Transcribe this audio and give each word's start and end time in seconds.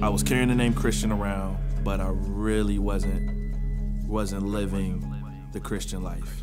I 0.00 0.08
was 0.08 0.22
carrying 0.22 0.48
the 0.48 0.54
name 0.54 0.74
Christian 0.74 1.10
around, 1.10 1.58
but 1.82 2.00
I 2.00 2.10
really 2.12 2.78
wasn't 2.78 3.56
wasn't 4.06 4.44
living 4.46 5.04
the 5.52 5.58
Christian 5.58 6.04
life. 6.04 6.42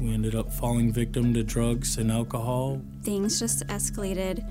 We 0.00 0.14
ended 0.14 0.36
up 0.36 0.52
falling 0.52 0.92
victim 0.92 1.34
to 1.34 1.42
drugs 1.42 1.98
and 1.98 2.12
alcohol. 2.12 2.80
Things 3.02 3.40
just 3.40 3.66
escalated 3.66 4.48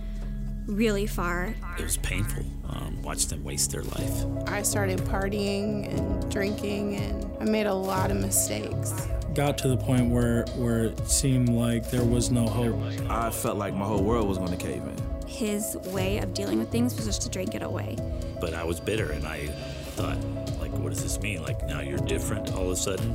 really 0.67 1.07
far. 1.07 1.55
It 1.79 1.83
was 1.83 1.95
painful. 1.97 2.43
Um, 2.67 3.01
watch 3.01 3.27
them 3.27 3.45
waste 3.45 3.71
their 3.71 3.83
life. 3.83 4.25
I 4.47 4.61
started 4.61 4.99
partying 4.99 5.87
and 5.97 6.31
drinking, 6.31 6.97
and 6.97 7.25
I 7.39 7.45
made 7.45 7.65
a 7.65 7.73
lot 7.73 8.11
of 8.11 8.17
mistakes. 8.17 9.07
Got 9.33 9.57
to 9.59 9.69
the 9.69 9.77
point 9.77 10.11
where 10.11 10.43
where 10.57 10.85
it 10.85 11.07
seemed 11.07 11.47
like 11.47 11.89
there 11.91 12.03
was 12.03 12.29
no 12.29 12.45
hope. 12.45 12.77
I 13.09 13.29
felt 13.29 13.57
like 13.57 13.73
my 13.73 13.85
whole 13.85 14.03
world 14.03 14.27
was 14.27 14.37
going 14.37 14.51
to 14.51 14.57
cave 14.57 14.83
in. 14.83 15.27
His 15.27 15.77
way 15.85 16.17
of 16.17 16.33
dealing 16.33 16.59
with 16.59 16.69
things 16.69 16.93
was 16.95 17.05
just 17.05 17.21
to 17.21 17.29
drink 17.29 17.55
it 17.55 17.63
away. 17.63 17.97
But 18.43 18.55
I 18.55 18.65
was 18.65 18.81
bitter, 18.81 19.13
and 19.13 19.25
I 19.25 19.47
thought, 19.95 20.17
like, 20.59 20.73
what 20.73 20.89
does 20.89 21.01
this 21.01 21.17
mean? 21.21 21.41
Like, 21.41 21.65
now 21.65 21.79
you're 21.79 21.97
different 21.99 22.51
all 22.51 22.65
of 22.65 22.71
a 22.71 22.75
sudden? 22.75 23.11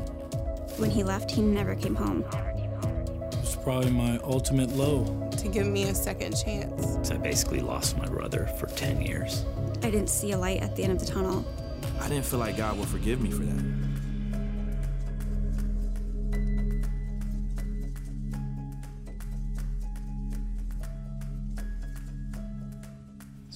When 0.79 0.89
he 0.89 1.05
left, 1.05 1.31
he 1.31 1.43
never 1.43 1.75
came 1.75 1.95
home. 1.95 2.25
It 2.33 3.39
was 3.39 3.55
probably 3.63 3.91
my 3.91 4.19
ultimate 4.25 4.71
low. 4.71 5.29
To 5.37 5.49
give 5.49 5.67
me 5.67 5.83
a 5.83 5.95
second 5.95 6.35
chance. 6.35 7.07
So 7.07 7.15
I 7.15 7.19
basically 7.19 7.61
lost 7.61 7.99
my 7.99 8.07
brother 8.07 8.47
for 8.59 8.69
10 8.69 9.03
years. 9.03 9.45
I 9.83 9.91
didn't 9.91 10.09
see 10.09 10.33
a 10.33 10.39
light 10.39 10.63
at 10.63 10.75
the 10.77 10.83
end 10.83 10.93
of 10.93 10.99
the 10.99 11.13
tunnel. 11.13 11.45
I 12.01 12.09
didn't 12.09 12.25
feel 12.25 12.39
like 12.39 12.57
God 12.57 12.79
would 12.79 12.89
forgive 12.89 13.21
me 13.21 13.31
for 13.31 13.43
that. 13.43 13.88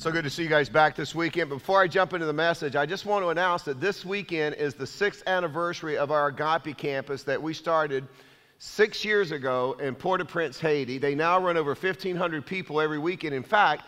So 0.03 0.11
good 0.11 0.25
to 0.25 0.31
see 0.31 0.43
you 0.43 0.49
guys 0.49 0.69
back 0.69 0.97
this 0.97 1.15
weekend. 1.15 1.49
Before 1.49 1.81
I 1.81 1.87
jump 1.87 2.13
into 2.13 2.27
the 2.27 2.33
message, 2.33 2.75
I 2.75 2.87
just 2.87 3.07
want 3.07 3.25
to 3.25 3.29
announce 3.29 3.63
that 3.63 3.81
this 3.81 4.05
weekend 4.05 4.57
is 4.57 4.75
the 4.75 4.85
sixth 4.85 5.23
anniversary 5.29 5.97
of 5.97 6.11
our 6.11 6.27
Agape 6.27 6.77
campus 6.77 7.23
that 7.23 7.41
we 7.41 7.55
started 7.55 8.09
six 8.59 9.05
years 9.05 9.31
ago 9.31 9.77
in 9.79 9.95
Port 9.95 10.21
au 10.21 10.25
Prince, 10.25 10.59
Haiti. 10.59 10.99
They 10.99 11.15
now 11.15 11.39
run 11.39 11.57
over 11.57 11.77
1,500 11.77 12.45
people 12.45 12.81
every 12.81 12.99
weekend. 12.99 13.33
In 13.33 13.45
fact, 13.45 13.85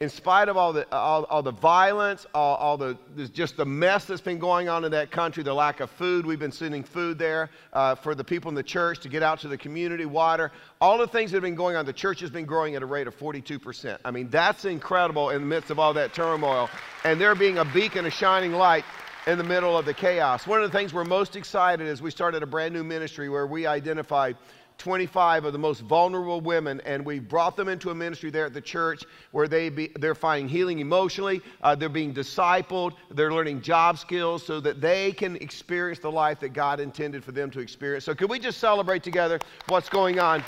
in 0.00 0.08
spite 0.08 0.48
of 0.48 0.56
all 0.56 0.72
the, 0.72 0.86
all, 0.94 1.24
all 1.24 1.42
the 1.42 1.50
violence, 1.50 2.24
all, 2.32 2.54
all 2.54 2.76
the, 2.76 2.96
just 3.32 3.56
the 3.56 3.64
mess 3.64 4.04
that's 4.04 4.20
been 4.20 4.38
going 4.38 4.68
on 4.68 4.84
in 4.84 4.92
that 4.92 5.10
country, 5.10 5.42
the 5.42 5.52
lack 5.52 5.80
of 5.80 5.90
food, 5.90 6.24
we've 6.24 6.38
been 6.38 6.52
sending 6.52 6.84
food 6.84 7.18
there 7.18 7.50
uh, 7.72 7.96
for 7.96 8.14
the 8.14 8.22
people 8.22 8.48
in 8.48 8.54
the 8.54 8.62
church 8.62 9.00
to 9.00 9.08
get 9.08 9.24
out 9.24 9.40
to 9.40 9.48
the 9.48 9.58
community, 9.58 10.04
water, 10.04 10.52
all 10.80 10.98
the 10.98 11.08
things 11.08 11.32
that 11.32 11.38
have 11.38 11.42
been 11.42 11.56
going 11.56 11.74
on. 11.74 11.84
The 11.84 11.92
church 11.92 12.20
has 12.20 12.30
been 12.30 12.44
growing 12.46 12.76
at 12.76 12.82
a 12.84 12.86
rate 12.86 13.08
of 13.08 13.18
42%. 13.18 13.98
I 14.04 14.12
mean, 14.12 14.28
that's 14.28 14.64
incredible 14.64 15.30
in 15.30 15.40
the 15.40 15.48
midst 15.48 15.72
of 15.72 15.80
all 15.80 15.92
that 15.94 16.14
turmoil. 16.14 16.70
And 17.02 17.20
there 17.20 17.34
being 17.34 17.58
a 17.58 17.64
beacon, 17.64 18.06
a 18.06 18.10
shining 18.10 18.52
light 18.52 18.84
in 19.26 19.36
the 19.36 19.42
middle 19.42 19.76
of 19.76 19.84
the 19.84 19.94
chaos. 19.94 20.46
One 20.46 20.62
of 20.62 20.70
the 20.70 20.78
things 20.78 20.94
we're 20.94 21.02
most 21.02 21.34
excited 21.34 21.88
is 21.88 22.00
we 22.00 22.12
started 22.12 22.44
a 22.44 22.46
brand 22.46 22.72
new 22.72 22.84
ministry 22.84 23.28
where 23.28 23.48
we 23.48 23.66
identified 23.66 24.36
25 24.78 25.44
of 25.44 25.52
the 25.52 25.58
most 25.58 25.80
vulnerable 25.80 26.40
women, 26.40 26.80
and 26.84 27.04
we 27.04 27.18
brought 27.18 27.56
them 27.56 27.68
into 27.68 27.90
a 27.90 27.94
ministry 27.94 28.30
there 28.30 28.46
at 28.46 28.54
the 28.54 28.60
church 28.60 29.02
where 29.32 29.48
they 29.48 29.68
be, 29.68 29.90
they're 29.98 30.14
finding 30.14 30.48
healing 30.48 30.78
emotionally, 30.78 31.42
uh, 31.62 31.74
they're 31.74 31.88
being 31.88 32.14
discipled, 32.14 32.92
they're 33.10 33.32
learning 33.32 33.60
job 33.60 33.98
skills 33.98 34.46
so 34.46 34.60
that 34.60 34.80
they 34.80 35.12
can 35.12 35.36
experience 35.36 35.98
the 35.98 36.10
life 36.10 36.38
that 36.40 36.50
God 36.50 36.78
intended 36.80 37.24
for 37.24 37.32
them 37.32 37.50
to 37.50 37.60
experience. 37.60 38.04
So, 38.04 38.14
could 38.14 38.30
we 38.30 38.38
just 38.38 38.58
celebrate 38.58 39.02
together 39.02 39.40
what's 39.66 39.88
going 39.88 40.20
on 40.20 40.44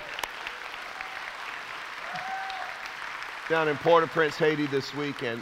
down 3.48 3.68
in 3.68 3.76
Port 3.78 4.04
au 4.04 4.06
Prince, 4.06 4.36
Haiti 4.36 4.66
this 4.68 4.94
weekend? 4.94 5.40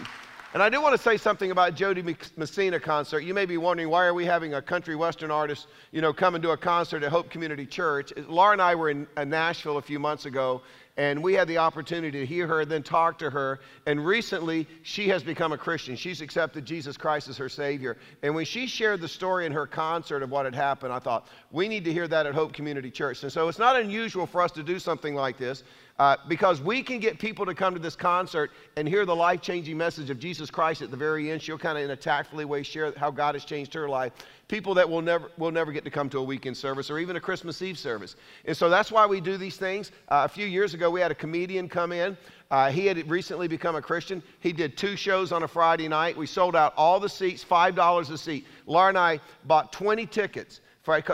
And 0.58 0.64
I 0.64 0.70
do 0.70 0.82
want 0.82 0.96
to 0.96 1.00
say 1.00 1.16
something 1.16 1.52
about 1.52 1.76
Jo 1.76 1.94
Dee 1.94 2.16
Messina 2.36 2.80
concert. 2.80 3.20
You 3.20 3.32
may 3.32 3.46
be 3.46 3.56
wondering 3.58 3.90
why 3.90 4.04
are 4.06 4.12
we 4.12 4.24
having 4.24 4.54
a 4.54 4.60
country 4.60 4.96
western 4.96 5.30
artist, 5.30 5.68
you 5.92 6.00
know, 6.00 6.12
come 6.12 6.34
and 6.34 6.42
do 6.42 6.50
a 6.50 6.56
concert 6.56 7.04
at 7.04 7.12
Hope 7.12 7.30
Community 7.30 7.64
Church. 7.64 8.12
Laura 8.26 8.54
and 8.54 8.60
I 8.60 8.74
were 8.74 8.90
in 8.90 9.06
uh, 9.16 9.22
Nashville 9.22 9.76
a 9.76 9.82
few 9.82 10.00
months 10.00 10.26
ago, 10.26 10.62
and 10.96 11.22
we 11.22 11.32
had 11.34 11.46
the 11.46 11.58
opportunity 11.58 12.18
to 12.18 12.26
hear 12.26 12.48
her, 12.48 12.62
and 12.62 12.68
then 12.68 12.82
talk 12.82 13.20
to 13.20 13.30
her. 13.30 13.60
And 13.86 14.04
recently, 14.04 14.66
she 14.82 15.08
has 15.10 15.22
become 15.22 15.52
a 15.52 15.56
Christian. 15.56 15.94
She's 15.94 16.20
accepted 16.20 16.64
Jesus 16.64 16.96
Christ 16.96 17.28
as 17.28 17.36
her 17.36 17.48
Savior. 17.48 17.96
And 18.24 18.34
when 18.34 18.44
she 18.44 18.66
shared 18.66 19.00
the 19.00 19.06
story 19.06 19.46
in 19.46 19.52
her 19.52 19.64
concert 19.64 20.24
of 20.24 20.32
what 20.32 20.44
had 20.44 20.56
happened, 20.56 20.92
I 20.92 20.98
thought 20.98 21.28
we 21.52 21.68
need 21.68 21.84
to 21.84 21.92
hear 21.92 22.08
that 22.08 22.26
at 22.26 22.34
Hope 22.34 22.52
Community 22.52 22.90
Church. 22.90 23.22
And 23.22 23.30
so 23.30 23.46
it's 23.46 23.60
not 23.60 23.80
unusual 23.80 24.26
for 24.26 24.42
us 24.42 24.50
to 24.52 24.64
do 24.64 24.80
something 24.80 25.14
like 25.14 25.38
this. 25.38 25.62
Uh, 25.98 26.16
because 26.28 26.60
we 26.60 26.80
can 26.80 27.00
get 27.00 27.18
people 27.18 27.44
to 27.44 27.52
come 27.52 27.74
to 27.74 27.80
this 27.80 27.96
concert 27.96 28.52
and 28.76 28.86
hear 28.86 29.04
the 29.04 29.14
life 29.14 29.40
changing 29.40 29.76
message 29.76 30.10
of 30.10 30.20
Jesus 30.20 30.48
Christ 30.48 30.80
at 30.80 30.92
the 30.92 30.96
very 30.96 31.32
end. 31.32 31.42
She'll 31.42 31.58
kind 31.58 31.76
of, 31.76 31.82
in 31.82 31.90
a 31.90 31.96
tactfully 31.96 32.44
way, 32.44 32.62
share 32.62 32.92
how 32.96 33.10
God 33.10 33.34
has 33.34 33.44
changed 33.44 33.74
her 33.74 33.88
life. 33.88 34.12
People 34.46 34.74
that 34.74 34.88
will 34.88 35.02
never, 35.02 35.32
will 35.38 35.50
never 35.50 35.72
get 35.72 35.82
to 35.84 35.90
come 35.90 36.08
to 36.10 36.18
a 36.18 36.22
weekend 36.22 36.56
service 36.56 36.88
or 36.88 37.00
even 37.00 37.16
a 37.16 37.20
Christmas 37.20 37.60
Eve 37.62 37.76
service. 37.76 38.14
And 38.44 38.56
so 38.56 38.70
that's 38.70 38.92
why 38.92 39.06
we 39.06 39.20
do 39.20 39.36
these 39.36 39.56
things. 39.56 39.90
Uh, 40.08 40.22
a 40.24 40.28
few 40.28 40.46
years 40.46 40.72
ago, 40.72 40.88
we 40.88 41.00
had 41.00 41.10
a 41.10 41.16
comedian 41.16 41.68
come 41.68 41.90
in. 41.90 42.16
Uh, 42.50 42.70
he 42.70 42.86
had 42.86 43.10
recently 43.10 43.48
become 43.48 43.74
a 43.74 43.82
Christian. 43.82 44.22
He 44.38 44.52
did 44.52 44.78
two 44.78 44.94
shows 44.94 45.32
on 45.32 45.42
a 45.42 45.48
Friday 45.48 45.88
night. 45.88 46.16
We 46.16 46.26
sold 46.26 46.54
out 46.54 46.74
all 46.76 47.00
the 47.00 47.08
seats, 47.08 47.44
$5 47.44 48.10
a 48.10 48.16
seat. 48.16 48.46
Laura 48.66 48.90
and 48.90 48.98
I 48.98 49.20
bought 49.46 49.72
20 49.72 50.06
tickets. 50.06 50.60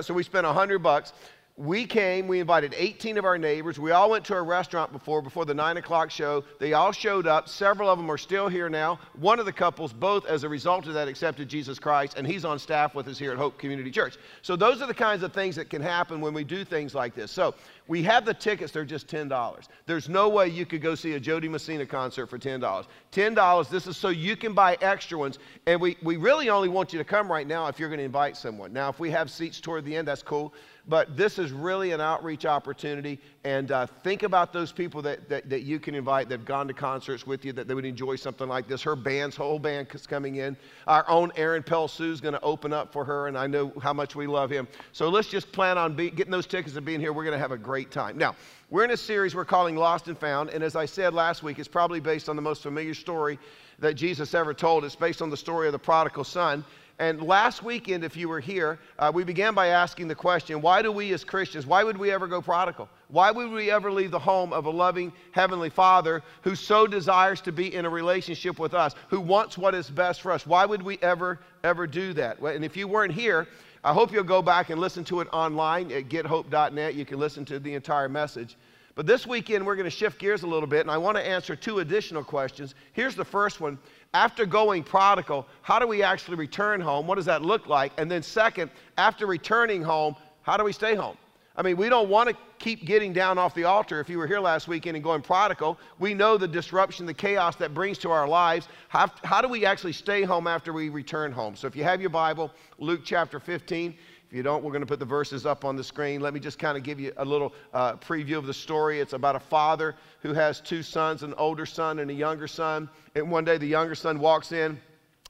So 0.03 0.15
we 0.15 0.23
spent 0.23 0.47
100 0.47 0.79
bucks 0.81 1.13
we 1.57 1.87
came, 1.87 2.27
we 2.27 2.41
invited 2.41 2.75
18 2.77 3.17
of 3.17 3.25
our 3.25 3.39
neighbors. 3.39 3.79
We 3.79 3.93
all 3.93 4.11
went 4.11 4.25
to 4.25 4.35
a 4.35 4.43
restaurant 4.43 4.91
before, 4.93 5.23
before 5.23 5.45
the 5.45 5.55
9 5.55 5.77
o'clock 5.77 6.11
show. 6.11 6.43
They 6.59 6.73
all 6.73 6.91
showed 6.91 7.29
up. 7.29 7.49
Several 7.49 7.89
of 7.89 7.97
them 7.97 8.11
are 8.11 8.19
still 8.19 8.49
here 8.49 8.69
now. 8.69 8.99
One 9.21 9.39
of 9.39 9.47
the 9.47 9.53
couples, 9.53 9.93
both 9.93 10.27
as 10.27 10.43
a 10.43 10.49
result 10.49 10.89
of 10.89 10.95
that, 10.95 11.07
accepted 11.07 11.49
Jesus 11.49 11.79
Christ, 11.79 12.15
and 12.17 12.27
he's 12.27 12.45
on 12.45 12.59
staff 12.59 12.97
with 12.97 13.07
us 13.07 13.21
here 13.21 13.31
at 13.31 13.39
Hope 13.39 13.57
Community 13.57 13.93
Church. 13.93 14.17
So, 14.43 14.57
those 14.57 14.83
are 14.83 14.89
the 14.89 14.95
kinds 14.95 15.23
of 15.23 15.33
things 15.33 15.55
that 15.55 15.71
can 15.71 15.81
happen 15.81 16.21
when 16.21 16.35
we 16.35 16.43
do 16.43 16.65
things 16.65 16.93
like 16.93 17.15
this. 17.15 17.31
So, 17.31 17.55
we 17.87 18.03
have 18.03 18.25
the 18.25 18.35
tickets, 18.35 18.73
they're 18.73 18.85
just 18.85 19.07
$10. 19.07 19.69
There's 19.87 20.09
no 20.09 20.29
way 20.29 20.49
you 20.49 20.67
could 20.67 20.83
go 20.83 20.97
see 20.97 21.13
a 21.13 21.21
Jo 21.21 21.39
Dee 21.39 21.49
Messina 21.49 21.87
concert 21.87 22.27
for 22.27 22.39
$10. 22.39 22.87
$10, 23.13 23.69
this 23.69 23.87
is 23.87 23.97
so 23.97 24.09
you 24.09 24.37
can 24.37 24.55
buy 24.55 24.77
extra 24.81 25.19
ones. 25.19 25.39
And 25.67 25.81
we, 25.81 25.97
we 26.03 26.17
really 26.17 26.49
only 26.49 26.69
want 26.69 26.93
you 26.93 26.99
to 26.99 27.05
come 27.05 27.31
right 27.31 27.47
now 27.47 27.69
if 27.69 27.79
you're 27.79 27.91
going 27.91 27.99
to 27.99 28.05
invite 28.05 28.37
someone. 28.37 28.73
Now, 28.73 28.89
if 28.89 28.99
we 28.99 29.11
have 29.11 29.31
seats 29.31 29.61
toward 29.61 29.85
the 29.85 29.95
end, 29.95 30.09
that's 30.09 30.23
cool 30.23 30.53
but 30.87 31.17
this 31.17 31.39
is 31.39 31.51
really 31.51 31.93
an 31.93 32.01
outreach 32.01 32.45
opportunity. 32.45 33.19
And 33.45 33.73
uh, 33.73 33.87
think 34.03 34.23
about 34.23 34.53
those 34.53 34.71
people 34.71 35.01
that, 35.03 35.29
that, 35.29 35.49
that, 35.49 35.63
you 35.63 35.79
can 35.79 35.95
invite 35.95 36.29
that 36.29 36.41
have 36.41 36.47
gone 36.47 36.69
to 36.69 36.75
concerts 36.75 37.27
with 37.27 37.45
you 37.45 37.53
that 37.55 37.69
they 37.69 37.75
would 37.75 37.85
enjoy 37.87 38.17
something 38.17 38.49
like 38.49 38.69
this. 38.69 38.83
Her 38.83 38.97
band's 38.97 39.37
whole 39.37 39.59
band 39.59 39.89
is 39.95 40.07
coming 40.07 40.37
in. 40.37 40.57
Our 40.87 41.09
own 41.09 41.33
Aaron 41.37 41.63
Pelsu 41.63 42.11
is 42.11 42.21
going 42.21 42.35
to 42.35 42.41
open 42.43 42.73
up 42.73 42.93
for 42.93 43.05
her, 43.05 43.29
and 43.29 43.39
I 43.39 43.47
know 43.47 43.73
how 43.83 43.93
much 43.93 44.15
we 44.15 44.27
love 44.27 44.51
him. 44.51 44.69
So 44.93 45.09
let's 45.09 45.29
just 45.29 45.53
plan 45.53 45.79
on 45.79 45.95
be, 45.95 46.11
getting 46.11 46.33
those 46.33 46.47
tickets 46.47 46.77
and 46.77 46.85
being 46.85 47.01
here. 47.01 47.13
We're 47.13 47.25
going 47.25 47.37
to 47.37 47.39
have 47.39 47.53
a 47.53 47.59
great 47.59 47.91
time. 47.91 48.19
Now, 48.19 48.37
we're 48.71 48.85
in 48.85 48.91
a 48.91 48.97
series 48.97 49.35
we're 49.35 49.45
calling 49.45 49.77
Lost 49.77 50.09
and 50.09 50.19
Found, 50.19 50.51
and 50.51 50.63
as 50.63 50.77
I 50.77 50.85
said 50.85 51.15
last 51.15 51.43
week, 51.43 51.59
it's 51.59 51.69
probably 51.69 52.01
based 52.01 52.29
on 52.29 52.37
the 52.37 52.43
most 52.43 52.63
familiar 52.63 52.95
story 52.95 53.39
that 53.79 53.95
Jesus 53.95 54.35
ever 54.35 54.55
told. 54.55 54.85
It's 54.85 54.97
based 54.97 55.23
on 55.23 55.31
the 55.31 55.37
story 55.37 55.67
of 55.67 55.73
the 55.73 55.79
prodigal 55.79 56.25
son. 56.25 56.65
And 56.99 57.21
last 57.23 57.65
weekend, 57.65 58.05
if 58.05 58.17
you 58.17 58.29
were 58.29 58.39
here, 58.39 58.79
uh, 59.01 59.11
we 59.13 59.25
began 59.25 59.53
by 59.53 59.69
asking 59.69 60.07
the 60.07 60.15
question 60.15 60.63
why 60.63 60.81
do 60.81 60.93
we 60.93 61.13
as 61.13 61.25
Christians, 61.25 61.67
why 61.67 61.83
would 61.83 61.99
we 61.99 62.13
ever 62.13 62.29
go 62.29 62.41
prodigal? 62.41 62.89
Why 63.09 63.33
would 63.33 63.51
we 63.51 63.71
ever 63.71 63.91
leave 63.91 64.13
the 64.13 64.19
home 64.19 64.53
of 64.53 64.67
a 64.67 64.71
loving 64.71 65.13
Heavenly 65.33 65.71
Father 65.71 66.23
who 66.43 66.55
so 66.55 66.87
desires 66.87 67.41
to 67.43 67.53
be 67.53 67.75
in 67.75 67.85
a 67.85 67.91
relationship 67.91 68.61
with 68.61 68.75
us, 68.75 68.95
who 69.09 69.21
wants 69.21 69.59
what 69.59 69.75
is 69.75 69.91
best 69.91 70.23
for 70.23 70.31
us? 70.31 70.47
Why 70.47 70.65
would 70.65 70.83
we 70.83 70.99
ever, 71.03 71.41
ever 71.65 71.87
do 71.89 72.13
that? 72.13 72.39
And 72.39 72.65
if 72.65 72.77
you 72.77 72.87
weren't 72.87 73.13
here, 73.13 73.49
I 73.83 73.93
hope 73.93 74.13
you'll 74.13 74.23
go 74.23 74.41
back 74.41 74.71
and 74.71 74.81
listen 74.81 75.05
to 75.05 75.21
it 75.21 75.29
online 75.33 75.91
at 75.91 76.09
gethope.net. 76.09 76.95
You 76.95 77.05
can 77.05 77.19
listen 77.19 77.45
to 77.47 77.59
the 77.59 77.75
entire 77.75 78.09
message. 78.09 78.57
But 78.95 79.07
this 79.07 79.27
weekend, 79.27 79.67
we're 79.67 79.75
going 79.75 79.85
to 79.85 79.91
shift 79.91 80.21
gears 80.21 80.45
a 80.45 80.47
little 80.47 80.69
bit, 80.69 80.83
and 80.83 80.91
I 80.91 80.99
want 80.99 81.17
to 81.17 81.27
answer 81.27 81.57
two 81.57 81.81
additional 81.81 82.23
questions. 82.23 82.77
Here's 82.93 83.17
the 83.17 83.25
first 83.25 83.61
one 83.61 83.77
after 84.15 84.47
going 84.47 84.85
prodigal, 84.85 85.47
how 85.63 85.79
do 85.79 85.87
we 85.87 86.03
actually 86.03 86.37
return 86.37 86.81
home? 86.81 87.07
What 87.07 87.17
does 87.17 87.25
that 87.27 87.43
look 87.43 87.67
like? 87.67 87.93
And 87.99 88.11
then, 88.11 88.23
second, 88.23 88.71
after 88.97 89.27
returning 89.27 89.83
home, 89.83 90.15
how 90.43 90.57
do 90.57 90.65
we 90.65 90.73
stay 90.73 90.95
home? 90.95 91.17
I 91.57 91.63
mean, 91.63 91.77
we 91.77 91.89
don't 91.89 92.09
want 92.09 92.29
to 92.29 92.37
keep 92.59 92.85
getting 92.85 93.13
down 93.13 93.39
off 93.39 93.55
the 93.55 93.65
altar. 93.65 94.01
If 94.01 94.09
you 94.09 94.19
were 94.19 94.27
here 94.27 94.41
last 94.41 94.67
weekend 94.67 94.97
and 94.97 95.05
going 95.05 95.23
prodigal, 95.23 95.79
we 95.99 96.15
know 96.15 96.37
the 96.37 96.49
disruption, 96.49 97.07
the 97.07 97.15
chaos 97.15 97.55
that 97.57 97.75
brings 97.75 97.99
to 97.99 98.11
our 98.11 98.27
lives. 98.27 98.69
How, 98.89 99.09
how 99.23 99.41
do 99.41 99.49
we 99.49 99.65
actually 99.65 99.93
stay 99.93 100.23
home 100.23 100.49
after 100.49 100.73
we 100.73 100.89
return 100.89 101.31
home? 101.31 101.55
So 101.55 101.69
if 101.69 101.77
you 101.77 101.85
have 101.85 102.01
your 102.01 102.11
Bible, 102.11 102.51
Luke 102.79 103.03
chapter 103.05 103.39
15, 103.39 103.95
you 104.35 104.43
don't, 104.43 104.65
we're 104.65 104.73
going 104.73 104.83
to 104.83 104.87
put 104.87 104.99
the 104.99 105.05
verses 105.05 105.47
up 105.47 105.65
on 105.65 105.77
the 105.77 105.85
screen. 105.85 106.21
Let 106.21 106.35
me 106.35 106.41
just 106.41 106.59
kind 106.59 106.77
of 106.77 106.83
give 106.83 106.99
you 106.99 107.13
a 107.19 107.25
little 107.25 107.53
uh, 107.73 107.95
preview 107.95 108.37
of 108.37 108.47
the 108.47 108.53
story. 108.53 108.99
It's 108.99 109.13
about 109.13 109.37
a 109.37 109.41
father 109.41 109.95
who 110.23 110.33
has 110.33 110.61
two 110.61 110.83
sons, 110.83 111.23
an 111.23 111.35
older 111.35 111.65
son 111.65 112.01
and 112.01 112.11
a 112.11 112.15
younger 112.15 112.49
son. 112.49 112.91
And 113.15 113.31
one 113.31 113.45
day 113.45 113.59
the 113.59 113.67
younger 113.67 113.95
son 113.95 114.19
walks 114.19 114.51
in 114.51 114.81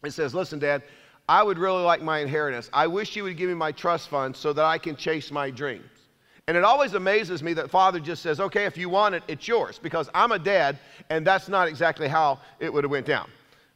and 0.02 0.14
says, 0.14 0.34
Listen, 0.34 0.58
Dad, 0.58 0.82
I 1.28 1.42
would 1.42 1.58
really 1.58 1.82
like 1.82 2.00
my 2.00 2.20
inheritance. 2.20 2.70
I 2.72 2.86
wish 2.86 3.14
you 3.14 3.24
would 3.24 3.36
give 3.36 3.50
me 3.50 3.54
my 3.54 3.72
trust 3.72 4.08
fund 4.08 4.34
so 4.34 4.54
that 4.54 4.64
I 4.64 4.78
can 4.78 4.96
chase 4.96 5.30
my 5.30 5.50
dreams. 5.50 5.84
And 6.46 6.56
it 6.56 6.64
always 6.64 6.94
amazes 6.94 7.42
me 7.42 7.54
that 7.54 7.70
father 7.70 8.00
just 8.00 8.22
says, 8.22 8.40
okay, 8.40 8.64
if 8.64 8.76
you 8.76 8.88
want 8.88 9.14
it, 9.14 9.22
it's 9.28 9.48
yours, 9.48 9.78
because 9.82 10.10
I'm 10.14 10.32
a 10.32 10.38
dad, 10.38 10.78
and 11.08 11.26
that's 11.26 11.48
not 11.48 11.68
exactly 11.68 12.08
how 12.08 12.40
it 12.58 12.72
would 12.72 12.84
have 12.84 12.90
went 12.90 13.06
down. 13.06 13.30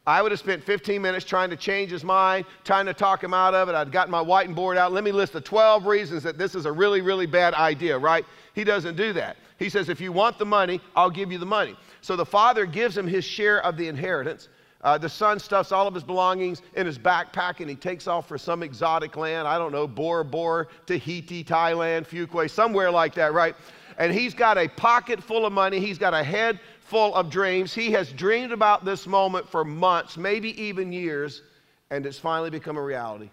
I 0.09 0.23
would 0.23 0.33
have 0.33 0.41
spent 0.41 0.65
15 0.65 1.03
minutes 1.03 1.27
trying 1.27 1.51
to 1.51 1.57
change 1.57 1.91
his 1.91 2.03
mind, 2.03 2.47
trying 2.65 2.87
to 2.87 2.95
talk 2.95 3.23
him 3.23 3.35
out 3.35 3.53
of 3.53 3.69
it. 3.69 3.75
I'd 3.75 3.93
gotten 3.93 4.11
my 4.11 4.23
whiting 4.23 4.55
board 4.55 4.79
out. 4.79 4.91
Let 4.91 5.05
me 5.05 5.13
list 5.13 5.35
the 5.35 5.41
12 5.43 5.85
reasons 5.85 6.23
that 6.23 6.39
this 6.39 6.55
is 6.55 6.65
a 6.65 6.73
really, 6.73 7.03
really 7.03 7.27
bad 7.27 7.53
idea, 7.53 7.99
right? 7.99 8.25
He 8.55 8.65
doesn't 8.65 8.97
do 8.97 9.13
that. 9.13 9.37
He 9.59 9.69
says, 9.69 9.91
if 9.91 10.01
you 10.01 10.11
want 10.11 10.39
the 10.39 10.47
money, 10.47 10.81
I'll 10.97 11.11
give 11.11 11.31
you 11.31 11.37
the 11.37 11.45
money. 11.45 11.77
So 12.01 12.17
the 12.17 12.25
father 12.25 12.65
gives 12.65 12.97
him 12.97 13.07
his 13.07 13.23
share 13.23 13.63
of 13.63 13.77
the 13.77 13.87
inheritance. 13.87 14.49
Uh, 14.81 14.97
the 14.97 15.11
son 15.11 15.39
stuffs 15.39 15.73
all 15.73 15.87
of 15.87 15.93
his 15.93 16.05
belongings 16.05 16.63
in 16.75 16.87
his 16.87 16.99
backpack 16.99 17.61
and 17.61 17.69
he 17.69 17.77
takes 17.77 18.07
off 18.07 18.27
for 18.27 18.39
some 18.39 18.63
exotic 18.63 19.15
land. 19.15 19.47
I 19.47 19.59
don't 19.59 19.73
know, 19.73 19.87
Bora 19.87 20.25
Bora, 20.25 20.69
Tahiti, 20.87 21.45
Thailand, 21.45 22.07
Fuquay, 22.07 22.49
somewhere 22.49 22.91
like 22.91 23.13
that, 23.17 23.35
right? 23.35 23.55
And 23.99 24.15
he's 24.15 24.33
got 24.33 24.57
a 24.57 24.69
pocket 24.69 25.23
full 25.23 25.45
of 25.45 25.53
money. 25.53 25.81
He's 25.81 25.99
got 25.99 26.15
a 26.15 26.23
head 26.23 26.61
full 26.88 27.14
of 27.14 27.31
dreams. 27.31 27.75
He 27.75 27.93
has 27.93 28.11
dreamed 28.12 28.52
about 28.52 28.85
this 28.85 29.06
moment 29.06 29.49
for 29.49 29.64
months, 29.64 30.17
maybe 30.17 30.61
even 30.62 30.93
years, 30.93 31.43
and 31.90 32.06
it's 32.06 32.19
finally 32.19 32.50
become 32.50 32.76
a 32.76 32.82
reality. 32.82 33.31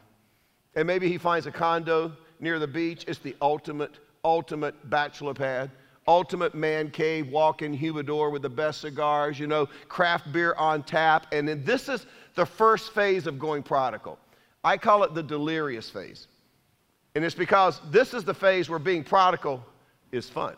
And 0.75 0.85
maybe 0.85 1.07
he 1.07 1.17
finds 1.17 1.47
a 1.47 1.51
condo 1.51 2.11
near 2.39 2.59
the 2.59 2.67
beach. 2.67 3.05
It's 3.07 3.19
the 3.19 3.35
ultimate, 3.41 3.95
ultimate 4.25 4.89
bachelor 4.89 5.33
pad, 5.33 5.71
ultimate 6.05 6.53
man 6.53 6.91
cave, 6.91 7.29
walk 7.29 7.61
in 7.61 7.73
humidor 7.73 8.29
with 8.29 8.41
the 8.41 8.49
best 8.49 8.81
cigars, 8.81 9.39
you 9.39 9.47
know, 9.47 9.67
craft 9.87 10.33
beer 10.33 10.53
on 10.57 10.83
tap. 10.83 11.27
And 11.31 11.47
then 11.47 11.63
this 11.63 11.87
is 11.87 12.05
the 12.35 12.45
first 12.45 12.93
phase 12.93 13.25
of 13.25 13.39
going 13.39 13.63
prodigal. 13.63 14.19
I 14.65 14.77
call 14.77 15.03
it 15.03 15.13
the 15.13 15.23
delirious 15.23 15.89
phase. 15.89 16.27
And 17.15 17.23
it's 17.23 17.35
because 17.35 17.79
this 17.89 18.13
is 18.13 18.25
the 18.25 18.33
phase 18.33 18.69
where 18.69 18.79
being 18.79 19.05
prodigal 19.05 19.63
is 20.11 20.29
fun. 20.29 20.55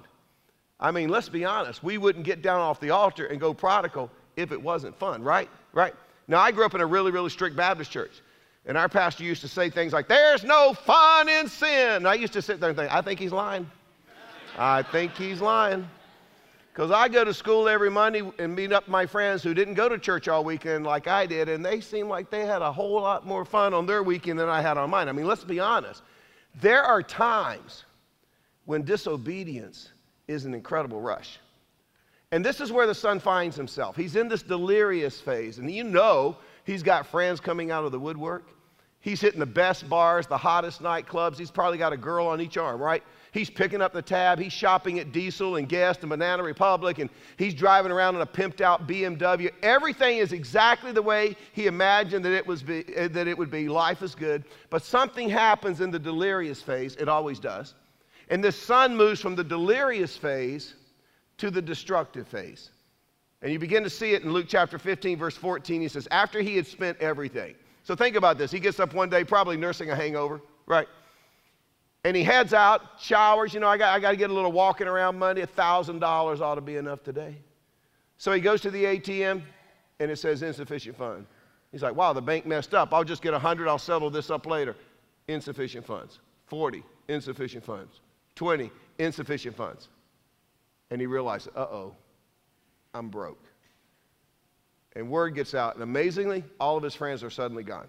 I 0.79 0.91
mean, 0.91 1.09
let's 1.09 1.29
be 1.29 1.44
honest. 1.44 1.83
We 1.83 1.97
wouldn't 1.97 2.25
get 2.25 2.41
down 2.41 2.59
off 2.59 2.79
the 2.79 2.91
altar 2.91 3.25
and 3.25 3.39
go 3.39 3.53
prodigal 3.53 4.12
if 4.35 4.51
it 4.51 4.62
wasn't 4.62 4.97
fun, 4.97 5.24
right? 5.24 5.50
Right? 5.74 5.94
Now, 6.27 6.39
I 6.39 6.51
grew 6.51 6.65
up 6.65 6.75
in 6.75 6.81
a 6.81 6.85
really, 6.85 7.12
really 7.12 7.29
strict 7.29 7.56
Baptist 7.56 7.89
church. 7.89 8.21
And 8.65 8.77
our 8.77 8.89
pastor 8.89 9.24
used 9.24 9.41
to 9.41 9.47
say 9.47 9.69
things 9.69 9.94
like, 9.94 10.07
There's 10.07 10.44
no 10.44 10.74
fun 10.74 11.29
in 11.29 11.47
sin. 11.47 11.97
And 11.97 12.07
I 12.07 12.15
used 12.15 12.33
to 12.33 12.41
sit 12.41 12.59
there 12.59 12.69
and 12.69 12.77
think, 12.77 12.94
I 12.94 13.01
think 13.01 13.19
he's 13.19 13.31
lying. 13.31 13.69
I 14.57 14.83
think 14.83 15.15
he's 15.15 15.41
lying. 15.41 15.88
Because 16.74 16.91
I 16.91 17.07
go 17.07 17.23
to 17.23 17.33
school 17.33 17.68
every 17.68 17.89
Monday 17.89 18.21
and 18.38 18.56
meet 18.56 18.71
up 18.71 18.88
my 18.88 19.07
friends 19.07 19.41
who 19.41 19.56
didn't 19.56 19.73
go 19.73 19.89
to 19.89 19.97
church 19.97 20.27
all 20.27 20.44
weekend 20.44 20.85
like 20.85 21.07
I 21.07 21.25
did, 21.25 21.50
and 21.50 21.65
they 21.65 21.81
seem 21.81 22.07
like 22.07 22.30
they 22.30 22.45
had 22.45 22.62
a 22.62 22.71
whole 22.71 23.01
lot 23.01 23.25
more 23.25 23.45
fun 23.45 23.73
on 23.73 23.88
their 23.88 24.03
weekend 24.03 24.38
than 24.38 24.47
I 24.47 24.62
had 24.62 24.77
on 24.77 24.91
mine. 24.91 25.09
I 25.09 25.12
mean, 25.12 25.25
let's 25.25 25.44
be 25.44 25.59
honest. 25.59 26.03
There 26.62 26.83
are 26.83 27.01
times 27.01 27.85
when 28.65 28.83
disobedience 28.83 29.89
is 30.27 30.45
an 30.45 30.53
incredible 30.53 31.01
rush. 31.01 31.39
And 32.31 32.44
this 32.44 32.59
is 32.59 32.71
where 32.71 32.88
the 32.88 32.95
son 32.95 33.19
finds 33.19 33.56
himself. 33.56 33.95
He's 33.95 34.15
in 34.15 34.27
this 34.27 34.44
delirious 34.44 35.21
phase, 35.21 35.59
and 35.59 35.71
you 35.71 35.83
know 35.83 36.38
he's 36.65 36.83
got 36.83 37.07
friends 37.07 37.39
coming 37.39 37.71
out 37.71 37.85
of 37.85 37.91
the 37.91 38.00
woodwork. 38.00 38.50
He's 39.00 39.21
hitting 39.21 39.39
the 39.39 39.45
best 39.45 39.88
bars, 39.88 40.27
the 40.27 40.38
hottest 40.38 40.81
nightclubs. 40.81 41.38
He's 41.38 41.51
probably 41.51 41.77
got 41.77 41.94
a 41.94 41.97
girl 41.97 42.27
on 42.27 42.41
each 42.41 42.57
arm, 42.57 42.81
right? 42.81 43.01
He's 43.31 43.50
picking 43.50 43.81
up 43.81 43.94
the 43.94 44.01
tab. 44.01 44.39
He's 44.39 44.51
shopping 44.51 45.00
at 45.00 45.13
Diesel 45.13 45.56
and 45.56 45.69
Guess 45.69 46.00
and 46.00 46.09
Banana 46.09 46.44
Republic, 46.44 47.00
and 47.00 47.09
he's 47.38 47.53
driving 47.53 47.91
around 47.91 48.15
in 48.15 48.21
a 48.21 48.25
pimped 48.25 48.59
out 48.59 48.88
BMW. 48.88 49.51
Everything 49.62 50.18
is 50.18 50.33
exactly 50.33 50.91
the 50.91 51.01
way 51.01 51.38
he 51.53 51.68
imagined 51.68 52.25
that 52.25 52.33
it, 52.33 52.45
was 52.45 52.63
be, 52.63 52.83
eh, 52.95 53.07
that 53.09 53.27
it 53.27 53.38
would 53.38 53.51
be. 53.51 53.69
Life 53.69 54.01
is 54.01 54.15
good. 54.15 54.44
But 54.69 54.83
something 54.83 55.30
happens 55.30 55.80
in 55.80 55.91
the 55.91 56.00
delirious 56.00 56.62
phase. 56.62 56.95
It 56.95 57.07
always 57.07 57.39
does. 57.39 57.75
And 58.29 58.44
the 58.44 58.51
son 58.51 58.95
moves 58.95 59.21
from 59.21 59.35
the 59.35 59.44
delirious 59.44 60.18
phase 60.18 60.75
to 61.38 61.50
the 61.50 61.62
destructive 61.62 62.27
phase. 62.27 62.71
And 63.41 63.51
you 63.51 63.59
begin 63.59 63.83
to 63.83 63.89
see 63.89 64.13
it 64.13 64.24
in 64.24 64.33
Luke 64.33 64.47
chapter 64.50 64.77
15, 64.77 65.18
verse 65.18 65.38
14. 65.38 65.81
He 65.81 65.88
says, 65.88 66.07
After 66.12 66.41
he 66.41 66.56
had 66.56 66.65
spent 66.65 66.97
everything. 67.00 67.56
So 67.83 67.95
think 67.95 68.15
about 68.15 68.38
this. 68.38 68.51
He 68.51 68.59
gets 68.59 68.79
up 68.79 68.94
one 68.94 69.09
day, 69.09 69.24
probably 69.24 69.56
nursing 69.56 69.91
a 69.91 69.95
hangover, 69.95 70.41
right? 70.65 70.88
And 72.03 72.18
he 72.18 72.24
heads 72.24 72.53
out, 72.53 72.81
showers. 73.00 73.53
You 73.53 73.59
know, 73.59 73.68
I 73.68 73.77
got, 73.77 73.95
I 73.95 74.00
got 74.00 74.12
to 74.12 74.18
get 74.18 74.30
a 74.30 74.33
little 74.33 74.51
walking 74.51 74.88
around 74.88 75.18
money. 75.18 75.41
$1,000 75.41 76.41
ought 76.41 76.56
to 76.56 76.62
be 76.62 76.75
enough 76.75 77.03
today. 77.03 77.38
So 78.18 78.33
he 78.33 78.41
goes 78.41 78.62
to 78.62 78.71
the 78.71 78.83
ATM, 78.83 79.41
and 80.00 80.12
it 80.12 80.18
says 80.18 80.41
insufficient 80.41 80.97
fund. 80.97 81.25
He's 81.71 81.83
like, 81.83 81.95
wow, 81.95 82.13
the 82.13 82.21
bank 82.21 82.45
messed 82.45 82.73
up. 82.73 82.94
I'll 82.94 83.03
just 83.03 83.21
get 83.21 83.33
100. 83.33 83.68
I'll 83.68 83.77
settle 83.77 84.09
this 84.09 84.30
up 84.30 84.45
later. 84.45 84.75
Insufficient 85.27 85.85
funds. 85.85 86.19
40, 86.47 86.83
insufficient 87.07 87.63
funds. 87.63 88.00
20, 88.38 88.72
insufficient 89.00 89.56
funds. 89.56 89.89
And 90.89 91.01
he 91.01 91.07
realized, 91.07 91.50
uh 91.56 91.62
oh, 91.62 91.95
I'm 92.94 93.10
broke. 93.10 93.44
And 94.95 95.10
word 95.10 95.36
gets 95.36 95.54
out, 95.54 95.74
and 95.74 95.84
amazingly, 95.84 96.44
all 96.60 96.78
of 96.78 96.84
his 96.84 96.95
friends 96.95 97.24
are 97.24 97.30
suddenly 97.30 97.63
gone. 97.63 97.88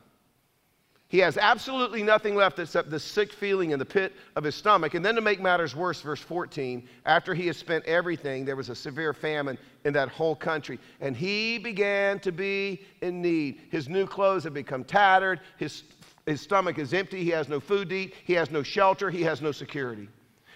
He 1.06 1.20
has 1.20 1.38
absolutely 1.38 2.02
nothing 2.02 2.34
left 2.34 2.58
except 2.58 2.90
the 2.90 3.00
sick 3.00 3.32
feeling 3.32 3.70
in 3.70 3.78
the 3.78 3.84
pit 3.86 4.12
of 4.36 4.44
his 4.44 4.54
stomach. 4.54 4.92
And 4.92 5.02
then 5.02 5.14
to 5.14 5.22
make 5.22 5.40
matters 5.40 5.74
worse, 5.74 6.02
verse 6.02 6.20
14, 6.20 6.86
after 7.06 7.34
he 7.34 7.46
had 7.46 7.56
spent 7.56 7.86
everything, 7.86 8.44
there 8.44 8.56
was 8.56 8.68
a 8.68 8.74
severe 8.74 9.14
famine 9.14 9.56
in 9.86 9.94
that 9.94 10.10
whole 10.10 10.36
country. 10.36 10.78
And 11.00 11.16
he 11.16 11.56
began 11.56 12.20
to 12.20 12.32
be 12.32 12.82
in 13.00 13.22
need. 13.22 13.62
His 13.70 13.88
new 13.88 14.06
clothes 14.06 14.44
had 14.44 14.52
become 14.52 14.84
tattered. 14.84 15.40
His, 15.56 15.82
his 16.26 16.42
stomach 16.42 16.78
is 16.78 16.92
empty. 16.92 17.24
He 17.24 17.30
has 17.30 17.48
no 17.48 17.58
food 17.58 17.88
to 17.88 17.96
eat. 17.96 18.14
He 18.24 18.34
has 18.34 18.50
no 18.50 18.62
shelter. 18.62 19.08
He 19.08 19.22
has 19.22 19.40
no 19.40 19.50
security. 19.50 20.10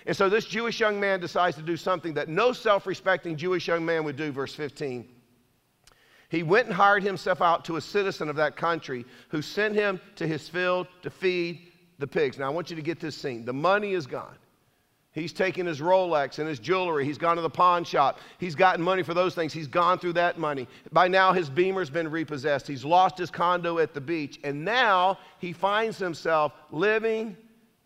And 0.06 0.16
so 0.16 0.28
this 0.28 0.44
Jewish 0.44 0.81
young 0.81 0.99
man 0.99 1.20
decides 1.20 1.56
to 1.56 1.62
do 1.62 1.76
something 1.76 2.14
that 2.14 2.28
no 2.28 2.52
self 2.52 2.87
respecting 2.87 3.37
Jewish 3.37 3.69
young 3.69 3.84
man 3.84 4.04
would 4.04 4.16
do, 4.16 4.32
verse 4.32 4.54
15. 4.54 5.08
He 6.28 6.43
went 6.43 6.66
and 6.66 6.75
hired 6.75 7.02
himself 7.02 7.43
out 7.43 7.64
to 7.66 7.76
a 7.76 7.81
citizen 7.81 8.31
of 8.31 8.37
that 8.37 8.56
country 8.56 9.04
who 9.28 9.43
sent 9.43 9.75
him 9.75 10.00
to 10.16 10.26
his 10.26 10.49
field 10.49 10.87
to 11.02 11.10
feed 11.10 11.72
the 11.99 12.06
pigs. 12.06 12.38
Now, 12.38 12.46
I 12.46 12.49
want 12.49 12.70
you 12.70 12.76
to 12.76 12.82
get 12.82 13.00
this 13.00 13.14
scene. 13.14 13.44
The 13.44 13.52
money 13.52 13.93
is 13.93 14.06
gone. 14.06 14.37
He's 15.12 15.34
taken 15.34 15.66
his 15.66 15.81
Rolex 15.81 16.38
and 16.38 16.49
his 16.49 16.58
jewelry. 16.58 17.04
He's 17.04 17.19
gone 17.19 17.37
to 17.37 17.43
the 17.43 17.50
pawn 17.50 17.84
shop. 17.84 18.19
He's 18.38 18.54
gotten 18.54 18.82
money 18.82 19.02
for 19.02 19.12
those 19.12 19.34
things. 19.34 19.52
He's 19.52 19.66
gone 19.66 19.99
through 19.99 20.14
that 20.14 20.38
money. 20.38 20.66
By 20.90 21.06
now, 21.06 21.34
his 21.34 21.50
beamer's 21.50 21.90
been 21.90 22.10
repossessed. 22.10 22.66
He's 22.66 22.82
lost 22.82 23.19
his 23.19 23.31
condo 23.31 23.78
at 23.78 23.93
the 23.93 24.00
beach. 24.00 24.40
And 24.43 24.64
now 24.64 25.19
he 25.38 25.52
finds 25.52 25.99
himself 25.99 26.54
living 26.70 27.37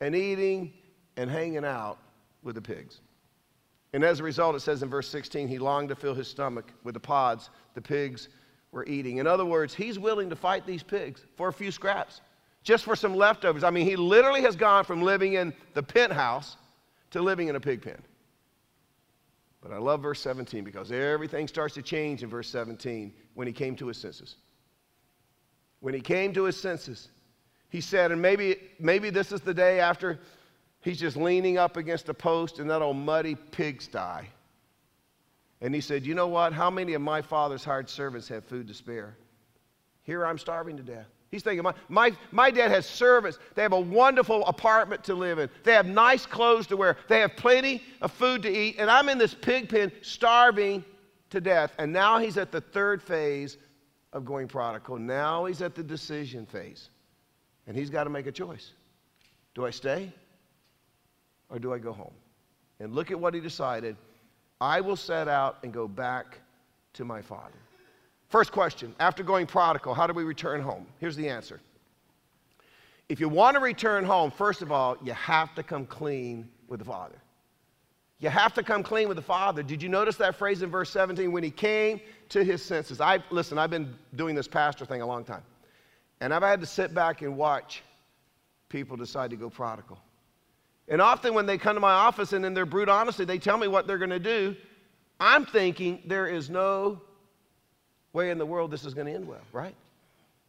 and 0.01 0.15
eating 0.15 0.73
and 1.17 1.29
hanging 1.29 1.65
out 1.65 1.99
with 2.47 2.55
the 2.55 2.63
pigs. 2.63 3.01
And 3.93 4.03
as 4.03 4.21
a 4.21 4.23
result, 4.23 4.57
it 4.57 4.61
says 4.61 4.83
in 4.83 4.89
verse 4.89 5.09
16, 5.09 5.49
he 5.49 5.59
longed 5.59 5.91
to 5.91 5.95
fill 5.95 6.15
his 6.15 6.29
stomach 6.29 6.73
with 6.85 6.95
the 6.95 7.01
pods 7.01 7.51
the 7.75 7.83
pigs 7.83 8.29
were 8.73 8.87
eating. 8.87 9.19
In 9.19 9.27
other 9.27 9.45
words, 9.45 9.75
he's 9.75 9.99
willing 9.99 10.31
to 10.31 10.37
fight 10.37 10.67
these 10.67 10.83
pigs 10.83 11.25
for 11.37 11.49
a 11.49 11.53
few 11.53 11.71
scraps, 11.71 12.21
just 12.63 12.85
for 12.85 12.97
some 12.97 13.15
leftovers. 13.15 13.65
I 13.65 13.71
mean, 13.71 13.87
he 13.87 13.97
literally 13.97 14.43
has 14.43 14.57
gone 14.57 14.85
from 14.85 15.03
living 15.03 15.35
in 15.35 15.53
the 15.75 15.83
penthouse 15.83 16.57
to 17.11 17.21
living 17.21 17.49
in 17.49 17.57
a 17.57 17.61
pig 17.61 17.83
pen. 17.83 18.03
But 19.63 19.73
I 19.73 19.79
love 19.79 20.03
verse 20.03 20.21
17 20.21 20.63
because 20.63 20.93
everything 20.93 21.49
starts 21.49 21.75
to 21.75 21.83
change 21.83 22.23
in 22.23 22.31
verse 22.31 22.49
17 22.49 23.13
when 23.35 23.47
he 23.47 23.53
came 23.53 23.77
to 23.77 23.89
his 23.89 23.97
senses. 23.97 24.37
When 25.81 25.95
he 25.95 26.01
came 26.01 26.33
to 26.35 26.45
his 26.45 26.57
senses, 26.61 27.09
he 27.71 27.81
said, 27.81 28.13
and 28.13 28.21
maybe, 28.23 28.57
maybe 28.79 29.11
this 29.11 29.33
is 29.33 29.41
the 29.41 29.55
day 29.55 29.81
after 29.81 30.21
He's 30.87 31.01
just 31.01 31.17
leaning 31.17 31.59
up 31.59 31.77
against 31.77 32.09
a 32.11 32.15
post 32.15 32.61
in 32.61 32.69
that 32.69 32.81
old 32.81 32.97
muddy 32.97 33.35
pigsty. 33.35 34.29
And 35.61 35.75
he 35.75 35.81
said, 35.81 36.07
You 36.07 36.15
know 36.15 36.29
what? 36.29 36.53
How 36.53 36.71
many 36.71 36.95
of 36.95 37.03
my 37.03 37.21
father's 37.23 37.65
hired 37.65 37.91
servants 37.91 38.29
have 38.29 38.45
food 38.45 38.69
to 38.69 38.75
spare? 38.75 39.17
Here 40.05 40.25
I'm 40.25 40.39
starving 40.39 40.77
to 40.77 40.85
death. 40.85 41.09
He's 41.33 41.43
thinking, 41.43 41.65
my, 41.65 41.75
my, 41.89 42.13
my 42.31 42.53
dad 42.53 42.71
has 42.71 42.87
servants. 42.87 43.41
They 43.57 43.63
have 43.63 43.73
a 43.73 43.81
wonderful 43.81 44.47
apartment 44.47 45.03
to 45.05 45.15
live 45.17 45.41
in. 45.41 45.51
They 45.65 45.73
have 45.73 45.87
nice 45.87 46.25
clothes 46.25 46.69
to 46.69 46.77
wear. 46.77 46.97
They 47.09 47.19
have 47.19 47.35
plenty 47.35 47.83
of 48.01 48.13
food 48.13 48.43
to 48.43 48.49
eat. 48.49 48.77
And 48.79 48.89
I'm 48.89 49.09
in 49.09 49.19
this 49.19 49.35
pig 49.35 49.69
pen 49.69 49.91
starving 50.03 50.85
to 51.31 51.41
death. 51.41 51.73
And 51.81 51.93
now 51.93 52.21
he's 52.21 52.37
at 52.37 52.53
the 52.53 52.61
third 52.61 53.03
phase 53.03 53.59
of 54.13 54.25
going 54.25 54.47
prodigal. 54.47 54.99
Now 54.99 55.47
he's 55.47 55.63
at 55.63 55.75
the 55.75 55.83
decision 55.83 56.47
phase. 56.47 56.91
And 57.67 57.77
he's 57.77 57.91
got 57.91 58.05
to 58.05 58.11
make 58.11 58.29
a 58.29 58.33
choice. 58.33 58.71
Do 59.57 59.67
I 59.67 59.71
stay 59.71 60.13
or 61.51 61.59
do 61.59 61.73
I 61.73 61.79
go 61.79 61.93
home? 61.93 62.15
And 62.81 62.95
look 62.95 63.11
at 63.11 63.19
what 63.19 63.35
he 63.35 63.41
decided. 63.41 63.97
I 64.61 64.81
will 64.81 64.97
set 64.97 65.29
out 65.29 65.59
and 65.63 65.73
go 65.73 65.89
back 65.89 66.39
to 66.95 67.05
my 67.05 67.23
father. 67.23 67.59
First 68.29 68.53
question 68.53 68.95
after 68.99 69.23
going 69.23 69.47
prodigal, 69.47 69.95
how 69.95 70.07
do 70.07 70.13
we 70.13 70.25
return 70.25 70.61
home? 70.61 70.87
Here's 70.99 71.17
the 71.17 71.29
answer. 71.29 71.61
If 73.09 73.21
you 73.21 73.29
want 73.29 73.55
to 73.55 73.61
return 73.61 74.05
home, 74.05 74.31
first 74.31 74.63
of 74.63 74.73
all, 74.73 74.97
you 75.03 75.13
have 75.13 75.55
to 75.55 75.63
come 75.63 75.87
clean 75.87 76.49
with 76.67 76.81
the 76.81 76.85
Father. 76.85 77.15
You 78.19 78.31
have 78.31 78.55
to 78.55 78.63
come 78.63 78.83
clean 78.83 79.09
with 79.09 79.17
the 79.17 79.23
Father. 79.23 79.63
Did 79.63 79.81
you 79.83 79.89
notice 79.89 80.17
that 80.17 80.35
phrase 80.35 80.63
in 80.63 80.71
verse 80.71 80.91
17? 80.91 81.31
When 81.31 81.45
he 81.45 81.51
came 81.51 82.01
to 82.31 82.43
his 82.43 82.65
senses. 82.65 83.01
I 83.01 83.23
listen, 83.31 83.59
I've 83.59 83.71
been 83.71 83.95
doing 84.17 84.35
this 84.35 84.49
pastor 84.49 84.85
thing 84.85 85.03
a 85.03 85.07
long 85.07 85.23
time. 85.25 85.43
And 86.21 86.33
I've 86.33 86.43
had 86.43 86.61
to 86.61 86.67
sit 86.67 86.95
back 86.95 87.23
and 87.23 87.37
watch 87.37 87.83
people 88.69 88.97
decide 88.97 89.31
to 89.31 89.37
go 89.37 89.51
prodigal. 89.51 89.99
And 90.89 91.01
often 91.01 91.35
when 91.35 91.47
they 91.47 91.59
come 91.59 91.75
to 91.75 91.81
my 91.81 91.93
office 91.93 92.33
and 92.33 92.45
in 92.45 92.55
their 92.55 92.67
brute 92.67 92.89
honesty, 92.89 93.25
they 93.25 93.39
tell 93.39 93.59
me 93.59 93.67
what 93.67 93.87
they're 93.87 93.99
going 93.99 94.11
to 94.11 94.19
do. 94.19 94.55
I'm 95.19 95.47
thinking 95.47 96.03
there 96.07 96.27
is 96.27 96.49
no 96.49 97.01
way 98.13 98.31
in 98.31 98.39
the 98.39 98.47
world 98.47 98.71
this 98.71 98.85
is 98.85 98.95
going 98.95 99.07
to 99.07 99.13
end 99.13 99.27
well, 99.27 99.41
right? 99.53 99.75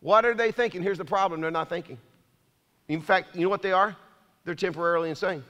What 0.01 0.25
are 0.25 0.33
they 0.33 0.51
thinking? 0.51 0.83
Here's 0.83 0.97
the 0.97 1.05
problem 1.05 1.41
they're 1.41 1.51
not 1.51 1.69
thinking. 1.69 1.97
In 2.87 3.01
fact, 3.01 3.35
you 3.35 3.41
know 3.41 3.49
what 3.49 3.61
they 3.61 3.71
are? 3.71 3.95
They're 4.45 4.55
temporarily 4.55 5.09
insane. 5.09 5.43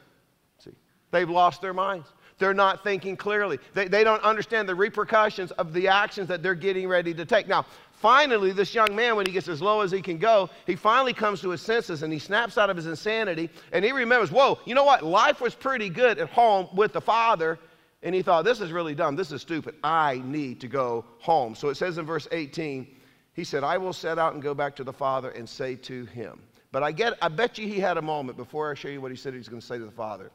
See, 0.60 0.72
they've 1.12 1.29
lost 1.29 1.62
their 1.62 1.74
minds. 1.74 2.08
They're 2.39 2.53
not 2.53 2.84
thinking 2.84 3.17
clearly. 3.17 3.60
They, 3.74 3.88
they 3.88 4.03
don't 4.03 4.24
understand 4.24 4.70
the 4.70 4.75
repercussions 4.75 5.51
of 5.51 5.74
the 5.74 5.88
actions 5.88 6.27
that 6.27 6.44
they're 6.44 6.56
getting 6.56 6.88
ready 6.88 7.13
to 7.13 7.25
take. 7.25 7.48
Now, 7.48 7.65
finally, 7.98 8.51
this 8.51 8.74
young 8.74 8.96
man, 8.96 9.16
when 9.16 9.25
he 9.25 9.32
gets 9.32 9.48
as 9.48 9.62
low 9.62 9.82
as 9.82 9.92
he 9.92 10.01
can 10.01 10.18
go, 10.18 10.50
he 10.66 10.75
finally 10.75 11.13
comes 11.13 11.42
to 11.42 11.50
his 11.50 11.62
senses 11.62 12.04
and 12.04 12.12
he 12.12 12.20
snaps 12.20 12.58
out 12.58 12.70
of 12.70 12.77
his 12.77 12.88
insanity 12.88 13.50
and 13.72 13.84
he 13.84 13.92
remembers, 13.92 14.32
whoa, 14.32 14.60
you 14.66 14.74
know 14.75 14.84
what? 14.84 15.04
Life 15.04 15.42
was 15.42 15.54
pretty 15.56 15.89
good 15.89 16.18
at 16.18 16.30
home 16.30 16.68
with 16.74 16.94
the 16.94 17.01
father. 17.01 17.60
And 18.04 18.13
he 18.13 18.22
thought, 18.22 18.46
this 18.46 18.62
is 18.62 18.72
really 18.72 18.94
dumb. 18.94 19.16
This 19.16 19.32
is 19.32 19.42
stupid. 19.42 19.75
I 19.84 20.22
need 20.24 20.62
to 20.62 20.68
go 20.68 21.04
home. 21.20 21.56
So 21.56 21.70
it 21.70 21.75
says 21.75 21.98
in 21.98 22.06
verse 22.06 22.27
18, 22.32 22.88
he 23.34 23.44
said, 23.44 23.63
I 23.63 23.77
will 23.77 23.94
set 23.94 24.20
out 24.20 24.34
and 24.34 24.42
go 24.42 24.54
back 24.54 24.75
to 24.77 24.84
the 24.84 24.94
father 24.94 25.32
and 25.32 25.48
say 25.48 25.75
to 25.75 26.06
him. 26.06 26.42
But 26.72 26.84
I, 26.84 26.92
get, 26.92 27.13
I 27.22 27.27
bet 27.27 27.58
you 27.58 27.68
he 27.68 27.80
had 27.80 27.98
a 27.98 28.01
moment 28.01 28.38
before 28.38 28.72
I 28.72 28.75
show 28.75 28.88
you 28.88 29.01
what 29.01 29.12
he 29.12 29.18
said 29.18 29.34
he 29.34 29.39
was 29.39 29.50
going 29.50 29.62
to 29.62 29.66
say 29.66 29.77
to 29.77 29.86
the 29.86 29.92
father. 29.92 30.32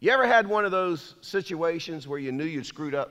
You 0.00 0.10
ever 0.12 0.26
had 0.26 0.46
one 0.46 0.64
of 0.64 0.70
those 0.70 1.16
situations 1.20 2.06
where 2.06 2.18
you 2.18 2.30
knew 2.30 2.44
you'd 2.44 2.66
screwed 2.66 2.94
up? 2.94 3.10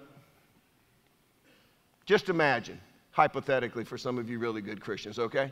Just 2.07 2.29
imagine, 2.29 2.79
hypothetically, 3.11 3.83
for 3.83 3.97
some 3.97 4.17
of 4.17 4.29
you 4.29 4.39
really 4.39 4.61
good 4.61 4.79
Christians, 4.79 5.19
okay? 5.19 5.51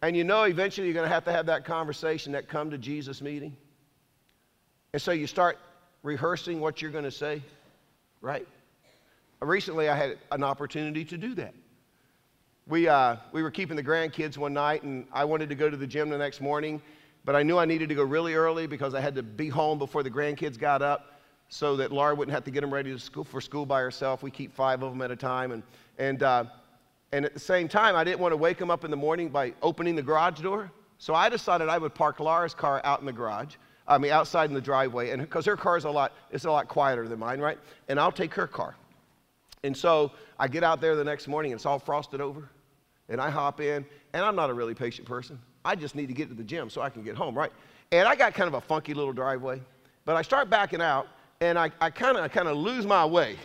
And 0.00 0.16
you 0.16 0.22
know 0.22 0.44
eventually 0.44 0.86
you're 0.86 0.94
going 0.94 1.08
to 1.08 1.12
have 1.12 1.24
to 1.24 1.32
have 1.32 1.46
that 1.46 1.64
conversation, 1.64 2.32
that 2.32 2.48
come 2.48 2.70
to 2.70 2.78
Jesus 2.78 3.20
meeting. 3.20 3.56
And 4.92 5.02
so 5.02 5.10
you 5.10 5.26
start 5.26 5.58
rehearsing 6.04 6.60
what 6.60 6.80
you're 6.80 6.92
going 6.92 7.04
to 7.04 7.10
say, 7.10 7.42
right? 8.20 8.46
Recently, 9.40 9.88
I 9.88 9.96
had 9.96 10.16
an 10.30 10.44
opportunity 10.44 11.04
to 11.06 11.18
do 11.18 11.34
that. 11.34 11.54
We, 12.68 12.86
uh, 12.86 13.16
we 13.32 13.42
were 13.42 13.50
keeping 13.50 13.76
the 13.76 13.82
grandkids 13.82 14.38
one 14.38 14.54
night, 14.54 14.84
and 14.84 15.06
I 15.12 15.24
wanted 15.24 15.48
to 15.48 15.56
go 15.56 15.68
to 15.68 15.76
the 15.76 15.88
gym 15.88 16.08
the 16.08 16.18
next 16.18 16.40
morning, 16.40 16.80
but 17.24 17.34
I 17.34 17.42
knew 17.42 17.58
I 17.58 17.64
needed 17.64 17.88
to 17.88 17.96
go 17.96 18.04
really 18.04 18.34
early 18.34 18.68
because 18.68 18.94
I 18.94 19.00
had 19.00 19.16
to 19.16 19.24
be 19.24 19.48
home 19.48 19.78
before 19.78 20.04
the 20.04 20.10
grandkids 20.10 20.56
got 20.56 20.82
up 20.82 21.15
so 21.48 21.76
that 21.76 21.92
Laura 21.92 22.14
wouldn't 22.14 22.34
have 22.34 22.44
to 22.44 22.50
get 22.50 22.60
them 22.60 22.72
ready 22.72 22.92
to 22.92 22.98
school, 22.98 23.24
for 23.24 23.40
school 23.40 23.66
by 23.66 23.80
herself. 23.80 24.22
We 24.22 24.30
keep 24.30 24.52
five 24.52 24.82
of 24.82 24.92
them 24.92 25.02
at 25.02 25.10
a 25.10 25.16
time. 25.16 25.52
And, 25.52 25.62
and, 25.98 26.22
uh, 26.22 26.44
and 27.12 27.24
at 27.24 27.34
the 27.34 27.40
same 27.40 27.68
time, 27.68 27.94
I 27.94 28.04
didn't 28.04 28.20
want 28.20 28.32
to 28.32 28.36
wake 28.36 28.58
them 28.58 28.70
up 28.70 28.84
in 28.84 28.90
the 28.90 28.96
morning 28.96 29.28
by 29.28 29.54
opening 29.62 29.94
the 29.94 30.02
garage 30.02 30.40
door. 30.40 30.70
So 30.98 31.14
I 31.14 31.28
decided 31.28 31.68
I 31.68 31.78
would 31.78 31.94
park 31.94 32.20
Laura's 32.20 32.54
car 32.54 32.80
out 32.84 33.00
in 33.00 33.06
the 33.06 33.12
garage. 33.12 33.56
I 33.88 33.98
mean, 33.98 34.10
outside 34.10 34.50
in 34.50 34.54
the 34.54 34.60
driveway, 34.60 35.10
and 35.10 35.22
because 35.22 35.44
her 35.46 35.56
car 35.56 35.76
is 35.76 35.84
a 35.84 35.90
lot, 35.90 36.12
it's 36.32 36.44
a 36.44 36.50
lot 36.50 36.66
quieter 36.66 37.06
than 37.06 37.20
mine, 37.20 37.38
right? 37.38 37.58
And 37.88 38.00
I'll 38.00 38.10
take 38.10 38.34
her 38.34 38.46
car. 38.46 38.74
And 39.62 39.76
so 39.76 40.10
I 40.38 40.48
get 40.48 40.64
out 40.64 40.80
there 40.80 40.96
the 40.96 41.04
next 41.04 41.28
morning, 41.28 41.52
and 41.52 41.58
it's 41.58 41.66
all 41.66 41.78
frosted 41.78 42.20
over, 42.20 42.48
and 43.08 43.20
I 43.20 43.30
hop 43.30 43.60
in, 43.60 43.86
and 44.12 44.24
I'm 44.24 44.34
not 44.34 44.50
a 44.50 44.54
really 44.54 44.74
patient 44.74 45.06
person. 45.06 45.38
I 45.64 45.76
just 45.76 45.94
need 45.94 46.06
to 46.06 46.14
get 46.14 46.28
to 46.28 46.34
the 46.34 46.44
gym 46.44 46.68
so 46.68 46.82
I 46.82 46.90
can 46.90 47.02
get 47.02 47.16
home, 47.16 47.36
right? 47.36 47.52
And 47.92 48.08
I 48.08 48.16
got 48.16 48.34
kind 48.34 48.48
of 48.48 48.54
a 48.54 48.60
funky 48.60 48.92
little 48.94 49.12
driveway, 49.12 49.60
but 50.04 50.16
I 50.16 50.22
start 50.22 50.50
backing 50.50 50.80
out, 50.80 51.06
and 51.40 51.58
I 51.58 51.68
kind 51.68 52.16
of 52.16 52.30
kind 52.32 52.48
of 52.48 52.56
lose 52.56 52.86
my 52.86 53.04
way. 53.04 53.36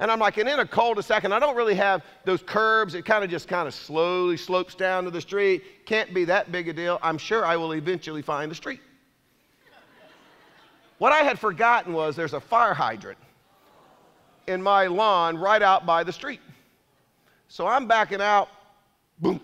And 0.00 0.10
I'm 0.10 0.18
like, 0.18 0.38
and 0.38 0.48
in 0.48 0.58
a 0.58 0.66
cul-de-sac, 0.66 1.24
and 1.24 1.34
I 1.34 1.38
don't 1.38 1.54
really 1.54 1.74
have 1.74 2.02
those 2.24 2.42
curbs. 2.42 2.94
It 2.94 3.04
kind 3.04 3.22
of 3.22 3.28
just 3.28 3.46
kind 3.46 3.68
of 3.68 3.74
slowly 3.74 4.38
slopes 4.38 4.74
down 4.74 5.04
to 5.04 5.10
the 5.10 5.20
street. 5.20 5.62
Can't 5.84 6.14
be 6.14 6.24
that 6.24 6.50
big 6.50 6.68
a 6.68 6.72
deal. 6.72 6.98
I'm 7.02 7.18
sure 7.18 7.44
I 7.44 7.56
will 7.56 7.72
eventually 7.72 8.22
find 8.22 8.50
the 8.50 8.54
street. 8.54 8.80
what 10.96 11.12
I 11.12 11.18
had 11.18 11.38
forgotten 11.38 11.92
was 11.92 12.16
there's 12.16 12.32
a 12.32 12.40
fire 12.40 12.72
hydrant 12.72 13.18
in 14.46 14.62
my 14.62 14.86
lawn 14.86 15.36
right 15.36 15.60
out 15.60 15.84
by 15.84 16.02
the 16.02 16.12
street. 16.12 16.40
So 17.48 17.66
I'm 17.66 17.86
backing 17.86 18.22
out, 18.22 18.48
boom. 19.20 19.38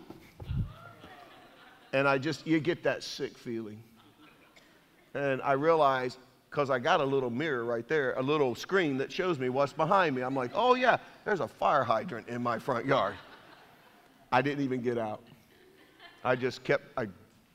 And 1.92 2.08
I 2.08 2.16
just, 2.16 2.46
you 2.46 2.60
get 2.60 2.82
that 2.84 3.02
sick 3.02 3.36
feeling. 3.36 3.82
And 5.16 5.40
I 5.40 5.52
realized, 5.52 6.18
because 6.50 6.68
I 6.68 6.78
got 6.78 7.00
a 7.00 7.04
little 7.04 7.30
mirror 7.30 7.64
right 7.64 7.88
there, 7.88 8.12
a 8.18 8.22
little 8.22 8.54
screen 8.54 8.98
that 8.98 9.10
shows 9.10 9.38
me 9.38 9.48
what's 9.48 9.72
behind 9.72 10.14
me. 10.14 10.20
I'm 10.20 10.34
like, 10.34 10.50
oh 10.54 10.74
yeah, 10.74 10.98
there's 11.24 11.40
a 11.40 11.48
fire 11.48 11.84
hydrant 11.84 12.28
in 12.28 12.42
my 12.42 12.58
front 12.58 12.84
yard. 12.84 13.14
I 14.30 14.42
didn't 14.42 14.62
even 14.62 14.82
get 14.82 14.98
out. 14.98 15.22
I 16.22 16.36
just 16.36 16.64
kept, 16.64 16.84
I 16.98 17.06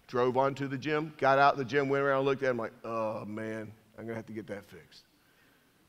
drove 0.07 0.37
on 0.37 0.55
to 0.55 0.67
the 0.67 0.77
gym, 0.77 1.13
got 1.19 1.37
out 1.37 1.55
the 1.55 1.63
gym, 1.63 1.87
went 1.87 2.03
around, 2.03 2.25
looked 2.25 2.41
at 2.41 2.47
it, 2.47 2.49
I'm 2.49 2.57
like, 2.57 2.73
oh 2.83 3.25
man, 3.25 3.71
I'm 3.95 4.05
gonna 4.05 4.15
have 4.15 4.25
to 4.25 4.33
get 4.33 4.47
that 4.47 4.65
fixed. 4.65 5.03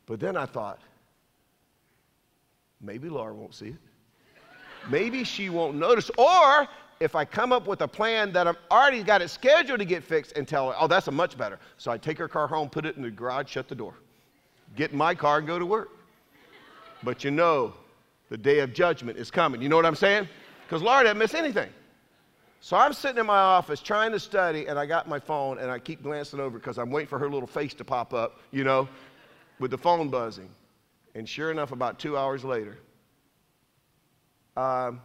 But 0.05 0.21
then 0.21 0.37
I 0.37 0.45
thought, 0.45 0.79
maybe 2.83 3.09
Laura 3.09 3.33
won't 3.33 3.55
see 3.55 3.69
it. 3.69 3.77
Maybe 4.91 5.25
she 5.25 5.49
won't 5.49 5.77
notice. 5.77 6.11
Or 6.19 6.69
if 7.03 7.17
I 7.17 7.25
come 7.25 7.53
up 7.53 7.67
with 7.67 7.81
a 7.83 7.89
plan 7.89 8.33
that 8.33 8.47
I've 8.47 8.59
already 8.71 9.03
got 9.03 9.23
it 9.23 9.29
scheduled 9.29 9.81
to 9.81 9.85
get 9.85 10.05
fixed 10.05 10.37
and 10.37 10.47
tell 10.47 10.71
her, 10.71 10.77
oh, 10.79 10.87
that's 10.87 11.09
a 11.09 11.11
much 11.11 11.37
better. 11.37 11.59
So 11.77 11.91
I 11.91 11.99
take 11.99 12.17
her 12.19 12.29
car 12.29 12.47
home, 12.47 12.71
put 12.71 12.87
it 12.87 12.97
in 12.97 13.03
the 13.03 13.11
garage, 13.11 13.51
shut 13.51 13.69
the 13.69 13.75
door, 13.75 13.95
get 14.77 14.93
in 14.93 14.99
my 14.99 15.15
car 15.15 15.39
and 15.39 15.47
go 15.47 15.59
to 15.59 15.67
work. 15.67 15.91
But 17.03 17.25
you 17.25 17.33
know, 17.33 17.75
the 18.29 18.39
day 18.39 18.61
of 18.61 18.73
judgment 18.73 19.19
is 19.19 19.31
coming. 19.31 19.61
You 19.61 19.69
know 19.69 19.77
what 19.77 19.85
I'm 19.85 19.97
saying? 19.97 20.29
Because 20.65 20.81
Laura 20.81 21.03
didn't 21.03 21.19
miss 21.19 21.35
anything. 21.35 21.71
So 22.61 22.77
I'm 22.77 22.93
sitting 22.93 23.19
in 23.19 23.27
my 23.27 23.39
office 23.39 23.81
trying 23.81 24.13
to 24.13 24.21
study, 24.21 24.67
and 24.69 24.79
I 24.79 24.87
got 24.87 25.09
my 25.09 25.19
phone, 25.19 25.59
and 25.59 25.69
I 25.69 25.81
keep 25.81 26.05
glancing 26.05 26.39
over 26.39 26.59
because 26.59 26.79
I'm 26.79 26.93
waiting 26.93 27.09
for 27.09 27.19
her 27.19 27.29
little 27.29 27.49
face 27.49 27.75
to 27.75 27.85
pop 27.85 28.15
up, 28.15 28.39
you 28.53 28.63
know, 28.63 28.89
with 29.59 29.73
the 29.73 29.79
phone 29.79 30.09
buzzing. 30.09 30.49
And 31.17 31.29
sure 31.29 31.51
enough, 31.51 31.73
about 31.73 31.99
two 31.99 32.17
hours 32.17 32.45
later, 32.45 32.79
um, 34.57 35.01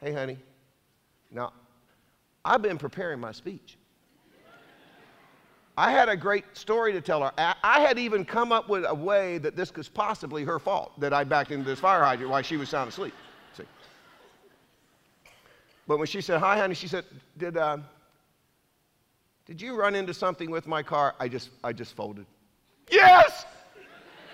hey, 0.00 0.12
honey, 0.12 0.38
now, 1.30 1.52
I've 2.44 2.62
been 2.62 2.78
preparing 2.78 3.20
my 3.20 3.32
speech. 3.32 3.76
I 5.76 5.90
had 5.90 6.08
a 6.08 6.16
great 6.16 6.44
story 6.52 6.92
to 6.92 7.00
tell 7.00 7.22
her. 7.22 7.32
I 7.38 7.80
had 7.80 7.98
even 7.98 8.24
come 8.24 8.52
up 8.52 8.68
with 8.68 8.84
a 8.86 8.94
way 8.94 9.38
that 9.38 9.56
this 9.56 9.74
was 9.74 9.88
possibly 9.88 10.44
her 10.44 10.58
fault, 10.58 10.98
that 11.00 11.14
I 11.14 11.24
backed 11.24 11.52
into 11.52 11.64
this 11.64 11.78
fire 11.78 12.02
hydrant 12.02 12.30
while 12.30 12.42
she 12.42 12.56
was 12.56 12.68
sound 12.68 12.88
asleep. 12.88 13.14
See? 13.56 13.64
But 15.86 15.98
when 15.98 16.06
she 16.06 16.20
said, 16.20 16.40
Hi, 16.40 16.58
honey, 16.58 16.74
she 16.74 16.88
said, 16.88 17.04
Did, 17.38 17.56
uh, 17.56 17.78
did 19.46 19.60
you 19.60 19.74
run 19.74 19.94
into 19.94 20.12
something 20.12 20.50
with 20.50 20.66
my 20.66 20.82
car? 20.82 21.14
I 21.18 21.28
just, 21.28 21.50
I 21.64 21.72
just 21.72 21.94
folded. 21.94 22.26
Yes! 22.90 23.46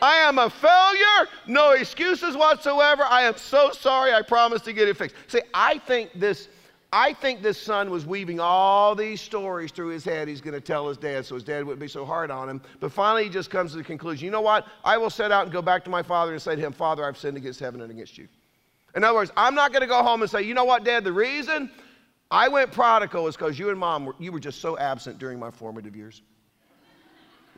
I 0.02 0.16
am 0.16 0.38
a 0.38 0.50
failure. 0.50 1.30
No 1.46 1.72
excuses 1.72 2.36
whatsoever. 2.36 3.04
I 3.04 3.22
am 3.22 3.36
so 3.36 3.70
sorry. 3.70 4.12
I 4.12 4.22
promise 4.22 4.62
to 4.62 4.72
get 4.72 4.88
it 4.88 4.96
fixed. 4.96 5.16
See, 5.28 5.40
I 5.54 5.78
think 5.78 6.10
this 6.14 6.48
I 6.92 7.12
think 7.12 7.42
this 7.42 7.60
son 7.60 7.90
was 7.90 8.06
weaving 8.06 8.40
all 8.40 8.94
these 8.94 9.20
stories 9.20 9.72
through 9.72 9.88
his 9.88 10.04
head 10.04 10.28
he's 10.28 10.40
going 10.40 10.54
to 10.54 10.60
tell 10.60 10.88
his 10.88 10.96
dad 10.96 11.26
so 11.26 11.34
his 11.34 11.44
dad 11.44 11.64
wouldn't 11.64 11.80
be 11.80 11.88
so 11.88 12.04
hard 12.04 12.30
on 12.30 12.48
him. 12.48 12.62
But 12.80 12.92
finally, 12.92 13.24
he 13.24 13.30
just 13.30 13.50
comes 13.50 13.72
to 13.72 13.78
the 13.78 13.84
conclusion 13.84 14.24
you 14.24 14.30
know 14.30 14.40
what? 14.40 14.66
I 14.84 14.96
will 14.96 15.10
set 15.10 15.32
out 15.32 15.44
and 15.44 15.52
go 15.52 15.62
back 15.62 15.84
to 15.84 15.90
my 15.90 16.02
father 16.02 16.32
and 16.32 16.40
say 16.40 16.54
to 16.54 16.60
him, 16.60 16.72
Father, 16.72 17.04
I've 17.04 17.18
sinned 17.18 17.36
against 17.36 17.60
heaven 17.60 17.80
and 17.80 17.90
against 17.90 18.16
you. 18.16 18.28
In 18.94 19.04
other 19.04 19.14
words, 19.14 19.30
I'm 19.36 19.54
not 19.54 19.72
going 19.72 19.82
to 19.82 19.86
go 19.86 20.02
home 20.02 20.22
and 20.22 20.30
say, 20.30 20.42
you 20.42 20.54
know 20.54 20.64
what, 20.64 20.84
Dad, 20.84 21.04
the 21.04 21.12
reason 21.12 21.70
I 22.30 22.48
went 22.48 22.72
prodigal 22.72 23.28
is 23.28 23.36
because 23.36 23.58
you 23.58 23.68
and 23.68 23.78
mom 23.78 24.06
were, 24.06 24.14
you 24.18 24.32
were 24.32 24.40
just 24.40 24.60
so 24.60 24.78
absent 24.78 25.18
during 25.18 25.38
my 25.38 25.50
formative 25.50 25.94
years. 25.94 26.22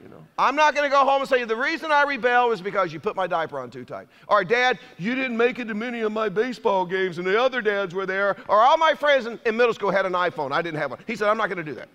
You 0.03 0.09
know, 0.09 0.25
I'm 0.39 0.55
not 0.55 0.75
going 0.75 0.89
to 0.89 0.95
go 0.95 1.05
home 1.05 1.23
and 1.23 1.29
say 1.29 1.45
the 1.45 1.57
reason 1.57 1.91
I 1.91 2.03
rebelled 2.03 2.51
was 2.51 2.61
because 2.61 2.93
you 2.93 3.01
put 3.01 3.17
my 3.17 3.27
diaper 3.27 3.59
on 3.59 3.71
too 3.71 3.85
tight. 3.85 4.09
Or 4.29 4.45
dad, 4.45 4.79
you 4.99 5.15
didn't 5.15 5.37
make 5.37 5.59
it 5.59 5.67
to 5.67 5.75
many 5.75 6.01
of 6.01 6.13
my 6.13 6.29
baseball 6.29 6.87
games 6.87 7.19
and 7.19 7.27
the 7.27 7.41
other 7.41 7.61
dads 7.61 7.95
were 7.95 8.07
there. 8.07 8.37
Or 8.49 8.61
all 8.61 8.77
my 8.77 8.95
friends 8.95 9.27
in, 9.27 9.41
in 9.47 9.57
middle 9.57 9.75
school 9.75 9.91
had 9.91 10.07
an 10.07 10.13
iPhone. 10.13 10.53
I 10.53 10.63
didn't 10.63 10.81
have 10.81 10.91
one. 10.91 11.01
He 11.07 11.17
said, 11.17 11.29
I'm 11.29 11.37
not 11.37 11.49
going 11.49 11.59
to 11.59 11.65
do 11.65 11.75
that. 11.75 11.89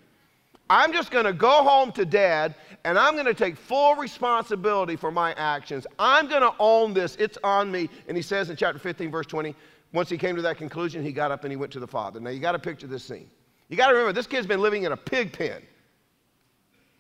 I'm 0.70 0.92
just 0.94 1.12
going 1.12 1.26
to 1.26 1.34
go 1.34 1.64
home 1.64 1.92
to 1.94 2.06
dad 2.06 2.56
and 2.84 2.98
I'm 2.98 3.14
going 3.14 3.26
to 3.26 3.34
take 3.34 3.56
full 3.56 3.96
responsibility 3.96 4.96
for 4.96 5.12
my 5.12 5.34
actions. 5.34 5.86
I'm 6.00 6.28
going 6.28 6.42
to 6.42 6.54
own 6.60 6.94
this. 6.94 7.16
It's 7.18 7.38
on 7.44 7.72
me. 7.72 7.90
And 8.08 8.18
he 8.18 8.24
says 8.24 8.50
in 8.50 8.56
chapter 8.56 8.80
15, 8.80 9.12
verse 9.12 9.28
20, 9.28 9.56
once 9.94 10.10
he 10.10 10.18
came 10.18 10.36
to 10.36 10.42
that 10.42 10.58
conclusion, 10.58 11.04
he 11.04 11.12
got 11.12 11.32
up 11.32 11.44
and 11.44 11.52
he 11.52 11.56
went 11.56 11.72
to 11.74 11.80
the 11.80 11.88
father. 11.88 12.20
Now 12.20 12.32
you 12.32 12.40
got 12.40 12.54
to 12.54 12.60
picture 12.60 12.88
this 12.88 13.04
scene. 13.04 13.30
You 13.70 13.78
got 13.78 13.88
to 13.88 13.94
remember, 13.94 14.14
this 14.14 14.28
kid's 14.28 14.48
been 14.48 14.62
living 14.62 14.84
in 14.84 14.92
a 14.92 14.98
pig 14.98 15.32
pen. 15.32 15.62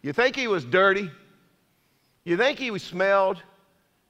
You 0.03 0.13
think 0.13 0.35
he 0.35 0.47
was 0.47 0.63
dirty? 0.65 1.09
You 2.25 2.37
think 2.37 2.59
he 2.59 2.69
was 2.69 2.83
smelled? 2.83 3.41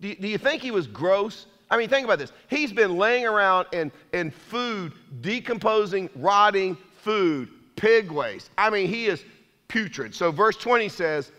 Do 0.02 0.10
you, 0.10 0.16
do 0.16 0.28
you 0.28 0.38
think 0.38 0.62
he 0.62 0.72
was 0.72 0.88
gross? 0.88 1.46
I 1.70 1.78
mean, 1.78 1.88
think 1.88 2.06
about 2.06 2.20
this. 2.20 2.34
He's 2.50 2.74
been 2.74 2.98
laying 2.98 3.26
around 3.26 3.68
in, 3.72 3.92
in 4.12 4.32
food, 4.32 4.94
decomposing, 5.22 6.10
rotting 6.16 6.78
food, 7.02 7.50
pig 7.76 8.12
waste. 8.12 8.50
I 8.58 8.70
mean, 8.70 8.88
he 8.88 9.06
is 9.06 9.24
putrid. 9.68 10.14
So, 10.14 10.32
verse 10.32 10.58
20 10.58 10.90
says, 10.90 11.32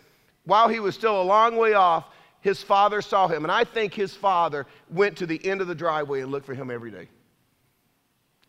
while 0.45 0.69
he 0.69 0.81
was 0.81 0.95
still 0.95 1.21
a 1.21 1.23
long 1.23 1.57
way 1.57 1.75
off, 1.75 2.07
his 2.41 2.63
father 2.63 3.01
saw 3.03 3.27
him. 3.27 3.45
And 3.45 3.53
I 3.53 3.65
think 3.65 3.95
his 3.95 4.15
father 4.15 4.67
went 4.91 5.17
to 5.19 5.27
the 5.27 5.45
end 5.47 5.61
of 5.61 5.67
the 5.67 5.75
driveway 5.75 6.21
and 6.21 6.31
looked 6.31 6.47
for 6.47 6.55
him 6.55 6.71
every 6.71 6.91
day. 6.91 7.09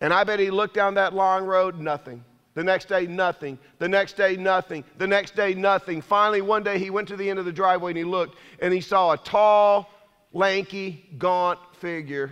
And 0.02 0.14
I 0.14 0.24
bet 0.24 0.40
he 0.40 0.52
looked 0.52 0.76
down 0.76 0.96
that 0.96 1.14
long 1.14 1.46
road, 1.46 1.80
nothing. 1.80 2.24
The 2.56 2.64
next 2.64 2.88
day, 2.88 3.06
nothing. 3.06 3.60
The 3.80 3.88
next 3.88 4.14
day, 4.14 4.38
nothing. 4.38 4.86
The 4.98 5.06
next 5.06 5.36
day, 5.36 5.54
nothing. 5.54 6.02
Finally, 6.02 6.42
one 6.42 6.64
day 6.64 6.80
he 6.80 6.90
went 6.90 7.08
to 7.10 7.18
the 7.18 7.30
end 7.30 7.38
of 7.38 7.46
the 7.46 7.52
driveway 7.52 7.92
and 7.92 7.98
he 7.98 8.06
looked 8.06 8.38
and 8.62 8.74
he 8.74 8.80
saw 8.80 9.12
a 9.12 9.18
tall, 9.18 9.90
lanky, 10.32 11.06
gaunt 11.18 11.60
figure, 11.76 12.32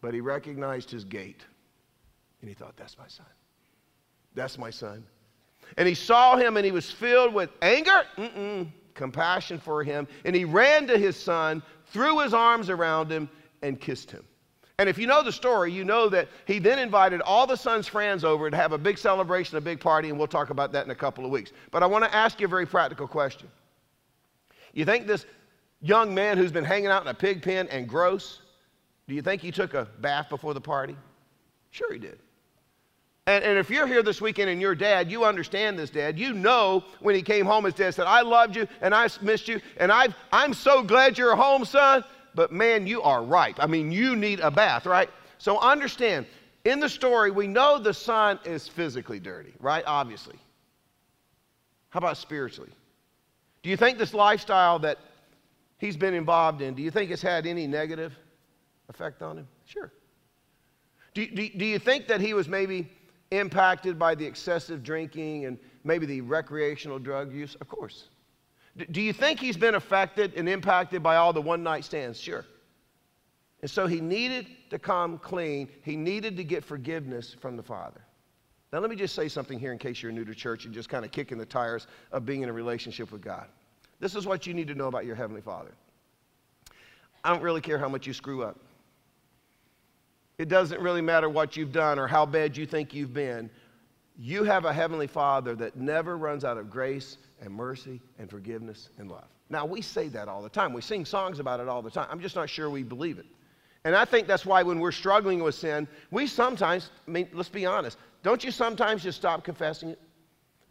but 0.00 0.12
he 0.12 0.20
recognized 0.20 0.90
his 0.90 1.04
gait. 1.04 1.44
And 2.40 2.48
he 2.48 2.54
thought, 2.54 2.76
That's 2.76 2.98
my 2.98 3.06
son. 3.06 3.26
That's 4.34 4.58
my 4.58 4.70
son. 4.70 5.04
And 5.78 5.88
he 5.88 5.94
saw 5.94 6.36
him 6.36 6.56
and 6.56 6.66
he 6.66 6.72
was 6.72 6.90
filled 6.90 7.32
with 7.32 7.50
anger, 7.62 8.02
Mm-mm. 8.18 8.68
compassion 8.94 9.58
for 9.58 9.84
him. 9.84 10.08
And 10.24 10.34
he 10.34 10.44
ran 10.44 10.88
to 10.88 10.98
his 10.98 11.16
son, 11.16 11.62
threw 11.86 12.20
his 12.20 12.34
arms 12.34 12.70
around 12.70 13.10
him, 13.10 13.30
and 13.62 13.80
kissed 13.80 14.10
him. 14.10 14.24
And 14.78 14.88
if 14.88 14.98
you 14.98 15.06
know 15.06 15.22
the 15.22 15.32
story, 15.32 15.72
you 15.72 15.84
know 15.84 16.08
that 16.08 16.28
he 16.46 16.58
then 16.58 16.80
invited 16.80 17.20
all 17.20 17.46
the 17.46 17.56
son's 17.56 17.86
friends 17.86 18.24
over 18.24 18.50
to 18.50 18.56
have 18.56 18.72
a 18.72 18.78
big 18.78 18.98
celebration, 18.98 19.56
a 19.56 19.60
big 19.60 19.78
party, 19.78 20.08
and 20.08 20.18
we'll 20.18 20.26
talk 20.26 20.50
about 20.50 20.72
that 20.72 20.84
in 20.84 20.90
a 20.90 20.96
couple 20.96 21.24
of 21.24 21.30
weeks. 21.30 21.52
But 21.70 21.84
I 21.84 21.86
want 21.86 22.04
to 22.04 22.14
ask 22.14 22.40
you 22.40 22.46
a 22.46 22.48
very 22.50 22.66
practical 22.66 23.06
question. 23.06 23.48
You 24.72 24.84
think 24.84 25.06
this 25.06 25.26
young 25.80 26.12
man 26.12 26.38
who's 26.38 26.50
been 26.50 26.64
hanging 26.64 26.88
out 26.88 27.02
in 27.02 27.08
a 27.08 27.14
pig 27.14 27.40
pen 27.40 27.68
and 27.68 27.88
gross, 27.88 28.40
do 29.06 29.14
you 29.14 29.22
think 29.22 29.42
he 29.42 29.52
took 29.52 29.74
a 29.74 29.86
bath 30.00 30.28
before 30.28 30.54
the 30.54 30.60
party? 30.60 30.96
Sure, 31.70 31.92
he 31.92 32.00
did. 32.00 32.18
And, 33.26 33.44
and 33.44 33.58
if 33.58 33.70
you're 33.70 33.86
here 33.86 34.02
this 34.02 34.20
weekend 34.20 34.50
and 34.50 34.60
you're 34.60 34.74
dad, 34.74 35.08
you 35.08 35.24
understand 35.24 35.78
this, 35.78 35.88
dad. 35.88 36.18
You 36.18 36.32
know 36.32 36.82
when 36.98 37.14
he 37.14 37.22
came 37.22 37.46
home, 37.46 37.64
his 37.64 37.74
dad 37.74 37.94
said, 37.94 38.06
I 38.06 38.22
loved 38.22 38.56
you 38.56 38.66
and 38.80 38.92
I 38.92 39.08
missed 39.22 39.46
you, 39.46 39.60
and 39.76 39.92
i 39.92 40.08
I'm 40.32 40.52
so 40.52 40.82
glad 40.82 41.16
you're 41.16 41.36
home, 41.36 41.64
son 41.64 42.02
but 42.34 42.52
man, 42.52 42.86
you 42.86 43.02
are 43.02 43.22
ripe. 43.22 43.56
I 43.58 43.66
mean, 43.66 43.92
you 43.92 44.16
need 44.16 44.40
a 44.40 44.50
bath, 44.50 44.86
right? 44.86 45.10
So 45.38 45.58
understand, 45.58 46.26
in 46.64 46.80
the 46.80 46.88
story, 46.88 47.30
we 47.30 47.46
know 47.46 47.78
the 47.78 47.94
son 47.94 48.38
is 48.44 48.68
physically 48.68 49.20
dirty, 49.20 49.52
right? 49.60 49.84
Obviously. 49.86 50.36
How 51.90 51.98
about 51.98 52.16
spiritually? 52.16 52.72
Do 53.62 53.70
you 53.70 53.76
think 53.76 53.98
this 53.98 54.14
lifestyle 54.14 54.78
that 54.80 54.98
he's 55.78 55.96
been 55.96 56.14
involved 56.14 56.60
in, 56.60 56.74
do 56.74 56.82
you 56.82 56.90
think 56.90 57.10
it's 57.10 57.22
had 57.22 57.46
any 57.46 57.66
negative 57.66 58.12
effect 58.88 59.22
on 59.22 59.38
him? 59.38 59.48
Sure. 59.66 59.92
Do, 61.14 61.26
do, 61.26 61.48
do 61.48 61.64
you 61.64 61.78
think 61.78 62.08
that 62.08 62.20
he 62.20 62.34
was 62.34 62.48
maybe 62.48 62.90
impacted 63.30 63.98
by 63.98 64.14
the 64.14 64.26
excessive 64.26 64.82
drinking 64.82 65.46
and 65.46 65.58
maybe 65.84 66.06
the 66.06 66.20
recreational 66.20 66.98
drug 66.98 67.32
use? 67.32 67.54
Of 67.60 67.68
course. 67.68 68.08
Do 68.90 69.00
you 69.00 69.12
think 69.12 69.38
he's 69.38 69.56
been 69.56 69.76
affected 69.76 70.34
and 70.34 70.48
impacted 70.48 71.02
by 71.02 71.16
all 71.16 71.32
the 71.32 71.40
one 71.40 71.62
night 71.62 71.84
stands? 71.84 72.18
Sure. 72.18 72.44
And 73.62 73.70
so 73.70 73.86
he 73.86 74.00
needed 74.00 74.46
to 74.70 74.78
come 74.78 75.18
clean. 75.18 75.68
He 75.82 75.96
needed 75.96 76.36
to 76.36 76.44
get 76.44 76.64
forgiveness 76.64 77.34
from 77.40 77.56
the 77.56 77.62
Father. 77.62 78.00
Now, 78.72 78.80
let 78.80 78.90
me 78.90 78.96
just 78.96 79.14
say 79.14 79.28
something 79.28 79.58
here 79.60 79.70
in 79.70 79.78
case 79.78 80.02
you're 80.02 80.10
new 80.10 80.24
to 80.24 80.34
church 80.34 80.64
and 80.64 80.74
just 80.74 80.88
kind 80.88 81.04
of 81.04 81.12
kicking 81.12 81.38
the 81.38 81.46
tires 81.46 81.86
of 82.10 82.26
being 82.26 82.42
in 82.42 82.48
a 82.48 82.52
relationship 82.52 83.12
with 83.12 83.22
God. 83.22 83.46
This 84.00 84.16
is 84.16 84.26
what 84.26 84.46
you 84.46 84.52
need 84.52 84.66
to 84.66 84.74
know 84.74 84.88
about 84.88 85.06
your 85.06 85.14
Heavenly 85.14 85.40
Father. 85.40 85.70
I 87.22 87.30
don't 87.30 87.42
really 87.42 87.60
care 87.60 87.78
how 87.78 87.88
much 87.88 88.06
you 88.06 88.12
screw 88.12 88.42
up. 88.42 88.58
It 90.36 90.48
doesn't 90.48 90.80
really 90.80 91.00
matter 91.00 91.28
what 91.28 91.56
you've 91.56 91.72
done 91.72 91.98
or 91.98 92.08
how 92.08 92.26
bad 92.26 92.56
you 92.56 92.66
think 92.66 92.92
you've 92.92 93.14
been. 93.14 93.48
You 94.18 94.42
have 94.44 94.64
a 94.64 94.72
Heavenly 94.72 95.06
Father 95.06 95.54
that 95.54 95.76
never 95.76 96.18
runs 96.18 96.44
out 96.44 96.58
of 96.58 96.68
grace 96.68 97.16
and 97.44 97.54
mercy 97.54 98.00
and 98.18 98.28
forgiveness 98.28 98.88
and 98.98 99.10
love. 99.10 99.28
Now, 99.50 99.66
we 99.66 99.82
say 99.82 100.08
that 100.08 100.26
all 100.26 100.42
the 100.42 100.48
time. 100.48 100.72
We 100.72 100.80
sing 100.80 101.04
songs 101.04 101.38
about 101.38 101.60
it 101.60 101.68
all 101.68 101.82
the 101.82 101.90
time. 101.90 102.08
I'm 102.10 102.20
just 102.20 102.34
not 102.34 102.48
sure 102.48 102.70
we 102.70 102.82
believe 102.82 103.18
it. 103.18 103.26
And 103.84 103.94
I 103.94 104.06
think 104.06 104.26
that's 104.26 104.46
why 104.46 104.62
when 104.62 104.80
we're 104.80 104.92
struggling 104.92 105.42
with 105.42 105.54
sin, 105.54 105.86
we 106.10 106.26
sometimes, 106.26 106.90
I 107.06 107.10
mean, 107.10 107.28
let's 107.34 107.50
be 107.50 107.66
honest, 107.66 107.98
don't 108.22 108.42
you 108.42 108.50
sometimes 108.50 109.02
just 109.02 109.18
stop 109.18 109.44
confessing 109.44 109.90
it? 109.90 110.00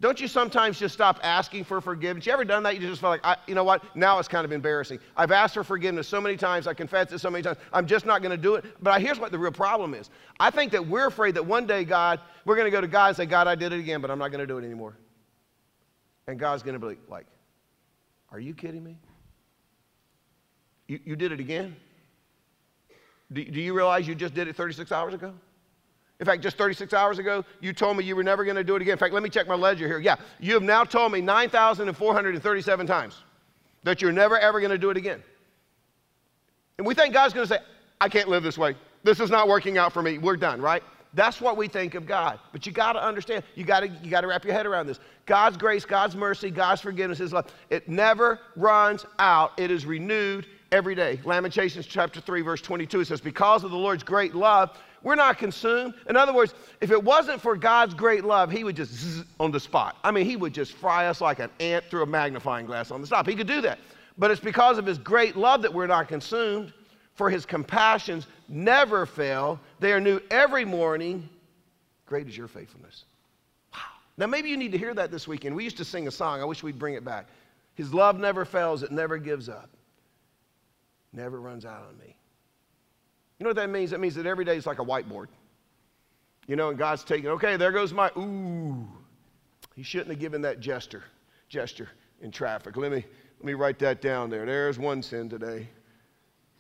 Don't 0.01 0.19
you 0.19 0.27
sometimes 0.27 0.79
just 0.79 0.93
stop 0.93 1.19
asking 1.23 1.63
for 1.63 1.79
forgiveness? 1.79 2.25
You 2.25 2.33
ever 2.33 2.43
done 2.43 2.63
that? 2.63 2.75
You 2.75 2.81
just 2.81 2.99
feel 2.99 3.11
like, 3.11 3.23
I, 3.23 3.37
you 3.47 3.55
know 3.55 3.63
what? 3.63 3.95
Now 3.95 4.19
it's 4.19 4.27
kind 4.27 4.43
of 4.43 4.51
embarrassing. 4.51 4.99
I've 5.15 5.31
asked 5.31 5.53
for 5.53 5.63
forgiveness 5.63 6.07
so 6.07 6.19
many 6.19 6.35
times. 6.35 6.67
I 6.67 6.73
confessed 6.73 7.13
it 7.13 7.19
so 7.19 7.29
many 7.29 7.43
times. 7.43 7.57
I'm 7.71 7.85
just 7.85 8.05
not 8.05 8.21
going 8.21 8.31
to 8.31 8.41
do 8.41 8.55
it. 8.55 8.65
But 8.81 8.99
here's 9.01 9.19
what 9.19 9.31
the 9.31 9.37
real 9.37 9.51
problem 9.51 9.93
is. 9.93 10.09
I 10.39 10.49
think 10.49 10.71
that 10.73 10.85
we're 10.85 11.07
afraid 11.07 11.35
that 11.35 11.45
one 11.45 11.67
day, 11.67 11.85
God, 11.85 12.19
we're 12.43 12.55
going 12.55 12.65
to 12.65 12.71
go 12.71 12.81
to 12.81 12.87
God 12.87 13.09
and 13.09 13.17
say, 13.17 13.25
God, 13.25 13.47
I 13.47 13.55
did 13.55 13.71
it 13.71 13.79
again, 13.79 14.01
but 14.01 14.11
I'm 14.11 14.19
not 14.19 14.31
going 14.31 14.41
to 14.41 14.47
do 14.47 14.57
it 14.57 14.65
anymore. 14.65 14.97
And 16.27 16.39
God's 16.39 16.63
going 16.63 16.79
to 16.79 16.87
be 16.87 16.97
like, 17.09 17.25
Are 18.31 18.39
you 18.39 18.53
kidding 18.53 18.83
me? 18.83 18.97
You, 20.87 20.99
you 21.05 21.15
did 21.15 21.31
it 21.31 21.39
again? 21.39 21.75
Do, 23.31 23.43
do 23.43 23.61
you 23.61 23.73
realize 23.73 24.07
you 24.07 24.15
just 24.15 24.33
did 24.33 24.47
it 24.47 24.55
36 24.55 24.91
hours 24.91 25.13
ago? 25.13 25.33
In 26.19 26.25
fact, 26.25 26.41
just 26.43 26.57
36 26.57 26.93
hours 26.93 27.19
ago, 27.19 27.43
you 27.59 27.73
told 27.73 27.97
me 27.97 28.03
you 28.03 28.15
were 28.15 28.23
never 28.23 28.45
going 28.45 28.55
to 28.55 28.63
do 28.63 28.75
it 28.75 28.81
again. 28.81 28.93
In 28.93 28.97
fact, 28.97 29.13
let 29.13 29.23
me 29.23 29.29
check 29.29 29.47
my 29.47 29.55
ledger 29.55 29.87
here. 29.87 29.99
Yeah, 29.99 30.15
you 30.39 30.53
have 30.53 30.63
now 30.63 30.83
told 30.83 31.11
me 31.11 31.21
9,437 31.21 32.87
times 32.87 33.23
that 33.83 34.01
you're 34.01 34.11
never, 34.11 34.37
ever 34.37 34.59
going 34.59 34.71
to 34.71 34.77
do 34.77 34.89
it 34.89 34.97
again. 34.97 35.21
And 36.77 36.87
we 36.87 36.93
think 36.93 37.13
God's 37.13 37.33
going 37.33 37.47
to 37.47 37.53
say, 37.53 37.59
I 37.99 38.09
can't 38.09 38.29
live 38.29 38.43
this 38.43 38.57
way. 38.57 38.75
This 39.03 39.19
is 39.19 39.29
not 39.29 39.47
working 39.47 39.77
out 39.77 39.91
for 39.91 40.01
me. 40.01 40.17
We're 40.17 40.37
done, 40.37 40.61
right? 40.61 40.83
That's 41.13 41.39
what 41.39 41.57
we 41.57 41.67
think 41.67 41.93
of 41.93 42.05
God. 42.07 42.39
But 42.51 42.65
you 42.65 42.71
got 42.71 42.93
to 42.93 43.03
understand, 43.03 43.43
you 43.55 43.63
got 43.63 43.81
to 43.81 43.87
you 43.87 44.09
got 44.09 44.21
to 44.21 44.27
wrap 44.27 44.43
your 44.43 44.53
head 44.53 44.65
around 44.65 44.87
this. 44.87 44.99
God's 45.25 45.57
grace, 45.57 45.85
God's 45.85 46.15
mercy, 46.15 46.49
God's 46.49 46.81
forgiveness, 46.81 47.19
His 47.19 47.31
love, 47.31 47.51
it 47.69 47.87
never 47.87 48.39
runs 48.55 49.05
out. 49.19 49.51
It 49.57 49.69
is 49.69 49.85
renewed 49.85 50.47
every 50.71 50.95
day. 50.95 51.19
Lamentations 51.23 51.85
chapter 51.85 52.19
3 52.19 52.41
verse 52.41 52.61
22 52.61 53.01
it 53.01 53.05
says 53.05 53.21
because 53.21 53.63
of 53.63 53.71
the 53.71 53.77
Lord's 53.77 54.03
great 54.03 54.33
love, 54.33 54.75
we're 55.03 55.15
not 55.15 55.37
consumed. 55.37 55.93
In 56.09 56.17
other 56.17 56.33
words, 56.33 56.55
if 56.81 56.89
it 56.89 57.01
wasn't 57.01 57.41
for 57.41 57.55
God's 57.55 57.93
great 57.93 58.23
love, 58.23 58.49
he 58.49 58.63
would 58.63 58.75
just 58.75 58.91
zzz 58.91 59.23
on 59.39 59.51
the 59.51 59.59
spot. 59.59 59.97
I 60.03 60.11
mean, 60.11 60.25
he 60.25 60.35
would 60.35 60.53
just 60.53 60.73
fry 60.73 61.07
us 61.07 61.21
like 61.21 61.39
an 61.39 61.51
ant 61.59 61.85
through 61.89 62.03
a 62.03 62.07
magnifying 62.07 62.65
glass 62.65 62.89
on 62.89 63.01
the 63.01 63.07
spot. 63.07 63.27
He 63.27 63.35
could 63.35 63.47
do 63.47 63.61
that. 63.61 63.77
But 64.17 64.31
it's 64.31 64.41
because 64.41 64.77
of 64.77 64.85
his 64.85 64.97
great 64.97 65.35
love 65.35 65.61
that 65.61 65.73
we're 65.73 65.87
not 65.87 66.07
consumed 66.07 66.73
for 67.15 67.29
his 67.29 67.45
compassions 67.45 68.27
never 68.47 69.05
fail. 69.05 69.59
They 69.79 69.93
are 69.93 69.99
new 69.99 70.19
every 70.31 70.65
morning. 70.65 71.29
Great 72.05 72.27
is 72.27 72.37
your 72.37 72.47
faithfulness. 72.47 73.05
Wow. 73.73 73.79
Now, 74.17 74.27
maybe 74.27 74.49
you 74.49 74.57
need 74.57 74.71
to 74.71 74.77
hear 74.77 74.93
that 74.93 75.11
this 75.11 75.27
weekend. 75.27 75.55
We 75.55 75.63
used 75.63 75.77
to 75.77 75.85
sing 75.85 76.07
a 76.07 76.11
song. 76.11 76.41
I 76.41 76.45
wish 76.45 76.63
we'd 76.63 76.79
bring 76.79 76.95
it 76.95 77.05
back. 77.05 77.27
His 77.75 77.93
love 77.93 78.19
never 78.19 78.45
fails, 78.45 78.83
it 78.83 78.91
never 78.91 79.17
gives 79.17 79.49
up, 79.49 79.69
never 81.11 81.41
runs 81.41 81.65
out 81.65 81.85
on 81.89 81.97
me. 81.97 82.15
You 83.39 83.43
know 83.43 83.49
what 83.49 83.55
that 83.55 83.69
means? 83.69 83.91
That 83.91 83.99
means 83.99 84.15
that 84.15 84.27
every 84.27 84.45
day 84.45 84.57
is 84.57 84.67
like 84.67 84.79
a 84.79 84.85
whiteboard. 84.85 85.27
You 86.47 86.55
know, 86.55 86.69
and 86.69 86.77
God's 86.77 87.03
taking, 87.03 87.29
okay, 87.29 87.57
there 87.57 87.71
goes 87.71 87.93
my, 87.93 88.11
ooh. 88.17 88.87
He 89.75 89.81
shouldn't 89.81 90.09
have 90.11 90.19
given 90.19 90.41
that 90.43 90.59
gesture, 90.59 91.03
gesture 91.49 91.89
in 92.21 92.31
traffic. 92.31 92.77
Let 92.77 92.91
me, 92.91 93.03
let 93.39 93.45
me 93.45 93.53
write 93.53 93.79
that 93.79 94.01
down 94.01 94.29
there. 94.29 94.45
There's 94.45 94.77
one 94.77 95.01
sin 95.01 95.29
today. 95.29 95.67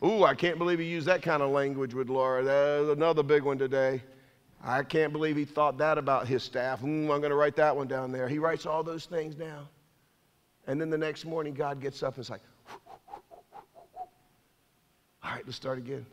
Ooh, 0.05 0.25
I 0.25 0.35
can't 0.35 0.57
believe 0.57 0.79
he 0.79 0.85
used 0.85 1.07
that 1.07 1.21
kind 1.21 1.41
of 1.41 1.51
language 1.51 1.93
with 1.93 2.09
Laura. 2.09 2.43
That's 2.43 2.89
another 2.89 3.23
big 3.23 3.43
one 3.43 3.57
today. 3.57 4.03
I 4.61 4.83
can't 4.83 5.13
believe 5.13 5.37
he 5.37 5.45
thought 5.45 5.77
that 5.77 5.97
about 5.97 6.27
his 6.27 6.43
staff. 6.43 6.81
Mm, 6.81 7.03
I'm 7.03 7.19
going 7.19 7.29
to 7.29 7.35
write 7.35 7.55
that 7.55 7.75
one 7.75 7.87
down 7.87 8.11
there. 8.11 8.27
He 8.27 8.37
writes 8.37 8.65
all 8.65 8.83
those 8.83 9.05
things 9.05 9.35
down. 9.35 9.65
And 10.67 10.79
then 10.79 10.89
the 10.89 10.97
next 10.97 11.25
morning, 11.25 11.53
God 11.53 11.81
gets 11.81 12.03
up 12.03 12.15
and 12.15 12.23
is 12.23 12.29
like, 12.29 12.41
all 15.23 15.31
right, 15.31 15.43
let's 15.45 15.55
start 15.55 15.77
again. 15.77 16.05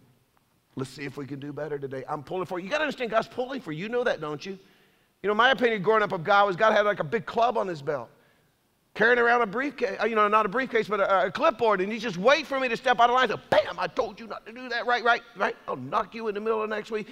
Let's 0.77 0.91
see 0.91 1.05
if 1.05 1.17
we 1.17 1.27
can 1.27 1.41
do 1.41 1.53
better 1.53 1.79
today. 1.79 2.05
I'm 2.09 2.23
pulling 2.23 2.47
for 2.47 2.59
you. 2.59 2.67
You 2.67 2.71
got 2.71 2.79
to 2.79 2.85
understand, 2.85 3.11
God's 3.11 3.29
pulling 3.29 3.61
for 3.61 3.73
you. 3.73 3.83
You 3.83 3.89
know 3.89 4.05
that, 4.05 4.21
don't 4.21 4.45
you? 4.45 4.57
You 5.23 5.29
know, 5.29 5.35
my 5.35 5.51
opinion 5.51 5.83
growing 5.83 6.03
up 6.03 6.13
of 6.13 6.23
God 6.23 6.47
was 6.47 6.57
God 6.57 6.73
had 6.73 6.83
like 6.83 7.01
a 7.01 7.05
big 7.05 7.27
club 7.27 7.59
on 7.59 7.67
his 7.67 7.83
belt 7.83 8.09
carrying 9.01 9.19
around 9.19 9.41
a 9.41 9.47
briefcase, 9.47 9.97
uh, 9.99 10.05
you 10.05 10.15
know, 10.15 10.29
not 10.29 10.45
a 10.45 10.49
briefcase, 10.49 10.87
but 10.87 11.01
a, 11.01 11.29
a, 11.29 11.31
clipboard, 11.31 11.81
and 11.81 11.91
you 11.91 11.99
just 11.99 12.19
wait 12.19 12.47
for 12.47 12.61
me 12.61 12.69
to 12.69 12.77
step 12.77 13.01
out 13.01 13.09
of 13.09 13.15
line. 13.15 13.31
So, 13.31 13.41
bam, 13.49 13.79
I 13.79 13.87
told 13.87 14.21
you 14.21 14.27
not 14.27 14.45
to 14.45 14.53
do 14.53 14.69
that, 14.69 14.85
right, 14.85 15.03
right, 15.03 15.23
right. 15.39 15.57
I'll 15.67 15.77
knock 15.77 16.15
you 16.15 16.29
in 16.29 16.35
the 16.35 16.41
middle 16.41 16.63
of 16.63 16.69
next 16.69 16.91
week. 16.91 17.09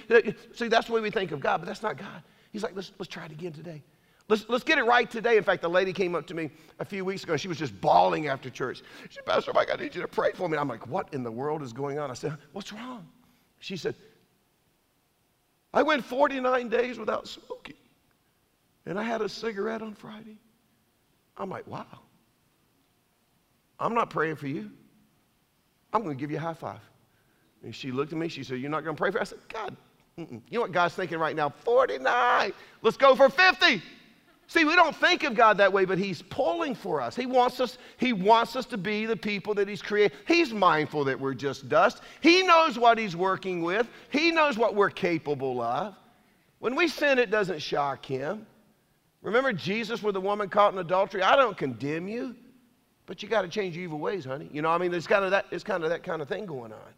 See, 0.53 0.67
that's 0.67 0.85
the 0.85 0.93
way 0.93 1.01
we 1.01 1.09
think 1.09 1.31
of 1.31 1.39
God, 1.39 1.57
but 1.57 1.65
that's 1.65 1.81
not 1.81 1.97
God. 1.97 2.21
He's 2.51 2.61
like, 2.61 2.75
let's, 2.75 2.91
let's 2.99 3.11
try 3.11 3.25
it 3.25 3.31
again 3.31 3.53
today. 3.53 3.81
Let's, 4.27 4.47
let's 4.49 4.63
get 4.63 4.77
it 4.77 4.83
right 4.83 5.09
today. 5.09 5.37
In 5.37 5.43
fact, 5.43 5.63
the 5.63 5.69
lady 5.69 5.91
came 5.91 6.13
up 6.13 6.27
to 6.27 6.35
me 6.35 6.51
a 6.77 6.85
few 6.85 7.03
weeks 7.03 7.23
ago. 7.23 7.35
She 7.37 7.47
was 7.47 7.57
just 7.57 7.81
bawling 7.81 8.27
after 8.27 8.51
church. 8.51 8.83
She 9.09 9.15
said, 9.15 9.25
Pastor 9.25 9.51
Mike, 9.55 9.69
I 9.73 9.75
need 9.75 9.95
you 9.95 10.03
to 10.03 10.07
pray 10.07 10.31
for 10.33 10.47
me. 10.47 10.59
I'm 10.59 10.67
like, 10.67 10.85
what 10.85 11.11
in 11.11 11.23
the 11.23 11.31
world 11.31 11.63
is 11.63 11.73
going 11.73 11.97
on? 11.97 12.11
I 12.11 12.13
said, 12.13 12.37
what's 12.51 12.71
wrong? 12.71 13.07
She 13.57 13.77
said, 13.77 13.95
I 15.73 15.81
went 15.81 16.05
49 16.05 16.69
days 16.69 16.99
without 16.99 17.27
smoking, 17.27 17.77
and 18.85 18.99
I 18.99 19.03
had 19.03 19.21
a 19.21 19.29
cigarette 19.29 19.81
on 19.81 19.95
Friday. 19.95 20.37
I'm 21.39 21.49
like, 21.49 21.65
wow. 21.65 21.87
I'm 23.79 23.93
not 23.93 24.09
praying 24.09 24.35
for 24.35 24.47
you. 24.47 24.69
I'm 25.93 26.03
going 26.03 26.15
to 26.15 26.19
give 26.19 26.29
you 26.29 26.37
a 26.37 26.41
high 26.41 26.53
five. 26.53 26.81
And 27.63 27.73
she 27.73 27.91
looked 27.91 28.11
at 28.11 28.19
me. 28.19 28.27
She 28.27 28.43
said, 28.43 28.59
You're 28.59 28.69
not 28.69 28.83
going 28.83 28.95
to 28.95 28.99
pray 28.99 29.09
for 29.11 29.17
me? 29.17 29.21
I 29.21 29.23
said, 29.23 29.39
God, 29.51 29.75
mm-mm. 30.17 30.41
you 30.49 30.57
know 30.57 30.61
what 30.61 30.71
God's 30.71 30.95
thinking 30.95 31.17
right 31.17 31.35
now? 31.35 31.49
49. 31.49 32.51
Let's 32.81 32.97
go 32.97 33.15
for 33.15 33.29
50. 33.29 33.81
See, 34.47 34.65
we 34.65 34.75
don't 34.75 34.95
think 34.95 35.23
of 35.23 35.35
God 35.35 35.57
that 35.57 35.71
way, 35.71 35.85
but 35.85 35.97
He's 35.97 36.23
pulling 36.23 36.73
for 36.73 37.01
us. 37.01 37.15
He 37.15 37.25
wants 37.25 37.59
us, 37.59 37.77
He 37.97 38.13
wants 38.13 38.55
us 38.55 38.65
to 38.67 38.77
be 38.77 39.05
the 39.05 39.15
people 39.15 39.53
that 39.55 39.67
He's 39.67 39.81
created. 39.81 40.17
He's 40.27 40.51
mindful 40.51 41.03
that 41.05 41.19
we're 41.19 41.35
just 41.35 41.69
dust. 41.69 42.01
He 42.21 42.43
knows 42.43 42.77
what 42.79 42.97
He's 42.97 43.15
working 43.15 43.61
with. 43.61 43.87
He 44.09 44.31
knows 44.31 44.57
what 44.57 44.73
we're 44.75 44.89
capable 44.89 45.61
of. 45.61 45.95
When 46.59 46.75
we 46.75 46.87
sin, 46.87 47.19
it 47.19 47.29
doesn't 47.29 47.59
shock 47.59 48.05
Him. 48.05 48.45
Remember 49.21 49.51
Jesus 49.51 50.01
with 50.01 50.13
the 50.13 50.21
woman 50.21 50.49
caught 50.49 50.73
in 50.73 50.79
adultery? 50.79 51.21
I 51.21 51.35
don't 51.35 51.57
condemn 51.57 52.07
you. 52.07 52.35
but 53.05 53.23
you 53.23 53.29
got 53.29 53.41
to 53.41 53.47
change 53.47 53.75
your 53.75 53.85
evil 53.85 53.99
ways, 53.99 54.23
honey. 54.23 54.49
You 54.53 54.61
know, 54.61 54.69
I 54.69 54.77
mean, 54.77 54.93
it's 54.93 55.07
kind 55.07 55.25
of 55.25 55.31
that, 55.31 55.47
it's 55.51 55.63
kind 55.63 55.83
of 55.83 55.89
that 55.89 56.03
kind 56.03 56.21
of 56.21 56.27
thing 56.29 56.45
going 56.45 56.71
on. 56.71 56.93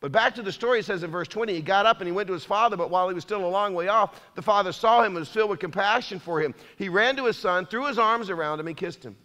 But 0.00 0.12
back 0.12 0.34
to 0.36 0.42
the 0.42 0.52
story, 0.52 0.78
it 0.78 0.86
says 0.86 1.02
in 1.02 1.10
verse 1.10 1.28
20, 1.28 1.52
he 1.52 1.60
got 1.60 1.84
up 1.84 1.98
and 2.00 2.06
he 2.06 2.12
went 2.12 2.26
to 2.28 2.32
his 2.32 2.44
father, 2.44 2.76
but 2.76 2.88
while 2.88 3.08
he 3.08 3.14
was 3.14 3.22
still 3.22 3.44
a 3.44 3.48
long 3.48 3.74
way 3.74 3.88
off, 3.88 4.18
the 4.34 4.42
father 4.42 4.72
saw 4.72 5.00
him 5.00 5.08
and 5.08 5.16
was 5.16 5.28
filled 5.28 5.50
with 5.50 5.60
compassion 5.60 6.18
for 6.18 6.40
him. 6.40 6.54
He 6.78 6.88
ran 6.88 7.16
to 7.16 7.26
his 7.26 7.36
son, 7.36 7.66
threw 7.66 7.86
his 7.86 7.98
arms 7.98 8.30
around 8.30 8.60
him, 8.60 8.68
and 8.68 8.76
kissed 8.76 9.04
him. 9.04 9.16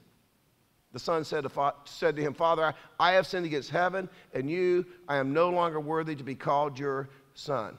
The 0.91 0.99
son 0.99 1.23
said 1.23 1.43
to, 1.43 1.73
said 1.85 2.15
to 2.15 2.21
him, 2.21 2.33
Father, 2.33 2.73
I 2.99 3.11
have 3.13 3.27
sinned 3.27 3.45
against 3.45 3.69
heaven 3.69 4.09
and 4.33 4.49
you. 4.49 4.85
I 5.07 5.17
am 5.17 5.33
no 5.33 5.49
longer 5.49 5.79
worthy 5.79 6.15
to 6.15 6.23
be 6.23 6.35
called 6.35 6.79
your 6.79 7.09
son. 7.33 7.77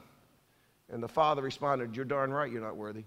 And 0.89 1.01
the 1.03 1.07
father 1.07 1.41
responded, 1.41 1.95
You're 1.95 2.05
darn 2.05 2.31
right 2.31 2.51
you're 2.51 2.61
not 2.61 2.77
worthy. 2.77 3.03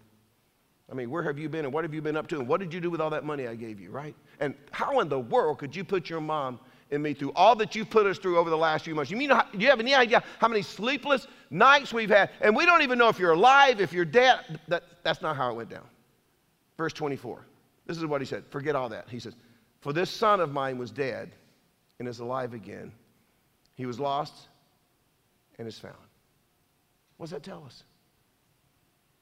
I 0.90 0.94
mean, 0.94 1.10
where 1.10 1.22
have 1.22 1.38
you 1.38 1.48
been 1.48 1.64
and 1.64 1.72
what 1.72 1.84
have 1.84 1.94
you 1.94 2.02
been 2.02 2.16
up 2.16 2.26
to 2.28 2.38
and 2.38 2.48
what 2.48 2.58
did 2.58 2.74
you 2.74 2.80
do 2.80 2.90
with 2.90 3.00
all 3.00 3.10
that 3.10 3.24
money 3.24 3.46
I 3.46 3.54
gave 3.54 3.80
you, 3.80 3.90
right? 3.90 4.14
And 4.40 4.54
how 4.72 5.00
in 5.00 5.08
the 5.08 5.20
world 5.20 5.58
could 5.58 5.74
you 5.74 5.84
put 5.84 6.10
your 6.10 6.20
mom 6.20 6.58
and 6.90 7.00
me 7.00 7.14
through 7.14 7.32
all 7.36 7.54
that 7.56 7.76
you've 7.76 7.88
put 7.88 8.06
us 8.06 8.18
through 8.18 8.38
over 8.38 8.50
the 8.50 8.56
last 8.56 8.84
few 8.84 8.94
months? 8.94 9.10
You 9.10 9.16
mean, 9.16 9.28
do 9.28 9.58
you 9.58 9.68
have 9.68 9.78
any 9.78 9.94
idea 9.94 10.22
how 10.38 10.48
many 10.48 10.62
sleepless 10.62 11.28
nights 11.50 11.92
we've 11.92 12.10
had? 12.10 12.30
And 12.40 12.56
we 12.56 12.66
don't 12.66 12.82
even 12.82 12.98
know 12.98 13.08
if 13.08 13.20
you're 13.20 13.32
alive, 13.32 13.80
if 13.80 13.92
you're 13.92 14.04
dead. 14.04 14.58
That, 14.66 14.82
that's 15.04 15.22
not 15.22 15.36
how 15.36 15.50
it 15.50 15.54
went 15.54 15.70
down. 15.70 15.86
Verse 16.76 16.92
24. 16.92 17.46
This 17.86 17.96
is 17.96 18.04
what 18.06 18.20
he 18.20 18.26
said. 18.26 18.44
Forget 18.50 18.74
all 18.74 18.88
that. 18.88 19.08
He 19.08 19.20
says, 19.20 19.36
For 19.80 19.92
this 19.92 20.10
son 20.10 20.40
of 20.40 20.50
mine 20.50 20.76
was 20.76 20.90
dead 20.90 21.30
and 22.00 22.08
is 22.08 22.18
alive 22.18 22.52
again. 22.52 22.90
He 23.76 23.86
was 23.86 24.00
lost 24.00 24.34
and 25.58 25.68
is 25.68 25.78
found. 25.78 25.94
What 27.16 27.26
does 27.26 27.30
that 27.30 27.44
tell 27.44 27.62
us? 27.64 27.84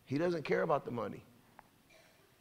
He 0.06 0.16
doesn't 0.16 0.44
care 0.44 0.62
about 0.62 0.86
the 0.86 0.90
money. 0.90 1.22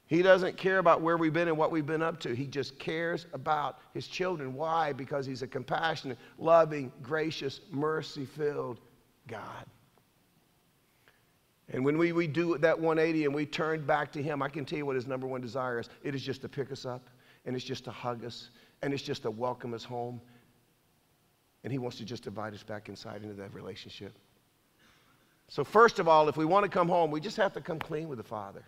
He 0.08 0.22
doesn't 0.22 0.56
care 0.56 0.80
about 0.80 1.02
where 1.02 1.18
we've 1.18 1.34
been 1.34 1.50
and 1.50 1.58
what 1.58 1.70
we've 1.70 1.86
been 1.86 2.02
up 2.02 2.20
to. 2.22 2.34
He 2.34 2.48
just 2.48 2.80
cares 2.80 3.26
about 3.34 3.80
his 3.94 4.08
children. 4.08 4.54
Why? 4.54 4.94
Because 4.94 5.26
he's 5.26 5.42
a 5.42 5.48
compassionate, 5.48 6.18
loving, 6.38 6.94
gracious, 7.02 7.60
mercy 7.72 8.26
filled 8.26 8.80
God. 9.28 9.66
And 11.70 11.84
when 11.84 11.98
we, 11.98 12.14
we 12.14 12.28
do 12.28 12.58
that 12.58 12.80
180 12.80 13.26
and 13.26 13.36
we 13.36 13.46
turn 13.46 13.86
back 13.86 14.14
to 14.14 14.24
him, 14.24 14.42
I 14.42 14.48
can 14.48 14.64
tell 14.64 14.78
you 14.78 14.86
what 14.86 14.96
his 14.96 15.08
number 15.08 15.28
one 15.28 15.42
desire 15.42 15.80
is. 15.80 15.90
It 16.02 16.16
is 16.16 16.24
just 16.24 16.42
to 16.42 16.50
pick 16.50 16.72
us 16.72 16.86
up, 16.86 17.10
and 17.46 17.54
it's 17.54 17.66
just 17.66 17.84
to 17.84 17.92
hug 17.92 18.24
us, 18.24 18.50
and 18.82 18.94
it's 18.94 19.04
just 19.04 19.24
to 19.24 19.32
welcome 19.32 19.74
us 19.74 19.84
home. 19.84 20.22
And 21.66 21.74
he 21.74 21.80
wants 21.80 21.98
to 21.98 22.06
just 22.06 22.26
invite 22.28 22.54
us 22.54 22.64
back 22.64 22.88
inside 22.88 23.24
into 23.24 23.36
that 23.36 23.54
relationship. 23.54 24.14
So, 25.50 25.66
first 25.66 26.00
of 26.00 26.08
all, 26.08 26.30
if 26.30 26.38
we 26.38 26.46
want 26.46 26.64
to 26.64 26.70
come 26.70 26.88
home, 26.88 27.12
we 27.12 27.20
just 27.20 27.36
have 27.36 27.52
to 27.54 27.62
come 27.62 27.80
clean 27.80 28.08
with 28.08 28.20
the 28.20 28.24
Father. 28.24 28.64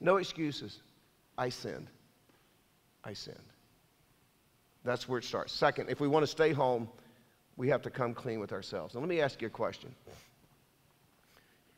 No 0.00 0.16
excuses. 0.16 0.80
I 1.38 1.48
sinned. 1.48 1.88
I 3.04 3.12
sinned. 3.12 3.38
That's 4.84 5.08
where 5.08 5.18
it 5.18 5.24
starts. 5.24 5.52
Second, 5.52 5.90
if 5.90 6.00
we 6.00 6.08
want 6.08 6.22
to 6.22 6.26
stay 6.28 6.52
home, 6.52 6.88
we 7.56 7.68
have 7.68 7.82
to 7.82 7.90
come 7.90 8.14
clean 8.14 8.38
with 8.38 8.52
ourselves. 8.52 8.94
Now, 8.94 9.00
let 9.00 9.08
me 9.08 9.20
ask 9.20 9.40
you 9.40 9.48
a 9.48 9.50
question. 9.50 9.94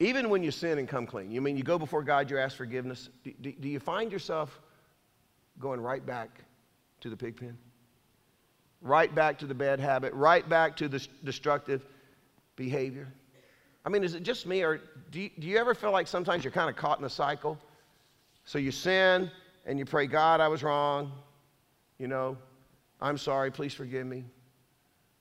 Even 0.00 0.31
when 0.31 0.42
you 0.42 0.50
sin 0.50 0.78
and 0.78 0.87
come 0.87 1.07
clean, 1.07 1.31
you 1.31 1.40
mean 1.40 1.57
you 1.57 1.62
go 1.62 1.78
before 1.78 2.02
God, 2.02 2.31
you 2.31 2.38
ask 2.38 2.57
forgiveness, 2.57 3.09
do, 3.24 3.33
do, 3.40 3.52
do 3.52 3.68
you 3.68 3.81
find 3.81 4.12
yourself 4.12 4.61
going 5.59 5.81
right 5.81 6.04
back 6.04 6.28
to 7.00 7.11
the 7.11 7.16
pig 7.16 7.37
pen? 7.37 7.57
Right 8.81 9.12
back 9.12 9.38
to 9.38 9.46
the 9.46 9.54
bad 9.54 9.81
habit, 9.81 10.12
right 10.12 10.48
back 10.48 10.76
to 10.76 10.88
the 10.88 11.04
destructive 11.24 11.85
behavior? 12.54 13.09
I 13.85 13.88
mean, 13.88 14.04
is 14.04 14.14
it 14.14 14.22
just 14.22 14.46
me, 14.46 14.62
or 14.62 14.81
do 15.11 15.20
you, 15.20 15.31
do 15.38 15.46
you 15.46 15.59
ever 15.59 15.74
feel 15.74 15.90
like 15.90 16.07
sometimes 16.07 16.44
you're 16.44 16.52
kind 16.52 16.70
of 16.70 16.76
caught 16.76 16.98
in 16.98 17.04
a 17.04 17.11
cycle? 17.11 17.59
So 18.48 18.58
you 18.58 18.70
sin 18.70 19.30
and 19.66 19.78
you 19.78 19.84
pray, 19.84 20.06
God, 20.06 20.40
I 20.40 20.48
was 20.48 20.62
wrong. 20.62 21.12
You 21.98 22.08
know, 22.08 22.38
I'm 22.98 23.18
sorry, 23.18 23.50
please 23.50 23.74
forgive 23.74 24.06
me. 24.06 24.24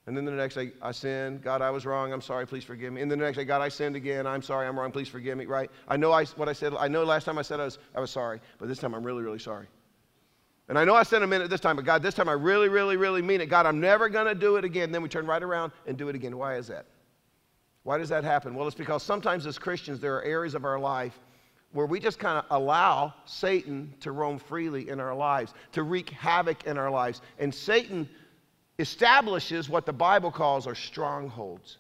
And 0.06 0.16
then 0.16 0.24
the 0.24 0.32
next 0.32 0.56
day, 0.56 0.72
I 0.82 0.94
sinned. 0.94 1.44
God, 1.44 1.62
I 1.62 1.70
was 1.70 1.86
wrong. 1.86 2.14
I'm 2.14 2.22
sorry. 2.22 2.48
Please 2.48 2.64
forgive 2.64 2.94
me. 2.94 3.02
And 3.02 3.12
then 3.12 3.20
the 3.20 3.26
next 3.26 3.38
day, 3.38 3.44
God, 3.44 3.62
I 3.62 3.68
sinned 3.68 3.98
again. 3.98 4.26
I'm 4.26 4.42
sorry. 4.42 4.66
I'm 4.66 4.80
wrong. 4.80 4.94
Please 4.94 5.10
forgive 5.10 5.38
me. 5.38 5.46
Right? 5.46 5.70
I 5.90 5.98
know 5.98 6.14
I, 6.14 6.24
what 6.24 6.48
I 6.48 6.54
said. 6.54 6.74
I 6.80 6.88
know 6.88 7.04
last 7.04 7.26
time 7.26 7.38
I 7.38 7.42
said 7.42 7.60
I 7.60 7.66
was, 7.66 7.80
I 7.94 8.00
was 8.00 8.12
sorry, 8.12 8.40
but 8.60 8.70
this 8.70 8.80
time 8.80 8.96
I'm 8.96 9.04
really, 9.04 9.24
really 9.24 9.40
sorry. 9.40 9.68
And 10.70 10.80
I 10.80 10.86
know 10.86 10.96
I 10.96 11.04
said 11.04 11.22
a 11.22 11.28
minute 11.28 11.50
this 11.50 11.60
time, 11.60 11.76
but 11.76 11.84
God, 11.84 12.02
this 12.02 12.14
time 12.14 12.30
I 12.30 12.34
really, 12.34 12.70
really, 12.70 12.96
really 12.96 13.22
mean 13.22 13.42
it. 13.42 13.48
God, 13.48 13.66
I'm 13.66 13.82
never 13.82 14.08
going 14.08 14.28
to 14.28 14.36
do 14.36 14.56
it 14.56 14.64
again. 14.64 14.94
Then 14.94 15.02
we 15.02 15.10
turn 15.10 15.26
right 15.26 15.44
around 15.44 15.74
and 15.86 15.98
do 15.98 16.08
it 16.08 16.16
again. 16.16 16.38
Why 16.38 16.56
is 16.56 16.68
that? 16.68 16.86
Why 17.84 17.98
does 17.98 18.08
that 18.08 18.24
happen? 18.24 18.56
Well, 18.56 18.68
it's 18.68 18.78
because 18.78 19.04
sometimes 19.04 19.46
as 19.46 19.58
Christians, 19.58 20.00
there 20.00 20.16
are 20.16 20.24
areas 20.24 20.56
of 20.56 20.64
our 20.64 20.80
life 20.80 21.20
where 21.78 21.86
we 21.86 22.00
just 22.00 22.18
kind 22.18 22.40
of 22.40 22.46
allow 22.50 23.14
Satan 23.26 23.94
to 24.00 24.12
roam 24.12 24.40
freely 24.40 24.90
in 24.90 25.00
our 25.00 25.14
lives, 25.14 25.54
to 25.72 25.84
wreak 25.84 26.10
havoc 26.10 26.66
in 26.66 26.76
our 26.76 26.90
lives. 26.90 27.22
And 27.38 27.54
Satan 27.54 28.10
establishes 28.80 29.70
what 29.70 29.86
the 29.86 29.94
Bible 29.94 30.32
calls 30.32 30.66
our 30.66 30.74
strongholds. 30.74 31.78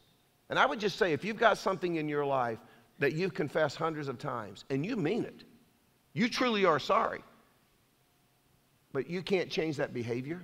And 0.51 0.59
I 0.59 0.67
would 0.67 0.79
just 0.79 0.99
say 0.99 1.13
if 1.13 1.25
you've 1.25 1.39
got 1.39 1.57
something 1.57 1.95
in 1.95 2.07
your 2.07 2.27
life 2.27 2.59
that 2.99 3.13
you've 3.13 3.33
confessed 3.33 3.75
hundreds 3.75 4.07
of 4.07 4.19
times 4.19 4.65
and 4.69 4.85
you 4.85 4.95
mean 4.95 5.23
it, 5.23 5.43
you 6.13 6.29
truly 6.29 6.63
are 6.63 6.77
sorry, 6.77 7.23
but 8.93 9.09
you 9.09 9.23
can't 9.23 9.49
change 9.49 9.77
that 9.77 9.95
behavior, 9.95 10.43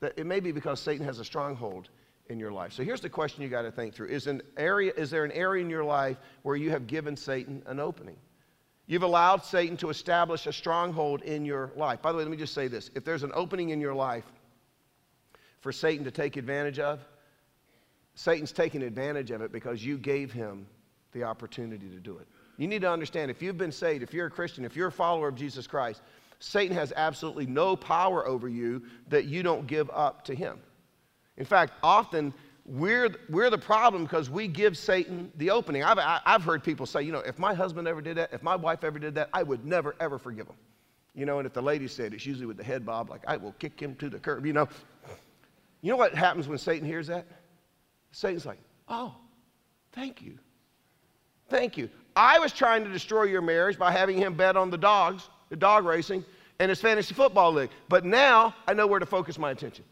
that 0.00 0.14
it 0.16 0.24
may 0.24 0.40
be 0.40 0.52
because 0.52 0.80
Satan 0.80 1.04
has 1.04 1.18
a 1.18 1.24
stronghold 1.26 1.90
in 2.30 2.40
your 2.40 2.52
life. 2.52 2.72
So 2.72 2.82
here's 2.82 3.02
the 3.02 3.10
question 3.10 3.42
you 3.42 3.50
got 3.50 3.62
to 3.62 3.70
think 3.70 3.92
through. 3.92 4.08
Is, 4.08 4.26
an 4.26 4.40
area, 4.56 4.94
is 4.96 5.10
there 5.10 5.26
an 5.26 5.32
area 5.32 5.62
in 5.62 5.68
your 5.68 5.84
life 5.84 6.16
where 6.44 6.56
you 6.56 6.70
have 6.70 6.86
given 6.86 7.14
Satan 7.14 7.62
an 7.66 7.78
opening? 7.78 8.16
You've 8.88 9.02
allowed 9.02 9.44
Satan 9.44 9.76
to 9.76 9.90
establish 9.90 10.46
a 10.46 10.52
stronghold 10.52 11.20
in 11.20 11.44
your 11.44 11.70
life. 11.76 12.00
By 12.00 12.10
the 12.10 12.16
way, 12.16 12.24
let 12.24 12.30
me 12.30 12.38
just 12.38 12.54
say 12.54 12.68
this. 12.68 12.90
If 12.94 13.04
there's 13.04 13.22
an 13.22 13.32
opening 13.34 13.68
in 13.68 13.82
your 13.82 13.94
life 13.94 14.24
for 15.60 15.72
Satan 15.72 16.06
to 16.06 16.10
take 16.10 16.38
advantage 16.38 16.78
of, 16.78 16.98
Satan's 18.14 18.50
taking 18.50 18.82
advantage 18.82 19.30
of 19.30 19.42
it 19.42 19.52
because 19.52 19.84
you 19.84 19.98
gave 19.98 20.32
him 20.32 20.66
the 21.12 21.22
opportunity 21.22 21.90
to 21.90 22.00
do 22.00 22.16
it. 22.16 22.26
You 22.56 22.66
need 22.66 22.80
to 22.80 22.90
understand 22.90 23.30
if 23.30 23.42
you've 23.42 23.58
been 23.58 23.72
saved, 23.72 24.02
if 24.02 24.14
you're 24.14 24.26
a 24.26 24.30
Christian, 24.30 24.64
if 24.64 24.74
you're 24.74 24.88
a 24.88 24.92
follower 24.92 25.28
of 25.28 25.34
Jesus 25.34 25.66
Christ, 25.66 26.00
Satan 26.38 26.74
has 26.74 26.90
absolutely 26.96 27.44
no 27.44 27.76
power 27.76 28.26
over 28.26 28.48
you 28.48 28.82
that 29.08 29.26
you 29.26 29.42
don't 29.42 29.66
give 29.66 29.90
up 29.90 30.24
to 30.24 30.34
him. 30.34 30.58
In 31.36 31.44
fact, 31.44 31.74
often 31.82 32.32
we're, 32.68 33.08
we're 33.30 33.48
the 33.48 33.58
problem 33.58 34.04
because 34.04 34.28
we 34.28 34.46
give 34.46 34.76
Satan 34.76 35.32
the 35.36 35.50
opening. 35.50 35.82
I've, 35.82 35.98
I've 35.98 36.42
heard 36.42 36.62
people 36.62 36.84
say, 36.84 37.02
you 37.02 37.12
know, 37.12 37.20
if 37.20 37.38
my 37.38 37.54
husband 37.54 37.88
ever 37.88 38.02
did 38.02 38.18
that, 38.18 38.30
if 38.32 38.42
my 38.42 38.56
wife 38.56 38.84
ever 38.84 38.98
did 38.98 39.14
that, 39.14 39.30
I 39.32 39.42
would 39.42 39.64
never, 39.64 39.96
ever 40.00 40.18
forgive 40.18 40.46
him. 40.46 40.56
You 41.14 41.24
know, 41.24 41.38
and 41.38 41.46
if 41.46 41.54
the 41.54 41.62
lady 41.62 41.88
said, 41.88 42.12
it's 42.12 42.26
usually 42.26 42.46
with 42.46 42.58
the 42.58 42.64
head 42.64 42.84
bob, 42.84 43.08
like, 43.08 43.22
I 43.26 43.38
will 43.38 43.52
kick 43.52 43.80
him 43.80 43.94
to 43.96 44.10
the 44.10 44.18
curb, 44.18 44.44
you 44.44 44.52
know. 44.52 44.68
You 45.80 45.90
know 45.90 45.96
what 45.96 46.14
happens 46.14 46.46
when 46.46 46.58
Satan 46.58 46.86
hears 46.86 47.06
that? 47.06 47.26
Satan's 48.12 48.44
like, 48.44 48.58
oh, 48.88 49.14
thank 49.92 50.20
you. 50.20 50.38
Thank 51.48 51.78
you. 51.78 51.88
I 52.14 52.38
was 52.38 52.52
trying 52.52 52.84
to 52.84 52.90
destroy 52.90 53.24
your 53.24 53.42
marriage 53.42 53.78
by 53.78 53.92
having 53.92 54.18
him 54.18 54.34
bet 54.34 54.56
on 54.56 54.70
the 54.70 54.78
dogs, 54.78 55.28
the 55.48 55.56
dog 55.56 55.86
racing, 55.86 56.24
and 56.58 56.68
his 56.68 56.80
fantasy 56.80 57.14
football 57.14 57.52
league. 57.52 57.70
But 57.88 58.04
now 58.04 58.54
I 58.66 58.74
know 58.74 58.86
where 58.86 59.00
to 59.00 59.06
focus 59.06 59.38
my 59.38 59.52
attention. 59.52 59.84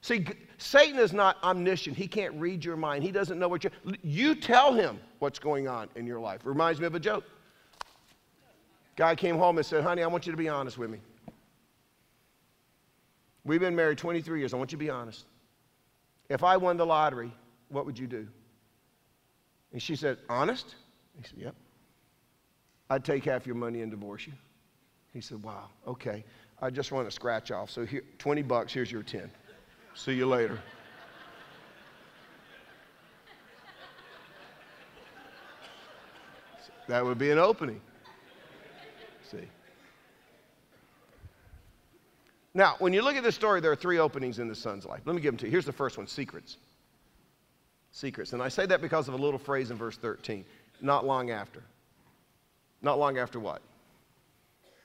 See, 0.00 0.26
Satan 0.58 0.98
is 0.98 1.12
not 1.12 1.42
omniscient. 1.42 1.96
He 1.96 2.08
can't 2.08 2.34
read 2.34 2.64
your 2.64 2.76
mind. 2.76 3.04
He 3.04 3.12
doesn't 3.12 3.38
know 3.38 3.48
what 3.48 3.62
you 3.62 3.70
You 4.02 4.34
tell 4.34 4.74
him 4.74 4.98
what's 5.20 5.38
going 5.38 5.68
on 5.68 5.88
in 5.94 6.06
your 6.06 6.18
life. 6.18 6.40
Reminds 6.44 6.80
me 6.80 6.86
of 6.86 6.94
a 6.96 7.00
joke. 7.00 7.24
Guy 8.96 9.14
came 9.14 9.36
home 9.38 9.58
and 9.58 9.64
said, 9.64 9.84
"Honey, 9.84 10.02
I 10.02 10.08
want 10.08 10.26
you 10.26 10.32
to 10.32 10.36
be 10.36 10.48
honest 10.48 10.76
with 10.76 10.90
me. 10.90 10.98
We've 13.44 13.60
been 13.60 13.76
married 13.76 13.98
23 13.98 14.40
years. 14.40 14.52
I 14.52 14.56
want 14.56 14.72
you 14.72 14.78
to 14.78 14.84
be 14.84 14.90
honest. 14.90 15.24
If 16.28 16.42
I 16.42 16.56
won 16.56 16.76
the 16.76 16.84
lottery, 16.84 17.32
what 17.68 17.86
would 17.86 17.96
you 17.96 18.08
do?" 18.08 18.26
And 19.72 19.80
she 19.80 19.94
said, 19.94 20.18
"Honest?" 20.28 20.74
He 21.16 21.28
said, 21.28 21.38
"Yep. 21.38 21.54
I'd 22.90 23.04
take 23.04 23.24
half 23.24 23.46
your 23.46 23.54
money 23.54 23.82
and 23.82 23.92
divorce 23.92 24.26
you." 24.26 24.32
He 25.12 25.20
said, 25.20 25.40
"Wow. 25.40 25.68
Okay. 25.86 26.24
I 26.60 26.70
just 26.70 26.90
want 26.90 27.06
to 27.06 27.12
scratch 27.12 27.52
off. 27.52 27.70
So 27.70 27.86
here, 27.86 28.02
20 28.18 28.42
bucks. 28.42 28.72
Here's 28.72 28.90
your 28.90 29.04
10." 29.04 29.30
See 29.98 30.12
you 30.12 30.26
later. 30.26 30.56
That 36.86 37.04
would 37.04 37.18
be 37.18 37.32
an 37.32 37.38
opening. 37.38 37.80
See. 39.28 39.48
Now, 42.54 42.76
when 42.78 42.92
you 42.92 43.02
look 43.02 43.16
at 43.16 43.24
this 43.24 43.34
story, 43.34 43.60
there 43.60 43.72
are 43.72 43.76
three 43.76 43.98
openings 43.98 44.38
in 44.38 44.46
the 44.46 44.54
son's 44.54 44.86
life. 44.86 45.00
Let 45.04 45.16
me 45.16 45.20
give 45.20 45.32
them 45.32 45.38
to 45.38 45.46
you. 45.46 45.50
Here's 45.50 45.66
the 45.66 45.72
first 45.72 45.98
one 45.98 46.06
secrets. 46.06 46.58
Secrets. 47.90 48.32
And 48.32 48.40
I 48.40 48.48
say 48.48 48.66
that 48.66 48.80
because 48.80 49.08
of 49.08 49.14
a 49.14 49.18
little 49.18 49.38
phrase 49.38 49.72
in 49.72 49.76
verse 49.76 49.96
13. 49.96 50.44
Not 50.80 51.06
long 51.06 51.32
after. 51.32 51.60
Not 52.82 53.00
long 53.00 53.18
after 53.18 53.40
what? 53.40 53.62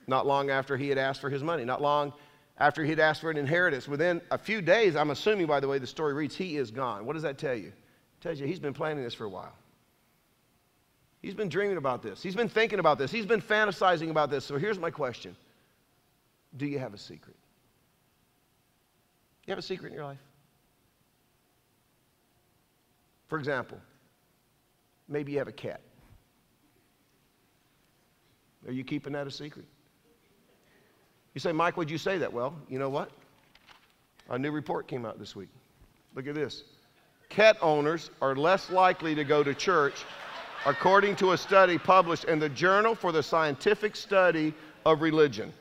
Not 0.08 0.26
long 0.26 0.50
after 0.50 0.76
he 0.76 0.90
had 0.90 0.98
asked 0.98 1.22
for 1.22 1.30
his 1.30 1.44
money. 1.44 1.66
Not 1.66 1.84
long 1.84 2.14
after 2.58 2.84
he'd 2.84 3.00
asked 3.00 3.22
for 3.22 3.32
an 3.32 3.38
inheritance. 3.38 3.88
Within 3.88 4.22
a 4.32 4.38
few 4.38 4.62
days, 4.62 4.96
I'm 4.96 5.10
assuming 5.10 5.48
by 5.48 5.60
the 5.60 5.68
way 5.68 5.80
the 5.80 5.88
story 5.88 6.14
reads, 6.14 6.36
he 6.36 6.58
is 6.58 6.72
gone. 6.72 7.06
What 7.06 7.14
does 7.14 7.24
that 7.24 7.38
tell 7.38 7.56
you? 7.56 7.68
It 7.68 8.22
tells 8.22 8.40
you 8.40 8.48
he's 8.48 8.60
been 8.60 8.74
planning 8.74 9.04
this 9.04 9.14
for 9.14 9.26
a 9.26 9.30
while. 9.30 9.54
He's 11.22 11.34
been 11.34 11.50
dreaming 11.50 11.78
about 11.78 12.04
this. 12.04 12.22
He's 12.22 12.36
been 12.36 12.50
thinking 12.50 12.80
about 12.80 12.98
this. 12.98 13.10
He's 13.10 13.26
been 13.26 13.42
fantasizing 13.42 14.10
about 14.10 14.30
this. 14.30 14.44
So 14.44 14.58
here's 14.58 14.78
my 14.78 14.92
question 14.92 15.36
Do 16.58 16.66
you 16.66 16.80
have 16.80 16.94
a 16.94 16.98
secret? 16.98 17.38
You 19.48 19.52
have 19.52 19.60
a 19.60 19.64
secret 19.64 19.90
in 19.90 19.94
your 19.96 20.06
life? 20.06 20.20
For 23.28 23.40
example, 23.40 23.80
maybe 25.08 25.32
you 25.32 25.38
have 25.40 25.48
a 25.48 25.54
cat. 25.54 25.82
Are 28.68 28.72
you 28.72 28.84
keeping 28.84 29.14
that 29.14 29.28
a 29.28 29.32
secret? 29.32 29.66
You 31.34 31.40
say, 31.40 31.52
Mike, 31.52 31.78
would 31.78 31.90
you 31.90 31.98
say 31.98 32.18
that? 32.20 32.32
Well, 32.32 32.54
you 32.70 32.80
know 32.80 32.90
what? 32.90 33.12
A 34.30 34.38
new 34.38 34.52
report 34.52 34.88
came 34.88 35.06
out 35.06 35.20
this 35.20 35.36
week. 35.36 35.50
Look 36.16 36.28
at 36.28 36.36
this. 36.36 36.64
Cat 37.30 37.58
owners 37.62 38.12
are 38.22 38.36
less 38.36 38.70
likely 38.70 39.16
to 39.16 39.24
go 39.24 39.44
to 39.44 39.54
church, 39.54 40.06
according 40.66 41.16
to 41.18 41.32
a 41.32 41.38
study 41.38 41.78
published 41.78 42.26
in 42.26 42.38
the 42.38 42.50
Journal 42.50 42.94
for 42.94 43.12
the 43.12 43.24
Scientific 43.24 43.96
Study 43.96 44.54
of 44.86 45.02
Religion. 45.02 45.52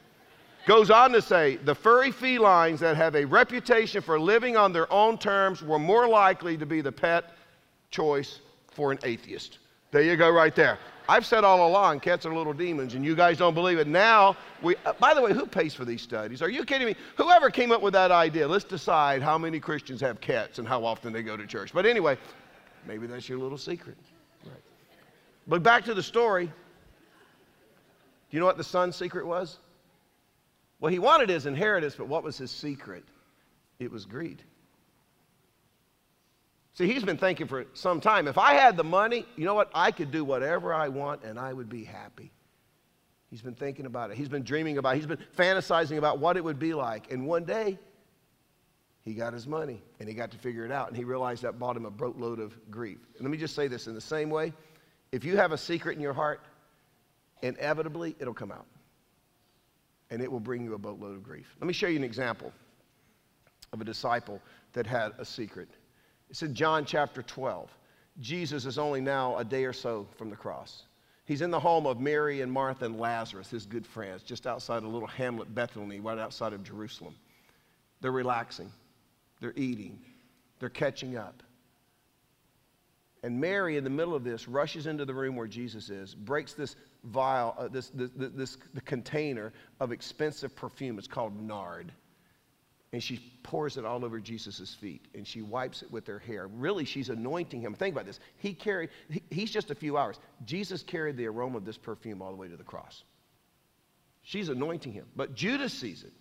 Goes 0.67 0.91
on 0.91 1.11
to 1.13 1.23
say 1.23 1.57
the 1.57 1.75
furry 1.75 2.13
felines 2.13 2.81
that 2.81 2.97
have 2.97 3.17
a 3.17 3.25
reputation 3.25 4.01
for 4.03 4.21
living 4.21 4.57
on 4.57 4.73
their 4.73 4.93
own 4.93 5.19
terms 5.19 5.63
were 5.63 5.79
more 5.79 6.07
likely 6.07 6.57
to 6.57 6.67
be 6.67 6.83
the 6.83 6.93
pet 6.93 7.33
choice 7.91 8.39
for 8.71 8.93
an 8.93 8.99
atheist. 9.03 9.59
There 9.93 10.03
you 10.03 10.17
go, 10.17 10.31
right 10.31 10.55
there. 10.57 10.79
I've 11.07 11.27
said 11.27 11.45
all 11.45 11.69
along, 11.69 12.01
cats 12.01 12.25
are 12.25 12.35
little 12.35 12.55
demons, 12.55 12.95
and 12.95 13.05
you 13.05 13.15
guys 13.15 13.37
don't 13.37 13.53
believe 13.53 13.79
it. 13.79 13.87
Now, 13.87 14.37
we, 14.63 14.75
uh, 14.87 14.95
by 14.95 15.13
the 15.13 15.21
way, 15.21 15.35
who 15.35 15.47
pays 15.47 15.75
for 15.75 15.85
these 15.85 16.01
studies? 16.01 16.41
Are 16.41 16.49
you 16.49 16.65
kidding 16.65 16.87
me? 16.87 16.97
Whoever 17.17 17.51
came 17.51 17.71
up 17.73 17.83
with 17.83 17.93
that 17.93 18.11
idea, 18.11 18.49
let's 18.49 18.65
decide 18.65 19.21
how 19.21 19.37
many 19.37 19.61
Christians 19.61 20.01
have 20.01 20.21
cats 20.21 20.59
and 20.59 20.67
how 20.67 20.85
often 20.85 21.13
they 21.13 21.23
go 21.23 21.37
to 21.37 21.47
church. 21.47 21.75
But 21.75 21.85
anyway, 21.85 22.17
maybe 22.87 23.07
that's 23.07 23.29
your 23.29 23.39
little 23.39 23.59
secret. 23.59 23.99
Right. 24.45 24.63
But 25.47 25.63
back 25.63 25.85
to 25.85 25.95
the 25.95 26.03
story. 26.03 26.47
Do 26.47 26.53
you 28.31 28.41
know 28.41 28.47
what 28.47 28.57
the 28.57 28.65
son's 28.65 28.97
secret 28.97 29.27
was? 29.27 29.59
Well, 30.81 30.91
he 30.91 30.99
wanted 30.99 31.29
his 31.29 31.45
inheritance, 31.45 31.97
but 31.97 32.09
what 32.09 32.23
was 32.25 32.39
his 32.39 32.51
secret? 32.51 33.05
It 33.79 33.91
was 33.91 34.07
greed. 34.07 34.43
See, 36.83 36.93
he's 36.93 37.05
been 37.05 37.17
thinking 37.17 37.47
for 37.47 37.67
some 37.75 38.01
time 38.01 38.27
if 38.27 38.37
I 38.37 38.55
had 38.55 38.77
the 38.77 38.83
money, 38.83 39.25
you 39.37 39.45
know 39.45 39.55
what? 39.55 39.71
I 39.73 39.93
could 39.93 40.11
do 40.11 40.25
whatever 40.25 40.75
I 40.75 40.89
want 40.89 41.23
and 41.23 41.39
I 41.39 41.53
would 41.53 41.69
be 41.69 41.85
happy. 41.85 42.33
He's 43.31 43.41
been 43.41 43.55
thinking 43.55 43.87
about 43.87 44.11
it. 44.11 44.17
He's 44.17 44.29
been 44.29 44.43
dreaming 44.43 44.79
about 44.79 44.95
it. 44.95 44.97
He's 44.97 45.07
been 45.07 45.25
fantasizing 45.39 45.97
about 45.97 46.19
what 46.19 46.37
it 46.37 46.43
would 46.43 46.59
be 46.59 46.75
like. 46.75 47.13
And 47.13 47.25
one 47.25 47.45
day, 47.45 47.79
he 49.03 49.15
got 49.15 49.33
his 49.33 49.47
money 49.47 49.81
and 50.01 50.09
he 50.09 50.15
got 50.17 50.33
to 50.33 50.39
figure 50.39 50.65
it 50.65 50.73
out. 50.73 50.89
And 50.89 50.97
he 50.97 51.05
realized 51.05 51.43
that 51.43 51.57
bought 51.57 51.77
him 51.77 51.85
a 51.85 51.91
boatload 51.91 52.41
of 52.41 52.53
grief. 52.69 52.99
And 53.15 53.23
let 53.23 53.31
me 53.31 53.39
just 53.39 53.55
say 53.55 53.69
this 53.69 53.87
in 53.87 53.95
the 53.95 54.01
same 54.01 54.29
way 54.29 54.53
if 55.13 55.25
you 55.25 55.37
have 55.37 55.53
a 55.53 55.59
secret 55.59 55.95
in 55.95 56.03
your 56.03 56.13
heart, 56.13 56.41
inevitably 57.43 58.17
it'll 58.19 58.35
come 58.35 58.51
out 58.51 58.67
and 60.11 60.21
it 60.21 60.33
will 60.33 60.41
bring 60.41 60.65
you 60.65 60.75
a 60.75 60.79
boatload 60.79 61.15
of 61.15 61.23
grief. 61.23 61.55
Let 61.61 61.69
me 61.69 61.75
show 61.75 61.87
you 61.87 61.97
an 61.97 62.03
example 62.03 62.53
of 63.73 63.81
a 63.81 63.85
disciple 63.85 64.43
that 64.73 64.85
had 64.85 65.13
a 65.19 65.25
secret. 65.25 65.69
It's 66.33 66.43
in 66.43 66.55
John 66.55 66.87
chapter 66.87 67.23
12. 67.23 67.71
Jesus 68.19 68.65
is 68.65 68.79
only 68.79 69.03
now 69.03 69.37
a 69.37 69.45
day 69.45 69.67
or 69.67 69.75
so 69.75 70.09
from 70.17 70.31
the 70.31 70.37
cross. 70.37 70.85
He's 71.27 71.43
in 71.43 71.51
the 71.51 71.61
home 71.61 71.87
of 71.87 72.01
Mary 72.01 72.41
and 72.41 72.51
Martha 72.51 72.87
and 72.87 72.99
Lazarus, 72.99 73.51
his 73.51 73.67
good 73.67 73.87
friends, 73.87 74.23
just 74.23 74.47
outside 74.47 74.83
a 74.83 74.89
little 74.89 75.07
hamlet, 75.07 75.55
Bethany, 75.55 76.01
right 76.01 76.17
outside 76.17 76.55
of 76.55 76.65
Jerusalem. 76.65 77.17
They're 78.01 78.13
relaxing, 78.13 78.73
they're 79.43 79.53
eating, 79.57 79.99
they're 80.59 80.71
catching 80.71 81.19
up. 81.19 81.43
And 83.23 83.39
Mary, 83.39 83.77
in 83.77 83.85
the 83.85 83.91
middle 83.91 84.15
of 84.15 84.25
this, 84.25 84.49
rushes 84.49 84.87
into 84.87 85.05
the 85.05 85.13
room 85.13 85.37
where 85.37 85.47
Jesus 85.47 85.91
is, 85.91 86.15
breaks 86.15 86.55
this 86.55 86.77
vial, 87.05 87.55
uh, 87.59 87.69
this, 87.69 87.91
this, 87.91 88.11
this, 88.17 88.31
this 88.35 88.59
the 88.73 88.81
container 88.81 89.53
of 89.81 89.93
expensive 89.93 90.57
perfume. 90.57 90.99
It's 90.99 91.07
called 91.07 91.39
nard 91.39 91.93
and 92.93 93.03
she 93.03 93.19
pours 93.43 93.77
it 93.79 93.85
all 93.85 94.05
over 94.05 94.21
Jesus' 94.21 94.75
feet 94.75 95.07
and 95.15 95.27
she 95.27 95.41
wipes 95.41 95.83
it 95.83 95.91
with 95.91 96.07
her 96.07 96.19
hair. 96.19 96.47
Really, 96.47 96.85
she's 96.85 97.09
anointing 97.09 97.63
him. 97.63 97.75
Think 97.75 97.95
about 97.95 98.07
this. 98.07 98.21
He 98.39 98.53
carried, 98.53 98.91
he, 99.09 99.23
he's 99.31 99.51
just 99.51 99.71
a 99.71 99.75
few 99.75 99.97
hours. 99.97 100.19
Jesus 100.45 100.83
carried 100.83 101.17
the 101.17 101.27
aroma 101.27 101.59
of 101.59 101.65
this 101.65 101.79
perfume 101.79 102.21
all 102.21 102.31
the 102.31 102.37
way 102.37 102.49
to 102.49 102.57
the 102.57 102.65
cross. 102.65 103.03
She's 104.23 104.51
anointing 104.51 104.93
him. 104.93 105.07
But 105.17 105.35
Judas 105.35 105.73
sees 105.73 106.05
it. 106.05 106.13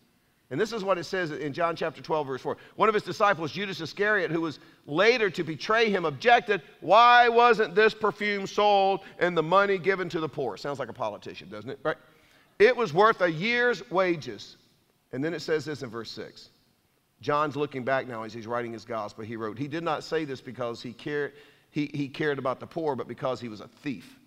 And 0.50 0.60
this 0.60 0.74
is 0.74 0.84
what 0.84 0.98
it 0.98 1.06
says 1.06 1.32
in 1.32 1.54
John 1.54 1.78
chapter 1.78 2.02
12, 2.02 2.28
verse 2.28 2.42
4. 2.42 2.58
One 2.76 2.90
of 2.90 2.94
his 2.94 3.04
disciples, 3.04 3.54
Judas 3.54 3.80
Iscariot, 3.80 4.32
who 4.32 4.42
was 4.42 4.60
later 4.86 5.30
to 5.30 5.46
betray 5.46 5.90
him, 5.90 6.04
objected, 6.04 6.62
Why 6.82 7.30
wasn't 7.30 7.74
this 7.74 7.94
perfume 7.94 8.48
sold 8.48 9.00
and 9.18 9.36
the 9.36 9.44
money 9.44 9.78
given 9.78 10.10
to 10.10 10.20
the 10.20 10.28
poor? 10.28 10.58
Sounds 10.58 10.78
like 10.78 10.90
a 10.90 10.94
politician, 10.94 11.50
doesn't 11.50 11.70
it? 11.70 11.80
Right? 11.84 11.96
It 12.60 12.76
was 12.76 12.94
worth 12.94 13.22
a 13.22 13.32
year's 13.32 13.90
wages. 13.90 14.58
And 15.14 15.24
then 15.24 15.34
it 15.34 15.42
says 15.42 15.64
this 15.64 15.84
in 15.84 15.90
verse 15.90 16.12
6. 16.12 16.50
John's 17.22 17.56
looking 17.56 17.84
back 17.84 18.08
now 18.08 18.24
as 18.24 18.34
he's 18.34 18.48
writing 18.48 18.74
his 18.74 18.84
gospel. 18.84 19.24
He 19.24 19.36
wrote, 19.36 19.58
He 19.58 19.68
did 19.68 19.84
not 19.84 20.04
say 20.04 20.26
this 20.26 20.42
because 20.42 20.82
he 20.82 20.92
cared, 20.92 21.34
he, 21.70 21.90
he 21.94 22.10
cared 22.10 22.40
about 22.40 22.60
the 22.60 22.68
poor, 22.68 22.96
but 22.96 23.08
because 23.08 23.40
he 23.40 23.48
was 23.48 23.62
a 23.62 23.68
thief. 23.84 24.18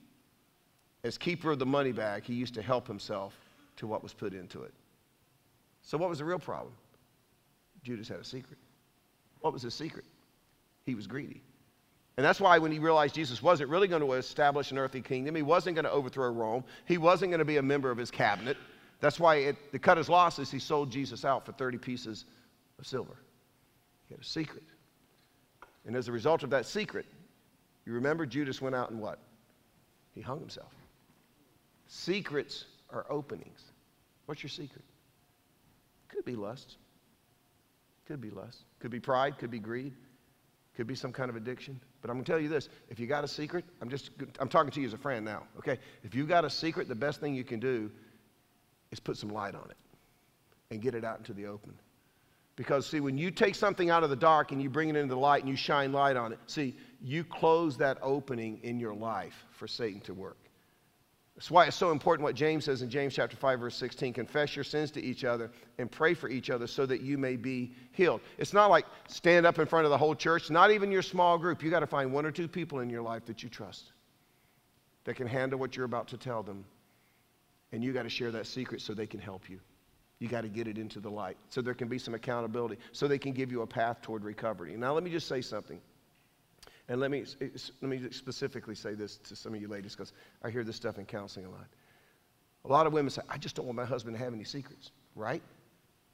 As 1.02 1.18
keeper 1.18 1.50
of 1.50 1.58
the 1.58 1.66
money 1.66 1.92
bag, 1.92 2.24
he 2.24 2.34
used 2.34 2.54
to 2.54 2.62
help 2.62 2.86
himself 2.86 3.34
to 3.76 3.86
what 3.86 4.02
was 4.02 4.14
put 4.14 4.32
into 4.32 4.62
it. 4.62 4.72
So, 5.82 5.98
what 5.98 6.08
was 6.08 6.20
the 6.20 6.24
real 6.24 6.38
problem? 6.38 6.72
Judas 7.82 8.08
had 8.08 8.20
a 8.20 8.24
secret. 8.24 8.58
What 9.40 9.52
was 9.52 9.60
his 9.60 9.74
secret? 9.74 10.06
He 10.86 10.94
was 10.94 11.06
greedy. 11.06 11.42
And 12.16 12.24
that's 12.24 12.40
why 12.40 12.58
when 12.58 12.70
he 12.70 12.78
realized 12.78 13.14
Jesus 13.14 13.42
wasn't 13.42 13.70
really 13.70 13.88
going 13.88 14.00
to 14.00 14.12
establish 14.12 14.70
an 14.70 14.78
earthly 14.78 15.02
kingdom, 15.02 15.34
he 15.34 15.42
wasn't 15.42 15.74
going 15.74 15.84
to 15.84 15.90
overthrow 15.90 16.30
Rome, 16.30 16.64
he 16.86 16.96
wasn't 16.96 17.32
going 17.32 17.40
to 17.40 17.44
be 17.44 17.56
a 17.56 17.62
member 17.62 17.90
of 17.90 17.98
his 17.98 18.10
cabinet. 18.10 18.56
That's 19.00 19.18
why, 19.18 19.36
it, 19.36 19.72
to 19.72 19.78
cut 19.78 19.98
his 19.98 20.08
losses, 20.08 20.50
he 20.50 20.60
sold 20.60 20.90
Jesus 20.90 21.24
out 21.24 21.44
for 21.44 21.52
30 21.52 21.78
pieces 21.78 22.24
of 22.78 22.86
silver. 22.86 23.16
He 24.08 24.14
had 24.14 24.20
a 24.20 24.26
secret. 24.26 24.64
And 25.86 25.96
as 25.96 26.08
a 26.08 26.12
result 26.12 26.42
of 26.42 26.50
that 26.50 26.66
secret, 26.66 27.06
you 27.84 27.92
remember 27.92 28.26
Judas 28.26 28.60
went 28.60 28.74
out 28.74 28.90
and 28.90 29.00
what? 29.00 29.18
He 30.14 30.20
hung 30.20 30.40
himself. 30.40 30.72
Secrets 31.86 32.64
are 32.90 33.04
openings. 33.10 33.60
What's 34.26 34.42
your 34.42 34.50
secret? 34.50 34.84
Could 36.08 36.24
be 36.24 36.36
lust. 36.36 36.76
Could 38.06 38.20
be 38.20 38.30
lust. 38.30 38.64
Could 38.78 38.90
be 38.90 39.00
pride. 39.00 39.38
Could 39.38 39.50
be 39.50 39.58
greed. 39.58 39.92
Could 40.76 40.86
be 40.86 40.94
some 40.94 41.12
kind 41.12 41.30
of 41.30 41.36
addiction. 41.36 41.80
But 42.00 42.10
I'm 42.10 42.16
going 42.16 42.24
to 42.24 42.32
tell 42.32 42.40
you 42.40 42.48
this 42.48 42.68
if 42.88 42.98
you 42.98 43.06
got 43.06 43.24
a 43.24 43.28
secret, 43.28 43.64
I'm 43.80 43.88
just, 43.88 44.10
I'm 44.38 44.48
talking 44.48 44.70
to 44.72 44.80
you 44.80 44.86
as 44.86 44.92
a 44.92 44.98
friend 44.98 45.24
now, 45.24 45.44
okay? 45.58 45.78
If 46.02 46.14
you 46.14 46.26
got 46.26 46.44
a 46.44 46.50
secret, 46.50 46.88
the 46.88 46.94
best 46.94 47.20
thing 47.20 47.34
you 47.34 47.44
can 47.44 47.60
do 47.60 47.90
is 48.90 49.00
put 49.00 49.16
some 49.16 49.30
light 49.30 49.54
on 49.54 49.70
it 49.70 49.76
and 50.70 50.80
get 50.80 50.94
it 50.94 51.04
out 51.04 51.18
into 51.18 51.32
the 51.32 51.46
open. 51.46 51.74
Because, 52.56 52.86
see, 52.86 53.00
when 53.00 53.18
you 53.18 53.30
take 53.30 53.54
something 53.54 53.90
out 53.90 54.04
of 54.04 54.10
the 54.10 54.16
dark 54.16 54.52
and 54.52 54.62
you 54.62 54.70
bring 54.70 54.88
it 54.88 54.96
into 54.96 55.14
the 55.14 55.20
light 55.20 55.42
and 55.42 55.50
you 55.50 55.56
shine 55.56 55.92
light 55.92 56.16
on 56.16 56.32
it, 56.32 56.38
see, 56.46 56.76
you 57.00 57.24
close 57.24 57.76
that 57.78 57.98
opening 58.00 58.60
in 58.62 58.78
your 58.78 58.94
life 58.94 59.34
for 59.50 59.66
Satan 59.66 60.00
to 60.02 60.14
work. 60.14 60.38
That's 61.34 61.50
why 61.50 61.66
it's 61.66 61.76
so 61.76 61.90
important 61.90 62.22
what 62.22 62.36
James 62.36 62.64
says 62.64 62.82
in 62.82 62.88
James 62.88 63.12
chapter 63.12 63.36
5 63.36 63.58
verse 63.58 63.74
16, 63.74 64.12
confess 64.12 64.54
your 64.54 64.64
sins 64.64 64.92
to 64.92 65.02
each 65.02 65.24
other 65.24 65.50
and 65.78 65.90
pray 65.90 66.14
for 66.14 66.28
each 66.28 66.48
other 66.48 66.68
so 66.68 66.86
that 66.86 67.00
you 67.00 67.18
may 67.18 67.34
be 67.34 67.72
healed. 67.90 68.20
It's 68.38 68.52
not 68.52 68.70
like 68.70 68.86
stand 69.08 69.44
up 69.44 69.58
in 69.58 69.66
front 69.66 69.84
of 69.84 69.90
the 69.90 69.98
whole 69.98 70.14
church, 70.14 70.48
not 70.48 70.70
even 70.70 70.92
your 70.92 71.02
small 71.02 71.36
group. 71.36 71.60
You 71.62 71.70
got 71.70 71.80
to 71.80 71.88
find 71.88 72.12
one 72.12 72.24
or 72.24 72.30
two 72.30 72.46
people 72.46 72.78
in 72.80 72.88
your 72.88 73.02
life 73.02 73.24
that 73.26 73.42
you 73.42 73.48
trust 73.48 73.90
that 75.04 75.16
can 75.16 75.26
handle 75.26 75.58
what 75.58 75.76
you're 75.76 75.86
about 75.86 76.08
to 76.08 76.16
tell 76.16 76.42
them. 76.42 76.64
And 77.72 77.82
you 77.82 77.92
got 77.92 78.04
to 78.04 78.10
share 78.10 78.30
that 78.30 78.46
secret 78.46 78.80
so 78.80 78.94
they 78.94 79.06
can 79.06 79.18
help 79.18 79.50
you. 79.50 79.58
You 80.18 80.28
got 80.28 80.42
to 80.42 80.48
get 80.48 80.68
it 80.68 80.78
into 80.78 81.00
the 81.00 81.10
light 81.10 81.36
so 81.50 81.60
there 81.60 81.74
can 81.74 81.88
be 81.88 81.98
some 81.98 82.14
accountability, 82.14 82.78
so 82.92 83.08
they 83.08 83.18
can 83.18 83.32
give 83.32 83.50
you 83.50 83.62
a 83.62 83.66
path 83.66 84.00
toward 84.00 84.24
recovery. 84.24 84.76
Now, 84.76 84.94
let 84.94 85.02
me 85.02 85.10
just 85.10 85.28
say 85.28 85.40
something. 85.40 85.80
And 86.88 87.00
let 87.00 87.10
me, 87.10 87.24
eh, 87.40 87.48
let 87.80 87.88
me 87.88 88.00
specifically 88.10 88.74
say 88.74 88.94
this 88.94 89.16
to 89.18 89.36
some 89.36 89.54
of 89.54 89.60
you 89.60 89.68
ladies 89.68 89.94
because 89.94 90.12
I 90.42 90.50
hear 90.50 90.64
this 90.64 90.76
stuff 90.76 90.98
in 90.98 91.06
counseling 91.06 91.46
a 91.46 91.50
lot. 91.50 91.66
A 92.64 92.68
lot 92.68 92.86
of 92.86 92.92
women 92.92 93.10
say, 93.10 93.22
I 93.28 93.38
just 93.38 93.56
don't 93.56 93.66
want 93.66 93.76
my 93.76 93.84
husband 93.84 94.16
to 94.16 94.22
have 94.22 94.32
any 94.32 94.44
secrets, 94.44 94.90
right? 95.14 95.42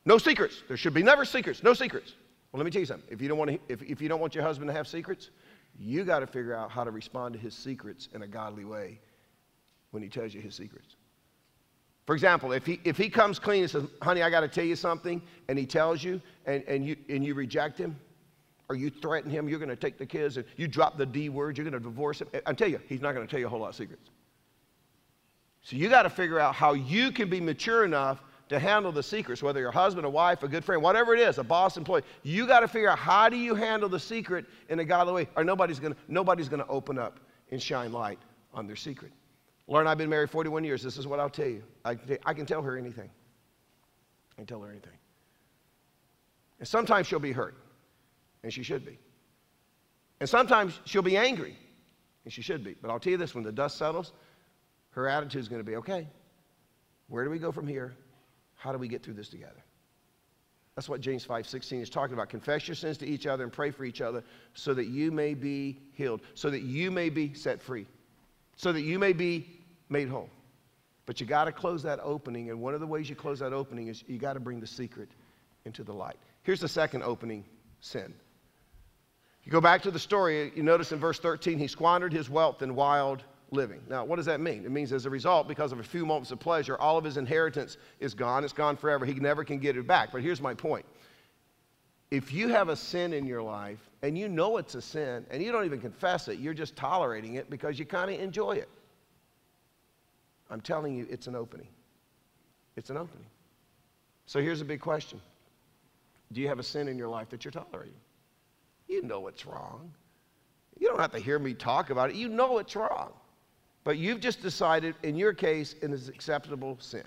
No 0.04 0.18
secrets. 0.18 0.62
There 0.68 0.76
should 0.76 0.94
be 0.94 1.02
never 1.02 1.24
secrets. 1.24 1.62
No 1.62 1.74
secrets. 1.74 2.14
Well, 2.50 2.58
let 2.58 2.64
me 2.64 2.70
tell 2.70 2.80
you 2.80 2.86
something. 2.86 3.08
If 3.10 3.20
you 3.20 3.28
don't 3.28 3.38
want, 3.38 3.50
to, 3.50 3.58
if, 3.68 3.82
if 3.82 4.00
you 4.00 4.08
don't 4.08 4.20
want 4.20 4.34
your 4.34 4.42
husband 4.42 4.68
to 4.68 4.74
have 4.74 4.88
secrets, 4.88 5.30
you 5.78 6.04
got 6.04 6.20
to 6.20 6.26
figure 6.26 6.54
out 6.54 6.70
how 6.70 6.84
to 6.84 6.90
respond 6.90 7.34
to 7.34 7.38
his 7.38 7.54
secrets 7.54 8.08
in 8.14 8.22
a 8.22 8.26
godly 8.26 8.64
way 8.64 9.00
when 9.90 10.02
he 10.02 10.08
tells 10.08 10.34
you 10.34 10.40
his 10.40 10.54
secrets. 10.54 10.96
For 12.06 12.14
example, 12.14 12.52
if 12.52 12.66
he, 12.66 12.80
if 12.84 12.96
he 12.96 13.08
comes 13.08 13.38
clean 13.38 13.62
and 13.62 13.70
says, 13.70 13.84
honey, 14.02 14.22
I 14.22 14.30
got 14.30 14.40
to 14.40 14.48
tell 14.48 14.64
you 14.64 14.76
something, 14.76 15.22
and 15.48 15.58
he 15.58 15.66
tells 15.66 16.02
you, 16.02 16.20
and, 16.46 16.64
and, 16.66 16.84
you, 16.84 16.96
and 17.08 17.24
you 17.24 17.34
reject 17.34 17.78
him, 17.78 17.98
or 18.68 18.76
you 18.76 18.90
threaten 18.90 19.30
him, 19.30 19.48
you're 19.48 19.58
going 19.58 19.68
to 19.68 19.76
take 19.76 19.98
the 19.98 20.06
kids, 20.06 20.36
and 20.36 20.46
you 20.56 20.66
drop 20.66 20.96
the 20.96 21.06
D 21.06 21.28
word, 21.28 21.56
you're 21.56 21.68
going 21.68 21.80
to 21.80 21.88
divorce 21.88 22.20
him. 22.20 22.28
I 22.46 22.52
tell 22.52 22.68
you, 22.68 22.80
he's 22.88 23.00
not 23.00 23.14
going 23.14 23.26
to 23.26 23.30
tell 23.30 23.40
you 23.40 23.46
a 23.46 23.48
whole 23.48 23.60
lot 23.60 23.68
of 23.68 23.74
secrets. 23.74 24.10
So 25.62 25.76
you 25.76 25.88
got 25.88 26.02
to 26.02 26.10
figure 26.10 26.40
out 26.40 26.54
how 26.54 26.72
you 26.72 27.12
can 27.12 27.28
be 27.28 27.40
mature 27.40 27.84
enough 27.84 28.22
to 28.48 28.58
handle 28.58 28.90
the 28.90 29.02
secrets, 29.02 29.42
whether 29.42 29.60
you're 29.60 29.68
a 29.68 29.72
husband, 29.72 30.04
a 30.04 30.10
wife, 30.10 30.42
a 30.42 30.48
good 30.48 30.64
friend, 30.64 30.82
whatever 30.82 31.14
it 31.14 31.20
is, 31.20 31.38
a 31.38 31.44
boss, 31.44 31.76
employee. 31.76 32.02
You 32.24 32.46
got 32.46 32.60
to 32.60 32.68
figure 32.68 32.88
out 32.88 32.98
how 32.98 33.28
do 33.28 33.36
you 33.36 33.54
handle 33.54 33.88
the 33.88 34.00
secret 34.00 34.46
in 34.68 34.80
a 34.80 34.84
godly 34.84 35.12
way, 35.12 35.28
or 35.36 35.44
nobody's 35.44 35.78
going 35.78 35.92
to 35.92 35.98
nobody's 36.08 36.48
going 36.48 36.62
to 36.62 36.66
open 36.68 36.98
up 36.98 37.20
and 37.52 37.62
shine 37.62 37.92
light 37.92 38.18
on 38.52 38.66
their 38.66 38.74
secret. 38.74 39.12
Lauren, 39.70 39.86
I've 39.86 39.98
been 39.98 40.10
married 40.10 40.30
41 40.30 40.64
years. 40.64 40.82
This 40.82 40.98
is 40.98 41.06
what 41.06 41.20
I'll 41.20 41.30
tell 41.30 41.46
you. 41.46 41.62
I 41.84 41.94
can, 41.94 42.18
I 42.26 42.34
can 42.34 42.44
tell 42.44 42.60
her 42.60 42.76
anything. 42.76 43.08
I 44.32 44.34
can 44.34 44.44
tell 44.44 44.60
her 44.62 44.68
anything. 44.68 44.98
And 46.58 46.66
sometimes 46.66 47.06
she'll 47.06 47.20
be 47.20 47.30
hurt, 47.30 47.54
and 48.42 48.52
she 48.52 48.64
should 48.64 48.84
be. 48.84 48.98
And 50.18 50.28
sometimes 50.28 50.78
she'll 50.84 51.02
be 51.02 51.16
angry, 51.16 51.56
and 52.24 52.32
she 52.32 52.42
should 52.42 52.64
be. 52.64 52.74
But 52.82 52.90
I'll 52.90 52.98
tell 52.98 53.12
you 53.12 53.16
this 53.16 53.32
when 53.32 53.44
the 53.44 53.52
dust 53.52 53.78
settles, 53.78 54.12
her 54.90 55.08
attitude 55.08 55.40
is 55.40 55.48
going 55.48 55.60
to 55.60 55.64
be 55.64 55.76
okay, 55.76 56.08
where 57.06 57.22
do 57.22 57.30
we 57.30 57.38
go 57.38 57.52
from 57.52 57.68
here? 57.68 57.94
How 58.56 58.72
do 58.72 58.78
we 58.78 58.88
get 58.88 59.04
through 59.04 59.14
this 59.14 59.28
together? 59.28 59.62
That's 60.74 60.88
what 60.88 61.00
James 61.00 61.24
5:16 61.24 61.80
is 61.80 61.90
talking 61.90 62.14
about. 62.14 62.28
Confess 62.28 62.66
your 62.66 62.74
sins 62.74 62.98
to 62.98 63.06
each 63.06 63.26
other 63.26 63.44
and 63.44 63.52
pray 63.52 63.70
for 63.70 63.84
each 63.84 64.00
other 64.00 64.24
so 64.54 64.74
that 64.74 64.86
you 64.86 65.12
may 65.12 65.34
be 65.34 65.78
healed, 65.92 66.22
so 66.34 66.50
that 66.50 66.62
you 66.62 66.90
may 66.90 67.08
be 67.08 67.34
set 67.34 67.62
free, 67.62 67.86
so 68.56 68.72
that 68.72 68.82
you 68.82 68.98
may 68.98 69.12
be 69.12 69.59
made 69.90 70.08
whole. 70.08 70.30
But 71.06 71.20
you 71.20 71.26
got 71.26 71.44
to 71.44 71.52
close 71.52 71.82
that 71.82 71.98
opening, 72.02 72.50
and 72.50 72.60
one 72.60 72.74
of 72.74 72.80
the 72.80 72.86
ways 72.86 73.08
you 73.08 73.16
close 73.16 73.40
that 73.40 73.52
opening 73.52 73.88
is 73.88 74.04
you 74.06 74.18
got 74.18 74.34
to 74.34 74.40
bring 74.40 74.60
the 74.60 74.66
secret 74.66 75.10
into 75.64 75.82
the 75.82 75.92
light. 75.92 76.16
Here's 76.42 76.60
the 76.60 76.68
second 76.68 77.02
opening 77.02 77.44
sin. 77.80 78.14
You 79.44 79.52
go 79.52 79.60
back 79.60 79.82
to 79.82 79.90
the 79.90 79.98
story, 79.98 80.52
you 80.54 80.62
notice 80.62 80.92
in 80.92 80.98
verse 80.98 81.18
13, 81.18 81.58
he 81.58 81.66
squandered 81.66 82.12
his 82.12 82.30
wealth 82.30 82.62
in 82.62 82.74
wild 82.74 83.24
living. 83.50 83.80
Now, 83.88 84.04
what 84.04 84.16
does 84.16 84.26
that 84.26 84.40
mean? 84.40 84.64
It 84.64 84.70
means 84.70 84.92
as 84.92 85.06
a 85.06 85.10
result, 85.10 85.48
because 85.48 85.72
of 85.72 85.80
a 85.80 85.82
few 85.82 86.06
moments 86.06 86.30
of 86.30 86.38
pleasure, 86.38 86.76
all 86.78 86.98
of 86.98 87.04
his 87.04 87.16
inheritance 87.16 87.76
is 87.98 88.14
gone. 88.14 88.44
It's 88.44 88.52
gone 88.52 88.76
forever. 88.76 89.04
He 89.04 89.14
never 89.14 89.42
can 89.44 89.58
get 89.58 89.76
it 89.76 89.86
back. 89.86 90.12
But 90.12 90.22
here's 90.22 90.40
my 90.40 90.54
point. 90.54 90.86
If 92.10 92.32
you 92.32 92.48
have 92.48 92.68
a 92.68 92.76
sin 92.76 93.12
in 93.12 93.24
your 93.24 93.42
life 93.42 93.78
and 94.02 94.18
you 94.18 94.28
know 94.28 94.56
it's 94.56 94.74
a 94.74 94.82
sin 94.82 95.26
and 95.30 95.42
you 95.42 95.52
don't 95.52 95.64
even 95.64 95.80
confess 95.80 96.28
it, 96.28 96.38
you're 96.38 96.54
just 96.54 96.76
tolerating 96.76 97.34
it 97.34 97.48
because 97.48 97.78
you 97.78 97.84
kind 97.84 98.10
of 98.10 98.20
enjoy 98.20 98.52
it. 98.52 98.68
I'm 100.50 100.60
telling 100.60 100.96
you, 100.96 101.06
it's 101.08 101.26
an 101.26 101.36
opening. 101.36 101.68
It's 102.76 102.90
an 102.90 102.96
opening. 102.96 103.26
So 104.26 104.40
here's 104.40 104.60
a 104.60 104.64
big 104.64 104.80
question 104.80 105.20
Do 106.32 106.40
you 106.40 106.48
have 106.48 106.58
a 106.58 106.62
sin 106.62 106.88
in 106.88 106.98
your 106.98 107.08
life 107.08 107.28
that 107.30 107.44
you're 107.44 107.52
tolerating? 107.52 107.94
You 108.88 109.02
know 109.02 109.28
it's 109.28 109.46
wrong. 109.46 109.92
You 110.78 110.88
don't 110.88 110.98
have 110.98 111.12
to 111.12 111.20
hear 111.20 111.38
me 111.38 111.54
talk 111.54 111.90
about 111.90 112.10
it. 112.10 112.16
You 112.16 112.28
know 112.28 112.58
it's 112.58 112.74
wrong. 112.74 113.12
But 113.84 113.98
you've 113.98 114.20
just 114.20 114.42
decided, 114.42 114.94
in 115.02 115.16
your 115.16 115.32
case, 115.32 115.74
it 115.80 115.90
is 115.90 116.08
acceptable 116.08 116.76
sin. 116.80 117.06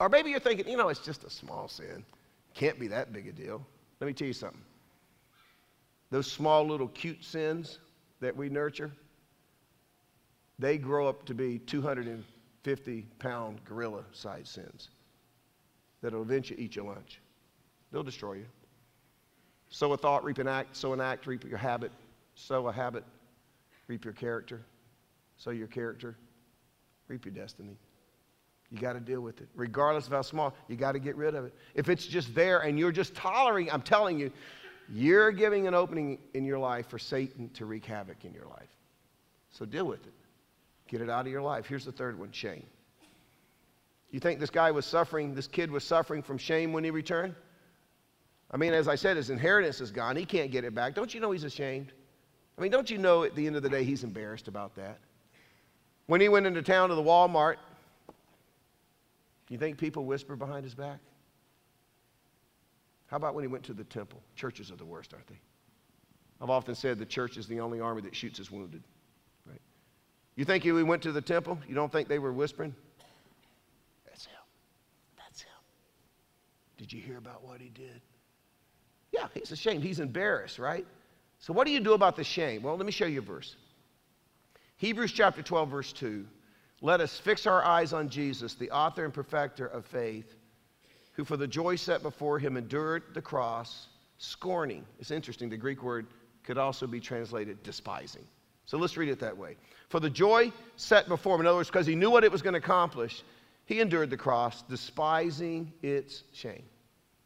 Or 0.00 0.08
maybe 0.08 0.30
you're 0.30 0.40
thinking, 0.40 0.68
you 0.68 0.76
know, 0.76 0.88
it's 0.88 1.00
just 1.00 1.24
a 1.24 1.30
small 1.30 1.68
sin. 1.68 2.04
Can't 2.54 2.78
be 2.78 2.88
that 2.88 3.12
big 3.12 3.28
a 3.28 3.32
deal. 3.32 3.64
Let 4.00 4.06
me 4.06 4.12
tell 4.12 4.26
you 4.26 4.32
something. 4.32 4.60
Those 6.10 6.30
small 6.30 6.66
little 6.66 6.88
cute 6.88 7.22
sins 7.24 7.78
that 8.20 8.36
we 8.36 8.48
nurture, 8.48 8.90
they 10.58 10.78
grow 10.78 11.08
up 11.08 11.26
to 11.26 11.34
be 11.34 11.58
250 12.64 13.06
pound 13.18 13.60
gorilla 13.64 14.04
sized 14.12 14.48
sins 14.48 14.88
that'll 16.02 16.22
eventually 16.22 16.60
eat 16.60 16.76
your 16.76 16.84
lunch. 16.84 17.20
They'll 17.92 18.02
destroy 18.02 18.34
you. 18.34 18.46
Sow 19.70 19.92
a 19.92 19.96
thought, 19.96 20.24
reap 20.24 20.38
an 20.38 20.48
act, 20.48 20.76
sow 20.76 20.92
an 20.92 21.00
act, 21.00 21.26
reap 21.26 21.44
your 21.44 21.58
habit, 21.58 21.92
sow 22.34 22.68
a 22.68 22.72
habit, 22.72 23.04
reap 23.86 24.04
your 24.04 24.14
character 24.14 24.64
sow 25.38 25.50
your 25.50 25.68
character, 25.68 26.16
reap 27.06 27.24
your 27.24 27.32
destiny. 27.32 27.78
You 28.70 28.78
got 28.78 28.92
to 28.94 29.00
deal 29.00 29.22
with 29.22 29.40
it. 29.40 29.48
Regardless 29.54 30.06
of 30.06 30.12
how 30.12 30.22
small, 30.22 30.54
you 30.68 30.76
got 30.76 30.92
to 30.92 30.98
get 30.98 31.16
rid 31.16 31.34
of 31.34 31.46
it. 31.46 31.54
If 31.74 31.88
it's 31.88 32.06
just 32.06 32.34
there 32.34 32.58
and 32.60 32.78
you're 32.78 32.92
just 32.92 33.14
tolerating, 33.14 33.72
I'm 33.72 33.80
telling 33.80 34.18
you, 34.18 34.30
you're 34.90 35.32
giving 35.32 35.66
an 35.66 35.74
opening 35.74 36.18
in 36.34 36.44
your 36.44 36.58
life 36.58 36.88
for 36.88 36.98
Satan 36.98 37.48
to 37.50 37.64
wreak 37.64 37.86
havoc 37.86 38.24
in 38.24 38.34
your 38.34 38.46
life. 38.46 38.68
So 39.50 39.64
deal 39.64 39.86
with 39.86 40.06
it. 40.06 40.12
Get 40.88 41.00
it 41.02 41.10
out 41.10 41.26
of 41.26 41.32
your 41.32 41.42
life. 41.42 41.66
Here's 41.66 41.84
the 41.84 41.92
third 41.92 42.18
one 42.18 42.32
shame. 42.32 42.66
You 44.10 44.20
think 44.20 44.40
this 44.40 44.50
guy 44.50 44.70
was 44.70 44.86
suffering, 44.86 45.34
this 45.34 45.46
kid 45.46 45.70
was 45.70 45.84
suffering 45.84 46.22
from 46.22 46.38
shame 46.38 46.72
when 46.72 46.82
he 46.82 46.90
returned? 46.90 47.34
I 48.50 48.56
mean, 48.56 48.72
as 48.72 48.88
I 48.88 48.94
said, 48.94 49.18
his 49.18 49.28
inheritance 49.28 49.82
is 49.82 49.90
gone. 49.90 50.16
He 50.16 50.24
can't 50.24 50.50
get 50.50 50.64
it 50.64 50.74
back. 50.74 50.94
Don't 50.94 51.12
you 51.12 51.20
know 51.20 51.30
he's 51.30 51.44
ashamed? 51.44 51.92
I 52.56 52.62
mean, 52.62 52.70
don't 52.70 52.90
you 52.90 52.96
know 52.96 53.22
at 53.22 53.34
the 53.34 53.46
end 53.46 53.56
of 53.56 53.62
the 53.62 53.68
day 53.68 53.84
he's 53.84 54.02
embarrassed 54.02 54.48
about 54.48 54.74
that? 54.76 54.98
When 56.06 56.22
he 56.22 56.30
went 56.30 56.46
into 56.46 56.62
town 56.62 56.88
to 56.88 56.94
the 56.94 57.02
Walmart, 57.02 57.56
do 59.46 59.54
you 59.54 59.58
think 59.58 59.76
people 59.76 60.06
whispered 60.06 60.38
behind 60.38 60.64
his 60.64 60.74
back? 60.74 60.98
How 63.08 63.18
about 63.18 63.34
when 63.34 63.44
he 63.44 63.48
went 63.48 63.64
to 63.64 63.74
the 63.74 63.84
temple? 63.84 64.22
Churches 64.34 64.70
are 64.70 64.76
the 64.76 64.84
worst, 64.84 65.12
aren't 65.12 65.26
they? 65.26 65.38
I've 66.40 66.50
often 66.50 66.74
said 66.74 66.98
the 66.98 67.06
church 67.06 67.36
is 67.36 67.46
the 67.46 67.60
only 67.60 67.80
army 67.80 68.02
that 68.02 68.16
shoots 68.16 68.38
its 68.38 68.50
wounded. 68.50 68.82
You 70.38 70.44
think 70.44 70.62
he 70.62 70.70
went 70.70 71.02
to 71.02 71.10
the 71.10 71.20
temple? 71.20 71.58
You 71.66 71.74
don't 71.74 71.90
think 71.90 72.06
they 72.06 72.20
were 72.20 72.32
whispering? 72.32 72.72
That's 74.06 74.24
him. 74.24 74.36
That's 75.16 75.42
him. 75.42 75.50
Did 76.76 76.92
you 76.92 77.00
hear 77.00 77.18
about 77.18 77.44
what 77.44 77.60
he 77.60 77.70
did? 77.70 78.00
Yeah, 79.10 79.26
he's 79.34 79.50
ashamed. 79.50 79.82
He's 79.82 79.98
embarrassed, 79.98 80.60
right? 80.60 80.86
So, 81.40 81.52
what 81.52 81.66
do 81.66 81.72
you 81.72 81.80
do 81.80 81.92
about 81.92 82.14
the 82.14 82.22
shame? 82.22 82.62
Well, 82.62 82.76
let 82.76 82.86
me 82.86 82.92
show 82.92 83.06
you 83.06 83.18
a 83.18 83.22
verse. 83.22 83.56
Hebrews 84.76 85.10
chapter 85.10 85.42
12, 85.42 85.70
verse 85.70 85.92
2. 85.94 86.24
Let 86.82 87.00
us 87.00 87.18
fix 87.18 87.48
our 87.48 87.64
eyes 87.64 87.92
on 87.92 88.08
Jesus, 88.08 88.54
the 88.54 88.70
author 88.70 89.04
and 89.04 89.12
perfecter 89.12 89.66
of 89.66 89.86
faith, 89.86 90.36
who 91.14 91.24
for 91.24 91.36
the 91.36 91.48
joy 91.48 91.74
set 91.74 92.00
before 92.00 92.38
him 92.38 92.56
endured 92.56 93.02
the 93.12 93.22
cross, 93.22 93.88
scorning. 94.18 94.84
It's 95.00 95.10
interesting, 95.10 95.50
the 95.50 95.56
Greek 95.56 95.82
word 95.82 96.06
could 96.44 96.58
also 96.58 96.86
be 96.86 97.00
translated 97.00 97.60
despising. 97.64 98.24
So 98.66 98.78
let's 98.78 98.96
read 98.96 99.08
it 99.08 99.18
that 99.18 99.36
way. 99.36 99.56
For 99.88 100.00
the 100.00 100.10
joy 100.10 100.52
set 100.76 101.08
before 101.08 101.34
him, 101.34 101.40
in 101.42 101.46
other 101.46 101.56
words, 101.56 101.70
because 101.70 101.86
he 101.86 101.94
knew 101.94 102.10
what 102.10 102.24
it 102.24 102.30
was 102.30 102.42
going 102.42 102.52
to 102.52 102.58
accomplish, 102.58 103.22
he 103.64 103.80
endured 103.80 104.10
the 104.10 104.16
cross, 104.16 104.62
despising 104.62 105.72
its 105.82 106.24
shame. 106.32 106.64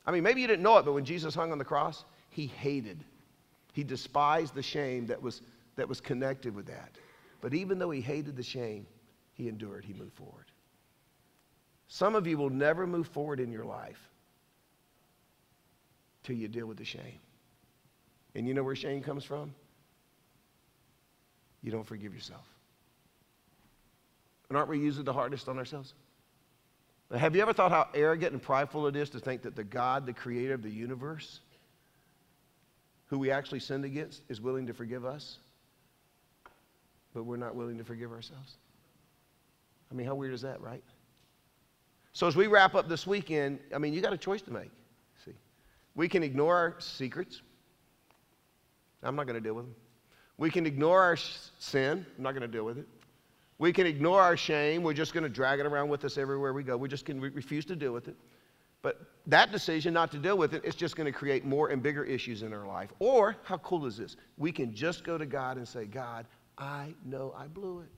I 0.07 0.11
mean, 0.11 0.22
maybe 0.22 0.40
you 0.40 0.46
didn't 0.46 0.62
know 0.62 0.79
it, 0.79 0.85
but 0.85 0.92
when 0.92 1.05
Jesus 1.05 1.35
hung 1.35 1.53
on 1.53 1.59
the 1.59 1.64
cross, 1.64 2.05
he 2.31 2.46
hated, 2.46 3.05
he 3.72 3.85
despised 3.85 4.55
the 4.55 4.62
shame 4.62 5.07
that 5.07 5.20
was, 5.20 5.42
that 5.77 5.88
was 5.88 6.01
connected 6.01 6.55
with 6.55 6.66
that. 6.66 6.90
But 7.40 7.55
even 7.55 7.79
though 7.79 7.90
he 7.90 8.01
hated 8.01 8.37
the 8.37 8.42
shame, 8.42 8.87
he 9.35 9.48
endured, 9.48 9.85
he 9.85 9.92
moved 9.92 10.14
forward. 10.14 10.46
Some 11.88 12.14
of 12.14 12.27
you 12.27 12.38
will 12.38 12.51
never 12.51 12.87
move 12.87 13.09
forward 13.09 13.40
in 13.40 13.53
your 13.53 13.64
life 13.64 14.09
till 16.22 16.37
you 16.37 16.48
deal 16.48 16.66
with 16.66 16.79
the 16.79 16.85
shame. 16.85 17.18
And 18.35 18.46
you 18.46 18.55
know 18.55 18.62
where 18.62 18.77
shame 18.77 19.03
comes 19.03 19.25
from? 19.25 19.55
You 21.62 21.70
don't 21.70 21.87
forgive 21.87 22.14
yourself. 22.14 22.52
And 24.53 24.57
aren't 24.59 24.69
we 24.69 24.79
usually 24.79 25.05
the 25.05 25.15
hardest 25.15 25.49
on 25.49 25.57
ourselves? 25.57 25.95
Have 27.17 27.35
you 27.35 27.41
ever 27.41 27.55
thought 27.55 27.71
how 27.71 27.88
arrogant 27.95 28.33
and 28.33 28.43
prideful 28.43 28.87
it 28.87 28.97
is 28.97 29.09
to 29.11 29.19
think 29.19 29.41
that 29.43 29.57
the 29.57 29.65
God, 29.65 30.05
the 30.05 30.12
creator 30.12 30.53
of 30.53 30.62
the 30.62 30.69
universe, 30.71 31.41
who 33.07 33.19
we 33.19 33.31
actually 33.31 33.61
sinned 33.61 33.87
against, 33.87 34.23
is 34.29 34.41
willing 34.43 34.67
to 34.67 34.75
forgive 34.75 35.05
us? 35.07 35.38
but 37.15 37.25
we're 37.25 37.37
not 37.37 37.55
willing 37.55 37.79
to 37.79 37.85
forgive 37.85 38.12
ourselves. 38.12 38.57
I 39.91 39.95
mean, 39.95 40.07
how 40.07 40.15
weird 40.15 40.35
is 40.35 40.43
that, 40.43 40.61
right? 40.61 40.83
So 42.12 42.27
as 42.27 42.37
we 42.37 42.47
wrap 42.47 42.75
up 42.75 42.88
this 42.88 43.07
weekend, 43.07 43.59
I 43.75 43.79
mean, 43.79 43.93
you 43.93 44.01
got 44.01 44.12
a 44.12 44.19
choice 44.19 44.43
to 44.43 44.51
make. 44.51 44.71
See, 45.25 45.33
we 45.95 46.09
can 46.09 46.23
ignore 46.23 46.57
our 46.57 46.77
secrets. 46.79 47.43
I'm 49.03 49.17
not 49.17 49.27
going 49.27 49.35
to 49.35 49.41
deal 49.41 49.55
with 49.55 49.67
them. 49.67 49.75
We 50.38 50.51
can 50.51 50.67
ignore 50.67 51.03
our 51.03 51.17
sin. 51.17 52.07
I'm 52.17 52.23
not 52.23 52.33
going 52.33 52.43
to 52.43 52.49
deal 52.49 52.65
with 52.65 52.79
it. 52.79 52.88
We 53.62 53.72
can 53.72 53.87
ignore 53.87 54.20
our 54.20 54.37
shame. 54.37 54.83
We're 54.83 54.92
just 54.92 55.14
going 55.14 55.22
to 55.22 55.29
drag 55.29 55.61
it 55.61 55.66
around 55.66 55.88
with 55.88 56.05
us 56.05 56.18
everywhere 56.18 56.53
we 56.53 56.64
go. 56.64 56.77
We're 56.77 56.88
just 56.88 57.07
to 57.07 57.14
refuse 57.14 57.64
to 57.66 57.77
deal 57.77 57.92
with 57.92 58.09
it. 58.09 58.16
But 58.83 59.01
that 59.29 59.53
decision 59.53 59.94
not 59.94 60.11
to 60.11 60.18
deal 60.18 60.37
with 60.37 60.53
it, 60.53 60.62
it's 60.64 60.75
just 60.75 60.96
going 60.96 61.05
to 61.07 61.16
create 61.16 61.44
more 61.44 61.68
and 61.68 61.81
bigger 61.81 62.03
issues 62.03 62.42
in 62.42 62.53
our 62.53 62.66
life. 62.66 62.92
Or, 62.98 63.37
how 63.44 63.59
cool 63.59 63.87
is 63.87 63.96
this? 63.96 64.16
We 64.37 64.51
can 64.51 64.75
just 64.75 65.05
go 65.05 65.16
to 65.16 65.25
God 65.25 65.59
and 65.59 65.68
say, 65.68 65.85
God, 65.85 66.27
I 66.59 66.92
know 67.05 67.33
I 67.38 67.46
blew 67.46 67.83
it. 67.83 67.92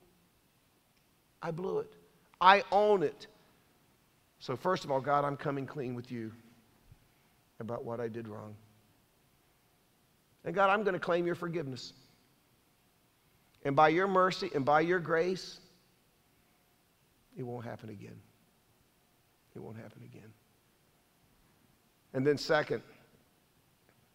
I 1.40 1.50
blew 1.50 1.78
it. 1.78 1.90
I 2.42 2.62
own 2.70 3.02
it. 3.02 3.26
So, 4.40 4.56
first 4.56 4.84
of 4.84 4.90
all, 4.90 5.00
God, 5.00 5.24
I'm 5.24 5.38
coming 5.38 5.64
clean 5.64 5.94
with 5.94 6.12
you 6.12 6.30
about 7.58 7.86
what 7.86 8.00
I 8.00 8.08
did 8.08 8.28
wrong. 8.28 8.54
And 10.44 10.54
God, 10.54 10.68
I'm 10.68 10.82
going 10.82 10.92
to 10.92 11.00
claim 11.00 11.24
your 11.24 11.36
forgiveness. 11.36 11.94
And 13.64 13.74
by 13.74 13.88
your 13.88 14.06
mercy 14.06 14.50
and 14.54 14.64
by 14.64 14.80
your 14.80 14.98
grace, 14.98 15.58
it 17.36 17.42
won't 17.42 17.64
happen 17.64 17.90
again. 17.90 18.20
It 19.56 19.62
won't 19.62 19.76
happen 19.76 20.02
again. 20.04 20.32
And 22.12 22.26
then, 22.26 22.38
second, 22.38 22.82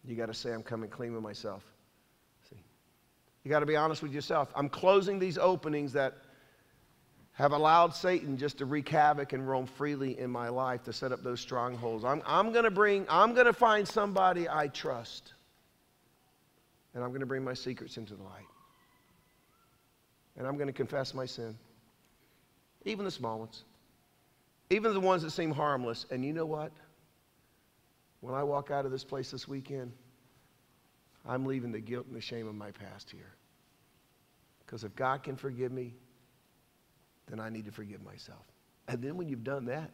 you 0.04 0.16
got 0.16 0.26
to 0.26 0.34
say, 0.34 0.52
I'm 0.52 0.62
coming 0.62 0.88
clean 0.88 1.12
with 1.12 1.22
myself. 1.22 1.62
See, 2.48 2.56
you 3.44 3.50
got 3.50 3.60
to 3.60 3.66
be 3.66 3.76
honest 3.76 4.02
with 4.02 4.12
yourself. 4.12 4.50
I'm 4.54 4.68
closing 4.68 5.18
these 5.18 5.36
openings 5.36 5.92
that 5.92 6.14
have 7.32 7.52
allowed 7.52 7.94
Satan 7.94 8.36
just 8.36 8.58
to 8.58 8.66
wreak 8.66 8.88
havoc 8.88 9.32
and 9.32 9.48
roam 9.48 9.66
freely 9.66 10.18
in 10.18 10.30
my 10.30 10.48
life 10.48 10.82
to 10.84 10.92
set 10.92 11.12
up 11.12 11.22
those 11.22 11.40
strongholds. 11.40 12.04
I'm, 12.04 12.22
I'm 12.26 12.52
going 12.52 12.64
to 12.64 12.70
bring, 12.70 13.06
I'm 13.08 13.34
going 13.34 13.46
to 13.46 13.52
find 13.52 13.86
somebody 13.86 14.48
I 14.48 14.68
trust. 14.68 15.32
And 16.94 17.02
I'm 17.02 17.10
going 17.10 17.20
to 17.20 17.26
bring 17.26 17.44
my 17.44 17.54
secrets 17.54 17.96
into 17.96 18.14
the 18.14 18.22
light. 18.22 18.44
And 20.36 20.46
I'm 20.46 20.56
going 20.56 20.68
to 20.68 20.72
confess 20.72 21.12
my 21.12 21.26
sin, 21.26 21.56
even 22.84 23.04
the 23.04 23.10
small 23.10 23.40
ones, 23.40 23.64
even 24.70 24.94
the 24.94 25.00
ones 25.00 25.22
that 25.22 25.30
seem 25.30 25.50
harmless. 25.50 26.06
And 26.10 26.24
you 26.24 26.32
know 26.32 26.46
what? 26.46 26.72
when 28.20 28.34
I 28.34 28.42
walk 28.42 28.70
out 28.70 28.84
of 28.84 28.92
this 28.92 29.04
place 29.04 29.30
this 29.30 29.48
weekend, 29.48 29.92
I'm 31.26 31.46
leaving 31.46 31.72
the 31.72 31.80
guilt 31.80 32.06
and 32.06 32.14
the 32.14 32.20
shame 32.20 32.46
of 32.46 32.54
my 32.54 32.70
past 32.70 33.10
here. 33.10 33.34
Because 34.64 34.84
if 34.84 34.94
God 34.94 35.22
can 35.22 35.36
forgive 35.36 35.72
me, 35.72 35.94
then 37.28 37.40
I 37.40 37.48
need 37.48 37.64
to 37.66 37.72
forgive 37.72 38.02
myself. 38.02 38.44
And 38.88 39.02
then 39.02 39.16
when 39.16 39.28
you've 39.28 39.44
done 39.44 39.66
that, 39.66 39.90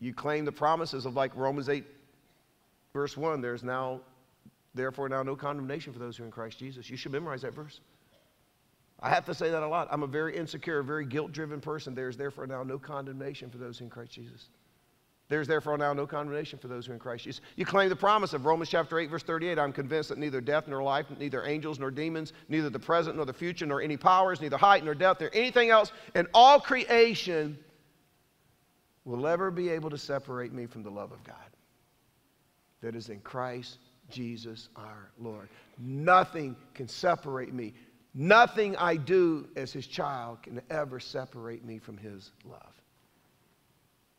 you 0.00 0.14
claim 0.14 0.44
the 0.44 0.52
promises 0.52 1.06
of 1.06 1.16
like 1.16 1.34
Romans 1.36 1.68
8, 1.68 1.84
verse 2.92 3.16
1 3.16 3.40
there's 3.40 3.62
now, 3.62 4.00
therefore, 4.74 5.08
now 5.08 5.22
no 5.22 5.36
condemnation 5.36 5.92
for 5.92 5.98
those 5.98 6.16
who 6.16 6.22
are 6.22 6.26
in 6.26 6.32
Christ 6.32 6.58
Jesus. 6.58 6.88
You 6.88 6.96
should 6.96 7.12
memorize 7.12 7.42
that 7.42 7.54
verse. 7.54 7.80
I 9.00 9.10
have 9.10 9.24
to 9.26 9.34
say 9.34 9.50
that 9.50 9.62
a 9.62 9.68
lot. 9.68 9.88
I'm 9.90 10.02
a 10.02 10.08
very 10.08 10.36
insecure, 10.36 10.82
very 10.82 11.06
guilt 11.06 11.32
driven 11.32 11.60
person. 11.60 11.94
There's 11.94 12.16
therefore 12.16 12.46
now 12.46 12.62
no 12.62 12.78
condemnation 12.78 13.50
for 13.50 13.58
those 13.58 13.80
in 13.80 13.88
Christ 13.88 14.12
Jesus. 14.12 14.48
There's 15.28 15.46
therefore 15.46 15.76
now 15.76 15.92
no 15.92 16.06
condemnation 16.06 16.58
for 16.58 16.68
those 16.68 16.86
who 16.86 16.92
are 16.92 16.94
in 16.94 17.00
Christ 17.00 17.24
Jesus. 17.24 17.42
You 17.56 17.66
claim 17.66 17.90
the 17.90 17.96
promise 17.96 18.32
of 18.32 18.46
Romans 18.46 18.70
chapter 18.70 18.98
8, 18.98 19.10
verse 19.10 19.22
38. 19.22 19.58
I'm 19.58 19.74
convinced 19.74 20.08
that 20.08 20.18
neither 20.18 20.40
death 20.40 20.66
nor 20.66 20.82
life, 20.82 21.06
neither 21.18 21.44
angels 21.44 21.78
nor 21.78 21.90
demons, 21.90 22.32
neither 22.48 22.70
the 22.70 22.78
present 22.78 23.16
nor 23.16 23.26
the 23.26 23.32
future, 23.32 23.66
nor 23.66 23.82
any 23.82 23.98
powers, 23.98 24.40
neither 24.40 24.56
height 24.56 24.84
nor 24.84 24.94
depth, 24.94 25.20
nor 25.20 25.30
anything 25.34 25.68
else 25.68 25.92
in 26.14 26.26
all 26.32 26.58
creation 26.58 27.58
will 29.04 29.26
ever 29.26 29.50
be 29.50 29.68
able 29.68 29.90
to 29.90 29.98
separate 29.98 30.52
me 30.52 30.66
from 30.66 30.82
the 30.82 30.90
love 30.90 31.12
of 31.12 31.22
God 31.24 31.36
that 32.80 32.96
is 32.96 33.10
in 33.10 33.20
Christ 33.20 33.78
Jesus 34.10 34.70
our 34.76 35.10
Lord. 35.18 35.48
Nothing 35.78 36.56
can 36.72 36.88
separate 36.88 37.52
me. 37.52 37.74
Nothing 38.20 38.74
I 38.74 38.96
do 38.96 39.46
as 39.54 39.72
his 39.72 39.86
child 39.86 40.42
can 40.42 40.60
ever 40.70 40.98
separate 40.98 41.64
me 41.64 41.78
from 41.78 41.96
his 41.96 42.32
love. 42.44 42.74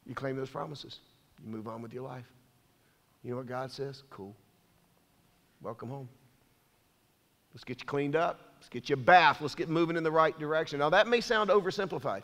You 0.06 0.16
claim 0.16 0.38
those 0.38 0.50
promises. 0.50 1.00
You 1.44 1.52
move 1.52 1.68
on 1.68 1.82
with 1.82 1.94
your 1.94 2.04
life. 2.04 2.24
You 3.26 3.32
know 3.32 3.36
what 3.36 3.48
God 3.48 3.74
says? 3.74 4.04
Cool. 4.10 4.34
Welcome 5.62 5.90
home. 5.90 6.08
Let's 7.54 7.66
get 7.66 7.82
you 7.82 7.86
cleaned 7.86 8.16
up. 8.16 8.40
Let's 8.60 8.70
get 8.70 8.88
you 8.88 8.94
a 8.94 8.98
bath. 8.98 9.42
Let's 9.42 9.54
get 9.54 9.68
moving 9.68 9.98
in 9.98 10.04
the 10.04 10.12
right 10.12 10.40
direction. 10.40 10.80
Now, 10.80 10.90
that 10.92 11.10
may 11.10 11.20
sound 11.20 11.50
oversimplified, 11.50 12.24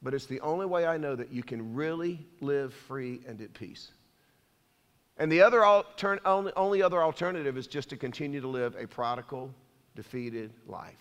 but 0.00 0.14
it's 0.14 0.26
the 0.26 0.40
only 0.42 0.66
way 0.66 0.86
I 0.86 0.96
know 0.96 1.16
that 1.16 1.32
you 1.32 1.42
can 1.42 1.74
really 1.74 2.24
live 2.40 2.72
free 2.86 3.18
and 3.26 3.40
at 3.40 3.52
peace. 3.52 3.90
And 5.16 5.30
the 5.30 5.42
other 5.42 5.62
altern- 5.62 6.20
only, 6.24 6.52
only 6.54 6.82
other 6.82 7.02
alternative 7.02 7.58
is 7.58 7.66
just 7.66 7.90
to 7.90 7.96
continue 7.96 8.40
to 8.40 8.48
live 8.48 8.76
a 8.78 8.86
prodigal, 8.86 9.52
defeated 9.94 10.52
life. 10.66 10.98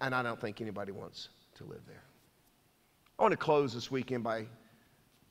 And 0.00 0.14
I 0.14 0.22
don't 0.22 0.40
think 0.40 0.60
anybody 0.60 0.92
wants 0.92 1.28
to 1.56 1.64
live 1.64 1.80
there. 1.86 2.02
I 3.18 3.22
want 3.22 3.32
to 3.32 3.38
close 3.38 3.74
this 3.74 3.90
weekend 3.90 4.24
by 4.24 4.46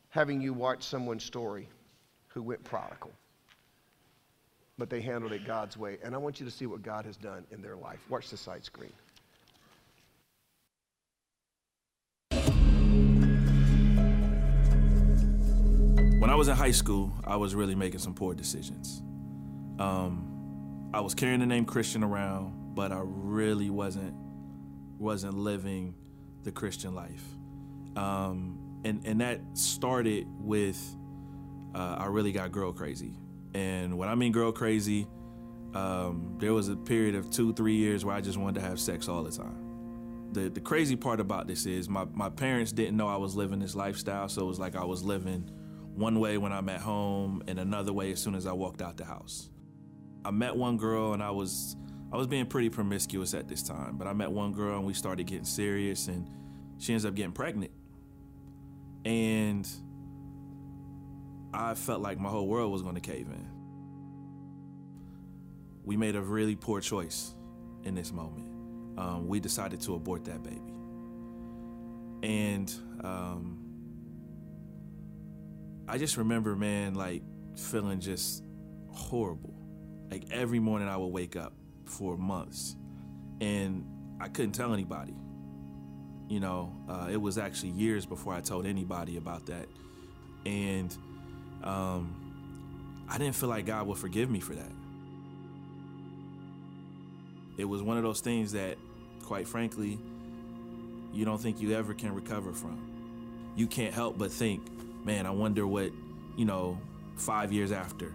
having 0.10 0.42
you 0.42 0.54
watch 0.54 0.84
someone's 0.84 1.24
story 1.24 1.68
who 2.28 2.42
went 2.42 2.64
prodigal, 2.64 3.12
but 4.78 4.90
they 4.90 5.02
handled 5.02 5.34
it 5.34 5.46
God's 5.46 5.78
way. 5.78 5.98
And 6.04 6.14
I 6.16 6.18
want 6.18 6.40
you 6.40 6.46
to 6.46 6.52
see 6.52 6.66
what 6.66 6.82
God 6.82 7.06
has 7.06 7.18
done 7.18 7.46
in 7.52 7.62
their 7.62 7.76
life. 7.76 8.00
Watch 8.10 8.30
the 8.30 8.38
side 8.38 8.64
screen. 8.64 8.94
When 16.20 16.30
I 16.30 16.36
was 16.36 16.48
in 16.48 16.56
high 16.56 16.72
school, 16.72 17.12
I 17.26 17.38
was 17.38 17.56
really 17.56 17.76
making 17.76 18.00
some 18.00 18.14
poor 18.14 18.34
decisions. 18.34 19.02
Um, 19.80 20.29
I 20.94 21.02
was 21.02 21.14
carrying 21.14 21.40
the 21.40 21.46
name 21.46 21.66
Christian 21.66 22.04
around, 22.04 22.74
but 22.74 22.92
I 22.92 23.02
really 23.04 23.70
wasn't 23.70 24.16
wasn't 24.98 25.36
living 25.36 25.96
the 26.44 26.52
Christian 26.52 26.96
life. 26.96 27.24
Um, 27.96 28.82
and 28.84 29.06
and 29.06 29.22
that 29.22 29.42
started 29.54 30.26
with 30.40 30.80
uh, 31.76 31.98
I 32.00 32.08
really 32.08 32.32
got 32.32 32.52
girl 32.52 32.74
crazy. 32.74 33.14
And 33.54 33.98
when 33.98 34.10
I 34.10 34.16
mean 34.16 34.32
girl 34.32 34.52
crazy, 34.52 35.08
um, 35.76 36.36
there 36.40 36.54
was 36.54 36.70
a 36.70 36.76
period 36.76 37.14
of 37.14 37.30
two 37.30 37.54
three 37.54 37.76
years 37.76 38.04
where 38.04 38.16
I 38.16 38.22
just 38.22 38.38
wanted 38.38 38.60
to 38.60 38.68
have 38.68 38.80
sex 38.80 39.08
all 39.08 39.24
the 39.24 39.32
time. 39.32 40.30
The 40.32 40.50
the 40.50 40.62
crazy 40.62 40.96
part 40.96 41.20
about 41.20 41.48
this 41.48 41.68
is 41.68 41.88
my 41.88 42.06
my 42.14 42.30
parents 42.30 42.72
didn't 42.72 42.98
know 42.98 43.08
I 43.08 43.18
was 43.18 43.36
living 43.36 43.60
this 43.60 43.76
lifestyle, 43.76 44.28
so 44.28 44.42
it 44.42 44.48
was 44.48 44.60
like 44.60 44.76
I 44.76 44.86
was 44.86 45.04
living 45.04 45.52
one 45.94 46.20
way 46.20 46.40
when 46.40 46.52
I'm 46.52 46.68
at 46.70 46.82
home 46.82 47.44
and 47.48 47.60
another 47.60 47.94
way 47.94 48.12
as 48.12 48.20
soon 48.20 48.34
as 48.34 48.48
I 48.48 48.54
walked 48.54 48.82
out 48.82 48.98
the 48.98 49.06
house. 49.06 49.50
I 50.26 50.32
met 50.32 50.56
one 50.56 50.78
girl 50.78 51.14
and 51.14 51.24
I 51.24 51.32
was 51.32 51.76
I 52.12 52.18
was 52.18 52.28
being 52.28 52.46
pretty 52.48 52.70
promiscuous 52.70 53.34
at 53.34 53.48
this 53.48 53.62
time, 53.62 53.98
but 53.98 54.08
I 54.08 54.14
met 54.14 54.32
one 54.32 54.52
girl 54.52 54.78
and 54.78 54.86
we 54.86 54.94
started 54.94 55.28
getting 55.28 55.46
serious 55.46 56.08
and 56.08 56.28
she 56.80 56.94
ends 56.94 57.06
up 57.06 57.14
getting 57.14 57.32
pregnant. 57.32 57.72
And 59.06 59.68
I 61.54 61.76
felt 61.76 62.02
like 62.02 62.20
my 62.20 62.30
whole 62.30 62.48
world 62.48 62.72
was 62.72 62.82
going 62.82 62.96
to 62.96 63.02
cave 63.02 63.28
in. 63.28 63.48
We 65.84 65.98
made 65.98 66.16
a 66.16 66.22
really 66.22 66.56
poor 66.56 66.82
choice 66.82 67.36
in 67.84 67.96
this 67.96 68.12
moment. 68.12 68.48
Um, 68.98 69.28
we 69.28 69.40
decided 69.40 69.80
to 69.82 69.96
abort 69.96 70.26
that 70.26 70.44
baby. 70.44 70.62
And 72.22 72.74
um, 73.04 73.60
I 75.88 75.98
just 75.98 76.18
remember, 76.18 76.56
man, 76.56 76.96
like 76.96 77.24
feeling 77.56 78.00
just 78.00 78.44
horrible. 78.92 79.59
Like 80.10 80.24
every 80.32 80.60
morning 80.60 80.88
I 80.88 80.98
would 80.98 81.08
wake 81.08 81.36
up 81.36 81.54
for 81.86 82.18
months 82.18 82.76
and 83.42 83.86
I 84.20 84.28
couldn't 84.28 84.54
tell 84.54 84.74
anybody. 84.74 85.14
You 86.28 86.40
know, 86.40 86.76
uh, 86.88 87.08
it 87.12 87.18
was 87.18 87.38
actually 87.38 87.72
years 87.72 88.06
before 88.06 88.34
I 88.34 88.42
told 88.42 88.66
anybody 88.66 89.18
about 89.18 89.48
that. 89.48 89.68
And 90.46 90.96
um, 91.64 93.06
I 93.10 93.18
didn't 93.18 93.36
feel 93.36 93.50
like 93.50 93.66
God 93.66 93.88
would 93.88 93.98
forgive 93.98 94.30
me 94.30 94.40
for 94.40 94.54
that. 94.54 94.72
It 97.58 97.66
was 97.66 97.82
one 97.82 97.98
of 97.98 98.04
those 98.04 98.22
things 98.22 98.52
that, 98.54 98.78
quite 99.24 99.48
frankly, 99.48 100.00
you 101.12 101.26
don't 101.26 101.40
think 101.40 101.60
you 101.60 101.76
ever 101.76 101.94
can 101.94 102.14
recover 102.14 102.54
from. 102.54 103.52
You 103.56 103.68
can't 103.68 103.94
help 103.94 104.18
but 104.18 104.32
think, 104.32 104.62
man, 105.04 105.26
I 105.26 105.32
wonder 105.32 105.68
what, 105.68 105.92
you 106.38 106.46
know, 106.46 106.78
five 107.16 107.52
years 107.52 107.72
after, 107.72 108.14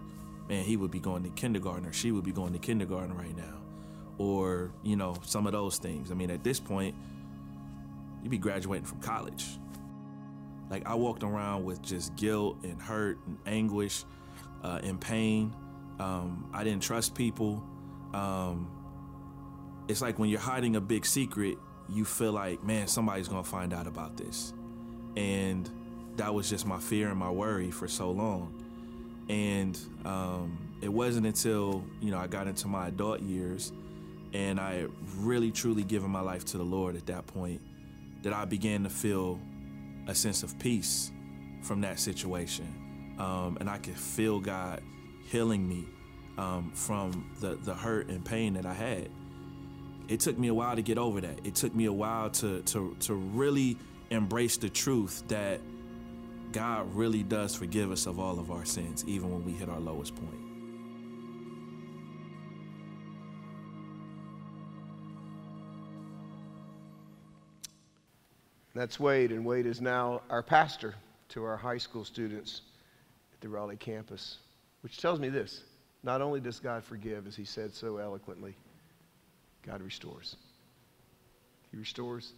man, 0.48 0.64
he 0.64 0.76
would 0.76 0.90
be 0.90 1.00
going 1.00 1.22
to 1.22 1.30
kindergarten 1.30 1.86
or 1.86 1.92
she 1.92 2.12
would 2.12 2.24
be 2.24 2.32
going 2.32 2.52
to 2.52 2.58
kindergarten 2.58 3.16
right 3.16 3.36
now. 3.36 3.60
Or, 4.18 4.72
you 4.82 4.96
know, 4.96 5.16
some 5.22 5.46
of 5.46 5.52
those 5.52 5.78
things. 5.78 6.10
I 6.10 6.14
mean, 6.14 6.30
at 6.30 6.44
this 6.44 6.60
point, 6.60 6.94
you'd 8.22 8.30
be 8.30 8.38
graduating 8.38 8.86
from 8.86 9.00
college. 9.00 9.58
Like, 10.70 10.86
I 10.86 10.94
walked 10.94 11.22
around 11.22 11.64
with 11.64 11.82
just 11.82 12.14
guilt 12.16 12.58
and 12.62 12.80
hurt 12.80 13.18
and 13.26 13.38
anguish 13.46 14.04
uh, 14.62 14.80
and 14.82 15.00
pain. 15.00 15.54
Um, 15.98 16.48
I 16.52 16.64
didn't 16.64 16.82
trust 16.82 17.14
people. 17.14 17.62
Um, 18.12 18.70
it's 19.88 20.00
like 20.00 20.18
when 20.18 20.30
you're 20.30 20.40
hiding 20.40 20.76
a 20.76 20.80
big 20.80 21.04
secret, 21.04 21.58
you 21.88 22.04
feel 22.04 22.32
like, 22.32 22.64
man, 22.64 22.86
somebody's 22.86 23.28
gonna 23.28 23.44
find 23.44 23.74
out 23.74 23.86
about 23.86 24.16
this. 24.16 24.54
And 25.16 25.68
that 26.16 26.32
was 26.32 26.48
just 26.48 26.66
my 26.66 26.78
fear 26.78 27.08
and 27.10 27.18
my 27.18 27.30
worry 27.30 27.70
for 27.70 27.88
so 27.88 28.10
long. 28.10 28.63
And 29.28 29.78
um, 30.04 30.76
it 30.82 30.92
wasn't 30.92 31.26
until 31.26 31.84
you 32.00 32.10
know 32.10 32.18
I 32.18 32.26
got 32.26 32.46
into 32.46 32.68
my 32.68 32.88
adult 32.88 33.20
years, 33.22 33.72
and 34.32 34.60
I 34.60 34.86
really 35.16 35.50
truly 35.50 35.82
given 35.82 36.10
my 36.10 36.20
life 36.20 36.44
to 36.46 36.58
the 36.58 36.64
Lord 36.64 36.96
at 36.96 37.06
that 37.06 37.26
point, 37.26 37.60
that 38.22 38.32
I 38.32 38.44
began 38.44 38.82
to 38.84 38.90
feel 38.90 39.40
a 40.06 40.14
sense 40.14 40.42
of 40.42 40.58
peace 40.58 41.10
from 41.62 41.80
that 41.80 41.98
situation, 41.98 43.16
um, 43.18 43.56
and 43.60 43.70
I 43.70 43.78
could 43.78 43.96
feel 43.96 44.40
God 44.40 44.82
healing 45.30 45.66
me 45.66 45.86
um, 46.36 46.72
from 46.74 47.30
the 47.40 47.54
the 47.54 47.74
hurt 47.74 48.08
and 48.08 48.24
pain 48.24 48.54
that 48.54 48.66
I 48.66 48.74
had. 48.74 49.08
It 50.06 50.20
took 50.20 50.38
me 50.38 50.48
a 50.48 50.54
while 50.54 50.76
to 50.76 50.82
get 50.82 50.98
over 50.98 51.22
that. 51.22 51.46
It 51.46 51.54
took 51.54 51.74
me 51.74 51.86
a 51.86 51.92
while 51.92 52.30
to 52.30 52.60
to 52.62 52.94
to 53.00 53.14
really 53.14 53.78
embrace 54.10 54.58
the 54.58 54.68
truth 54.68 55.22
that 55.28 55.60
God 56.54 56.94
really 56.94 57.24
does 57.24 57.56
forgive 57.56 57.90
us 57.90 58.06
of 58.06 58.20
all 58.20 58.38
of 58.38 58.52
our 58.52 58.64
sins, 58.64 59.04
even 59.08 59.28
when 59.28 59.44
we 59.44 59.50
hit 59.50 59.68
our 59.68 59.80
lowest 59.80 60.14
point. 60.14 60.30
That's 68.72 69.00
Wade, 69.00 69.32
and 69.32 69.44
Wade 69.44 69.66
is 69.66 69.80
now 69.80 70.22
our 70.30 70.44
pastor 70.44 70.94
to 71.30 71.42
our 71.42 71.56
high 71.56 71.78
school 71.78 72.04
students 72.04 72.62
at 73.32 73.40
the 73.40 73.48
Raleigh 73.48 73.76
campus, 73.76 74.38
which 74.82 74.98
tells 74.98 75.18
me 75.18 75.28
this 75.30 75.64
not 76.04 76.22
only 76.22 76.38
does 76.38 76.60
God 76.60 76.84
forgive, 76.84 77.26
as 77.26 77.34
he 77.34 77.44
said 77.44 77.74
so 77.74 77.96
eloquently, 77.96 78.54
God 79.62 79.82
restores. 79.82 80.36
He 81.72 81.76
restores, 81.78 82.32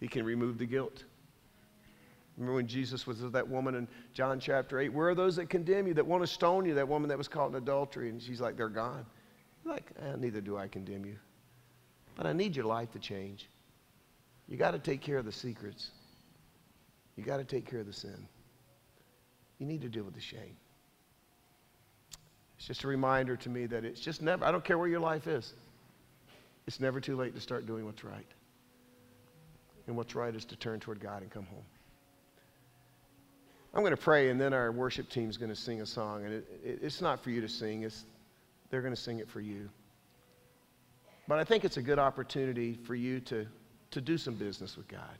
He 0.00 0.08
can 0.08 0.24
remove 0.24 0.58
the 0.58 0.66
guilt. 0.66 1.04
Remember 2.36 2.56
when 2.56 2.66
Jesus 2.66 3.06
was 3.06 3.22
with 3.22 3.32
that 3.32 3.48
woman 3.48 3.74
in 3.76 3.88
John 4.12 4.40
chapter 4.40 4.80
8? 4.80 4.92
Where 4.92 5.08
are 5.08 5.14
those 5.14 5.36
that 5.36 5.48
condemn 5.48 5.86
you, 5.86 5.94
that 5.94 6.06
want 6.06 6.22
to 6.22 6.26
stone 6.26 6.66
you, 6.66 6.74
that 6.74 6.88
woman 6.88 7.08
that 7.08 7.18
was 7.18 7.28
caught 7.28 7.50
in 7.50 7.54
adultery? 7.54 8.08
And 8.08 8.20
she's 8.20 8.40
like, 8.40 8.56
they're 8.56 8.68
gone. 8.68 9.06
like, 9.64 9.90
eh, 10.00 10.16
neither 10.18 10.40
do 10.40 10.56
I 10.56 10.66
condemn 10.66 11.04
you. 11.04 11.16
But 12.16 12.26
I 12.26 12.32
need 12.32 12.56
your 12.56 12.64
life 12.64 12.90
to 12.92 12.98
change. 12.98 13.48
You 14.48 14.56
got 14.56 14.72
to 14.72 14.78
take 14.78 15.00
care 15.00 15.18
of 15.18 15.24
the 15.24 15.32
secrets. 15.32 15.90
You 17.16 17.24
got 17.24 17.36
to 17.36 17.44
take 17.44 17.68
care 17.68 17.80
of 17.80 17.86
the 17.86 17.92
sin. 17.92 18.26
you 19.58 19.66
need 19.66 19.82
to 19.82 19.88
deal 19.88 20.04
with 20.04 20.14
the 20.14 20.20
shame. 20.20 20.56
It's 22.58 22.66
just 22.66 22.84
a 22.84 22.88
reminder 22.88 23.36
to 23.36 23.48
me 23.48 23.66
that 23.66 23.84
it's 23.84 24.00
just 24.00 24.22
never, 24.22 24.44
I 24.44 24.50
don't 24.50 24.64
care 24.64 24.78
where 24.78 24.88
your 24.88 25.00
life 25.00 25.26
is, 25.26 25.54
it's 26.66 26.80
never 26.80 27.00
too 27.00 27.16
late 27.16 27.34
to 27.34 27.40
start 27.40 27.66
doing 27.66 27.84
what's 27.84 28.04
right. 28.04 28.26
And 29.86 29.96
what's 29.96 30.14
right 30.14 30.34
is 30.34 30.44
to 30.46 30.56
turn 30.56 30.80
toward 30.80 30.98
God 30.98 31.22
and 31.22 31.30
come 31.30 31.44
home. 31.46 31.64
I'm 33.74 33.80
going 33.80 33.90
to 33.90 33.96
pray, 33.96 34.30
and 34.30 34.40
then 34.40 34.54
our 34.54 34.70
worship 34.70 35.10
team 35.10 35.28
is 35.28 35.36
going 35.36 35.50
to 35.50 35.56
sing 35.56 35.80
a 35.80 35.86
song. 35.86 36.24
And 36.24 36.34
it, 36.34 36.46
it, 36.64 36.78
it's 36.80 37.00
not 37.00 37.22
for 37.22 37.30
you 37.30 37.40
to 37.40 37.48
sing, 37.48 37.82
it's, 37.82 38.04
they're 38.70 38.82
going 38.82 38.94
to 38.94 39.00
sing 39.00 39.18
it 39.18 39.28
for 39.28 39.40
you. 39.40 39.68
But 41.26 41.38
I 41.38 41.44
think 41.44 41.64
it's 41.64 41.76
a 41.76 41.82
good 41.82 41.98
opportunity 41.98 42.74
for 42.74 42.94
you 42.94 43.18
to, 43.20 43.46
to 43.90 44.00
do 44.00 44.16
some 44.16 44.34
business 44.34 44.76
with 44.76 44.86
God. 44.86 45.18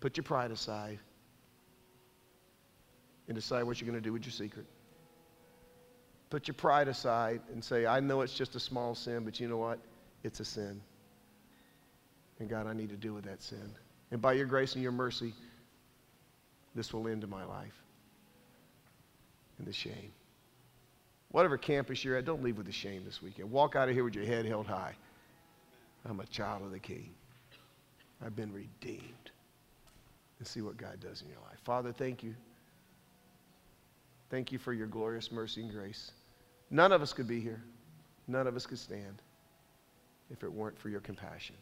Put 0.00 0.16
your 0.16 0.24
pride 0.24 0.50
aside 0.50 0.98
and 3.28 3.34
decide 3.34 3.64
what 3.64 3.80
you're 3.80 3.90
going 3.90 4.02
to 4.02 4.06
do 4.06 4.12
with 4.12 4.24
your 4.24 4.32
secret. 4.32 4.66
Put 6.30 6.48
your 6.48 6.54
pride 6.54 6.88
aside 6.88 7.42
and 7.52 7.62
say, 7.62 7.84
I 7.84 8.00
know 8.00 8.22
it's 8.22 8.34
just 8.34 8.54
a 8.54 8.60
small 8.60 8.94
sin, 8.94 9.24
but 9.24 9.38
you 9.38 9.48
know 9.48 9.58
what? 9.58 9.78
It's 10.22 10.40
a 10.40 10.44
sin. 10.44 10.80
And 12.38 12.48
God, 12.48 12.66
I 12.66 12.72
need 12.72 12.88
to 12.88 12.96
deal 12.96 13.12
with 13.12 13.24
that 13.24 13.42
sin. 13.42 13.70
And 14.10 14.22
by 14.22 14.32
your 14.32 14.46
grace 14.46 14.74
and 14.74 14.82
your 14.82 14.92
mercy, 14.92 15.34
this 16.74 16.92
will 16.92 17.08
end 17.08 17.24
in 17.24 17.30
my 17.30 17.44
life. 17.44 17.74
And 19.58 19.66
the 19.66 19.72
shame. 19.72 20.12
Whatever 21.30 21.56
campus 21.56 22.04
you're 22.04 22.16
at, 22.16 22.24
don't 22.24 22.42
leave 22.42 22.56
with 22.56 22.66
the 22.66 22.72
shame 22.72 23.04
this 23.04 23.22
weekend. 23.22 23.50
Walk 23.50 23.76
out 23.76 23.88
of 23.88 23.94
here 23.94 24.04
with 24.04 24.14
your 24.14 24.24
head 24.24 24.44
held 24.44 24.66
high. 24.66 24.94
I'm 26.04 26.20
a 26.20 26.26
child 26.26 26.62
of 26.62 26.70
the 26.70 26.78
King. 26.78 27.10
I've 28.24 28.36
been 28.36 28.52
redeemed. 28.52 29.30
And 30.38 30.46
see 30.46 30.60
what 30.60 30.76
God 30.76 30.98
does 31.00 31.22
in 31.22 31.28
your 31.28 31.38
life. 31.38 31.58
Father, 31.64 31.92
thank 31.92 32.22
you. 32.22 32.34
Thank 34.30 34.50
you 34.50 34.58
for 34.58 34.72
your 34.72 34.88
glorious 34.88 35.30
mercy 35.30 35.62
and 35.62 35.70
grace. 35.70 36.10
None 36.70 36.90
of 36.90 37.02
us 37.02 37.12
could 37.12 37.28
be 37.28 37.40
here. 37.40 37.62
None 38.26 38.46
of 38.46 38.56
us 38.56 38.66
could 38.66 38.78
stand 38.78 39.22
if 40.30 40.42
it 40.42 40.52
weren't 40.52 40.78
for 40.78 40.88
your 40.88 41.00
compassion. 41.00 41.54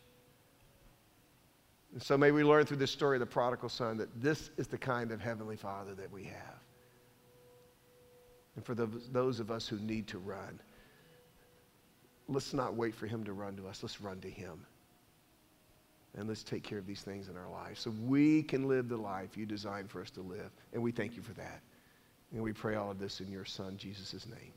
And 1.92 2.02
so 2.02 2.16
may 2.16 2.30
we 2.30 2.44
learn 2.44 2.66
through 2.66 2.76
this 2.76 2.90
story 2.90 3.16
of 3.16 3.20
the 3.20 3.26
prodigal 3.26 3.68
son 3.68 3.96
that 3.98 4.08
this 4.20 4.50
is 4.56 4.68
the 4.68 4.78
kind 4.78 5.10
of 5.10 5.20
heavenly 5.20 5.56
father 5.56 5.94
that 5.94 6.10
we 6.10 6.24
have. 6.24 6.60
And 8.56 8.64
for 8.64 8.74
the, 8.74 8.88
those 9.12 9.40
of 9.40 9.50
us 9.50 9.66
who 9.66 9.78
need 9.78 10.06
to 10.08 10.18
run, 10.18 10.60
let's 12.28 12.54
not 12.54 12.74
wait 12.74 12.94
for 12.94 13.06
him 13.06 13.24
to 13.24 13.32
run 13.32 13.56
to 13.56 13.66
us. 13.66 13.82
Let's 13.82 14.00
run 14.00 14.20
to 14.20 14.30
him. 14.30 14.64
And 16.16 16.28
let's 16.28 16.42
take 16.42 16.62
care 16.62 16.78
of 16.78 16.86
these 16.86 17.02
things 17.02 17.28
in 17.28 17.36
our 17.36 17.48
lives 17.48 17.80
so 17.80 17.92
we 18.04 18.42
can 18.42 18.66
live 18.68 18.88
the 18.88 18.96
life 18.96 19.36
you 19.36 19.46
designed 19.46 19.90
for 19.90 20.00
us 20.00 20.10
to 20.10 20.22
live. 20.22 20.50
And 20.72 20.82
we 20.82 20.90
thank 20.90 21.16
you 21.16 21.22
for 21.22 21.32
that. 21.34 21.60
And 22.32 22.42
we 22.42 22.52
pray 22.52 22.76
all 22.76 22.90
of 22.90 22.98
this 22.98 23.20
in 23.20 23.30
your 23.30 23.44
son, 23.44 23.76
Jesus' 23.76 24.26
name. 24.26 24.52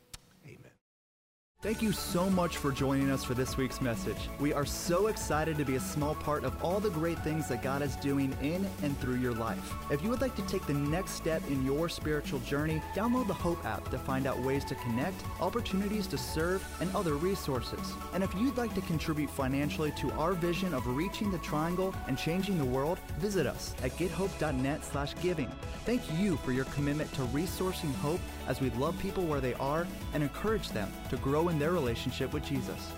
Thank 1.64 1.82
you 1.82 1.94
so 1.94 2.30
much 2.30 2.58
for 2.58 2.74
joining 2.74 3.10
us 3.10 3.24
for 3.24 3.36
this 3.36 3.56
week's 3.56 3.80
message. 3.80 4.18
We 4.38 4.52
are 4.52 4.66
so 4.66 5.08
excited 5.08 5.58
to 5.58 5.64
be 5.64 5.78
a 5.78 5.80
small 5.80 6.14
part 6.14 6.44
of 6.44 6.62
all 6.62 6.82
the 6.82 6.90
great 6.90 7.18
things 7.20 7.48
that 7.48 7.64
God 7.64 7.82
is 7.82 7.96
doing 7.96 8.36
in 8.42 8.68
and 8.82 9.00
through 9.00 9.16
your 9.16 9.34
life. 9.34 9.74
If 9.90 10.04
you 10.04 10.10
would 10.10 10.20
like 10.20 10.36
to 10.36 10.42
take 10.42 10.68
the 10.68 10.74
next 10.74 11.12
step 11.12 11.42
in 11.48 11.66
your 11.66 11.88
spiritual 11.88 12.40
journey, 12.40 12.82
download 12.94 13.28
the 13.28 13.34
Hope 13.34 13.66
app 13.66 13.90
to 13.92 13.98
find 13.98 14.28
out 14.28 14.38
ways 14.40 14.66
to 14.66 14.76
connect, 14.76 15.24
opportunities 15.40 16.06
to 16.08 16.18
serve, 16.18 16.68
and 16.82 16.94
other 16.94 17.16
resources. 17.16 17.94
And 18.14 18.26
if 18.26 18.36
you'd 18.36 18.58
like 18.58 18.76
to 18.76 18.82
contribute 18.82 19.30
financially 19.30 19.94
to 20.00 20.12
our 20.20 20.34
vision 20.34 20.74
of 20.74 20.86
reaching 20.86 21.32
the 21.32 21.38
triangle 21.38 21.96
and 22.10 22.18
changing 22.18 22.58
the 22.58 22.66
world, 22.66 23.00
visit 23.20 23.48
us 23.48 23.74
at 23.84 23.92
gethope.net/giving. 23.92 25.52
Thank 25.86 26.02
you 26.20 26.36
for 26.38 26.52
your 26.52 26.66
commitment 26.66 27.14
to 27.14 27.22
resourcing 27.28 27.96
hope 27.96 28.20
as 28.48 28.62
we 28.62 28.70
love 28.72 28.98
people 29.00 29.24
where 29.24 29.42
they 29.42 29.54
are 29.56 29.88
and 30.14 30.24
encourage 30.24 30.70
them 30.70 30.92
to 31.10 31.18
grow 31.18 31.50
in 31.50 31.60
their 31.60 31.72
relationship 31.72 32.34
with 32.34 32.46
Jesus. 32.46 32.92